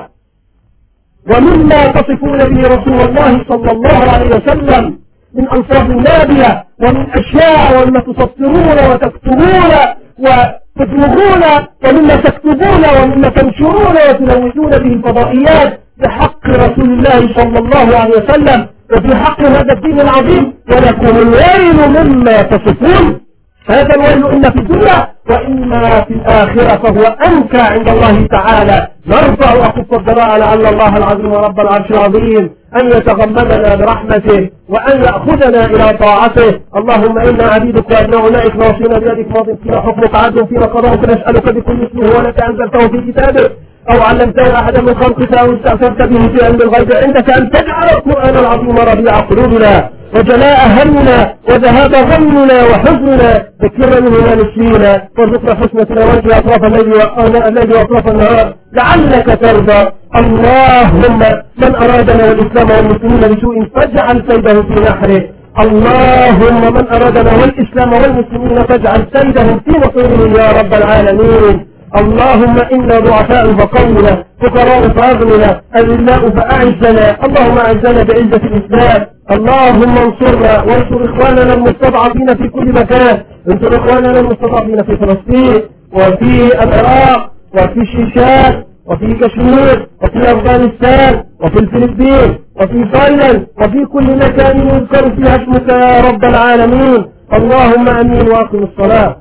ومما 1.30 1.86
تصفون 1.86 2.38
به 2.38 2.68
رسول 2.68 3.00
الله 3.00 3.44
صلى 3.48 3.70
الله 3.70 4.10
عليه 4.12 4.36
وسلم. 4.36 5.05
من 5.36 5.44
ألفاظ 5.52 5.90
نابية 5.90 6.64
ومن 6.82 7.06
أشياء 7.20 7.82
ومما 7.82 8.00
تسطرون 8.00 8.78
وتكتبون 8.90 9.72
وتبلغون 10.18 11.42
ومما 11.84 12.16
تكتبون 12.16 12.82
ومما 12.96 13.28
تنشرون 13.28 13.96
وتلوثون 14.08 14.70
به 14.70 14.92
الفضائيات 14.96 15.80
بحق 16.02 16.46
رسول 16.46 16.90
الله 16.90 17.20
صلى 17.34 17.58
الله 17.58 17.98
عليه 17.98 18.16
وسلم 18.22 18.66
وفي 18.92 19.16
حق 19.16 19.40
هذا 19.40 19.72
الدين 19.72 20.00
العظيم. 20.00 20.54
ولكم 20.70 21.06
الويل 21.16 21.78
مما 21.96 22.42
تصفون. 22.42 23.20
هذا 23.68 23.94
الويل 23.94 24.26
إن 24.26 24.50
في 24.50 24.58
الدنيا 24.58 25.08
وإما 25.30 26.00
في 26.00 26.14
الآخرة 26.14 26.76
فهو 26.82 27.16
أنكى 27.26 27.60
عند 27.60 27.88
الله 27.88 28.26
تعالى. 28.26 28.88
نرفع 29.06 29.50
أخف 29.66 29.92
الضراء 29.92 30.38
لعل 30.38 30.66
الله 30.66 30.96
العظيم 30.96 31.32
رب 31.34 31.60
العرش 31.60 31.90
العظيم. 31.90 32.50
أن 32.80 32.86
يتغمدنا 32.86 33.74
برحمته 33.74 34.50
وأن 34.68 35.00
يأخذنا 35.04 35.64
إلى 35.64 35.98
طاعته. 35.98 36.60
اللهم 36.76 37.18
إنا 37.18 37.44
عبيدك 37.44 37.90
وأبناء 37.90 38.56
ناصينا 38.56 38.98
بيدك 38.98 39.36
ماض 39.36 39.46
فينا 39.62 39.80
حكمك. 39.80 40.14
عدل 40.14 40.46
فينا 40.46 40.66
قضاءك 40.66 41.04
نسألك 41.04 41.54
بكل 41.54 41.78
اسم 41.86 41.98
هو 41.98 42.22
لك. 42.22 42.42
أنزلته 42.42 42.88
في 42.88 43.12
كتابك. 43.12 43.52
أو 43.90 44.02
علمته 44.02 44.60
أحدا 44.60 44.80
من 44.82 44.94
خلقك 44.94 45.34
أو 45.34 45.54
استأثرت 45.54 46.02
به 46.02 46.28
في 46.28 46.44
علم 46.44 46.60
الغيب 46.62 46.92
عندك 46.92 47.30
أن 47.30 47.50
تجعل 47.50 47.88
القرآن 47.88 48.36
العظيم 48.36 48.76
ربيع 48.78 49.20
قلوبنا. 49.20 49.95
وجلاء 50.14 50.58
همنا 50.78 51.34
وذهاب 51.48 51.94
غمنا 51.94 52.58
وحزننا 52.70 53.32
ذكرنا 53.62 54.00
منه 54.00 54.18
ما 54.26 54.34
نسينا 54.34 54.92
وارزقنا 55.18 55.54
حسنة 55.60 55.82
تلاوته 55.82 56.38
أطراف 56.38 56.62
الليل 56.64 57.72
وأطراف 57.74 58.08
النهار. 58.08 58.54
لعلك 58.72 59.38
ترضى. 59.42 59.80
اللهم 60.20 61.20
من 61.62 61.72
أرادنا 61.84 62.24
والإسلام 62.28 62.68
والمسلمين 62.70 63.22
بسوء 63.36 63.56
فاجعل 63.74 64.18
كيده 64.28 64.62
في 64.62 64.80
نحره. 64.88 65.22
اللهم 65.64 66.62
من 66.76 66.84
أرادنا 66.96 67.32
والإسلام 67.40 67.92
والمسلمين 67.92 68.58
فاجعل 68.68 69.00
كيدهم 69.14 69.60
في 69.64 69.72
نصيرهم 69.84 70.36
يا 70.40 70.48
رب 70.58 70.72
العالمين. 70.74 71.66
اللهم 72.00 72.56
إنا 72.72 72.96
ضعفاء 73.00 73.52
فقونا 73.52 74.24
فقراء 74.42 74.82
فأغننا 74.96 75.60
أذلاء 75.76 76.30
فأعزنا. 76.36 77.06
اللهم 77.26 77.56
أعزنا 77.58 78.02
بعزة 78.08 78.42
الإسلام. 78.50 79.06
اللهم 79.30 79.92
انصرنا 79.98 80.52
وانصر 80.62 81.04
إخواننا 81.04 81.54
المستضعفين 81.54 82.28
في 82.34 82.48
كل 82.48 82.72
مكان. 82.72 83.22
انصر 83.50 83.76
إخواننا 83.76 84.20
المستضعفين 84.20 84.82
في 84.82 84.96
فلسطين 84.96 85.62
وفي 85.92 86.62
العراق 86.64 87.20
وفي 87.54 87.80
الشيشان 87.80 88.62
وفي 88.86 89.14
كشمير 89.14 89.88
وفي 90.02 90.18
أفغانستان 90.32 91.24
وفي 91.42 91.58
الفلبين 91.58 92.38
وفي 92.60 92.84
تايلاند 92.92 93.46
وفي 93.60 93.84
كل 93.92 94.16
مكان 94.16 94.56
يذكر 94.68 95.04
فيها 95.16 95.36
اسمك 95.36 95.68
يا 95.68 96.00
رب 96.08 96.24
العالمين. 96.24 97.04
اللهم 97.32 97.88
أمين 97.88 98.28
وأقم 98.28 98.62
الصلاة. 98.62 99.16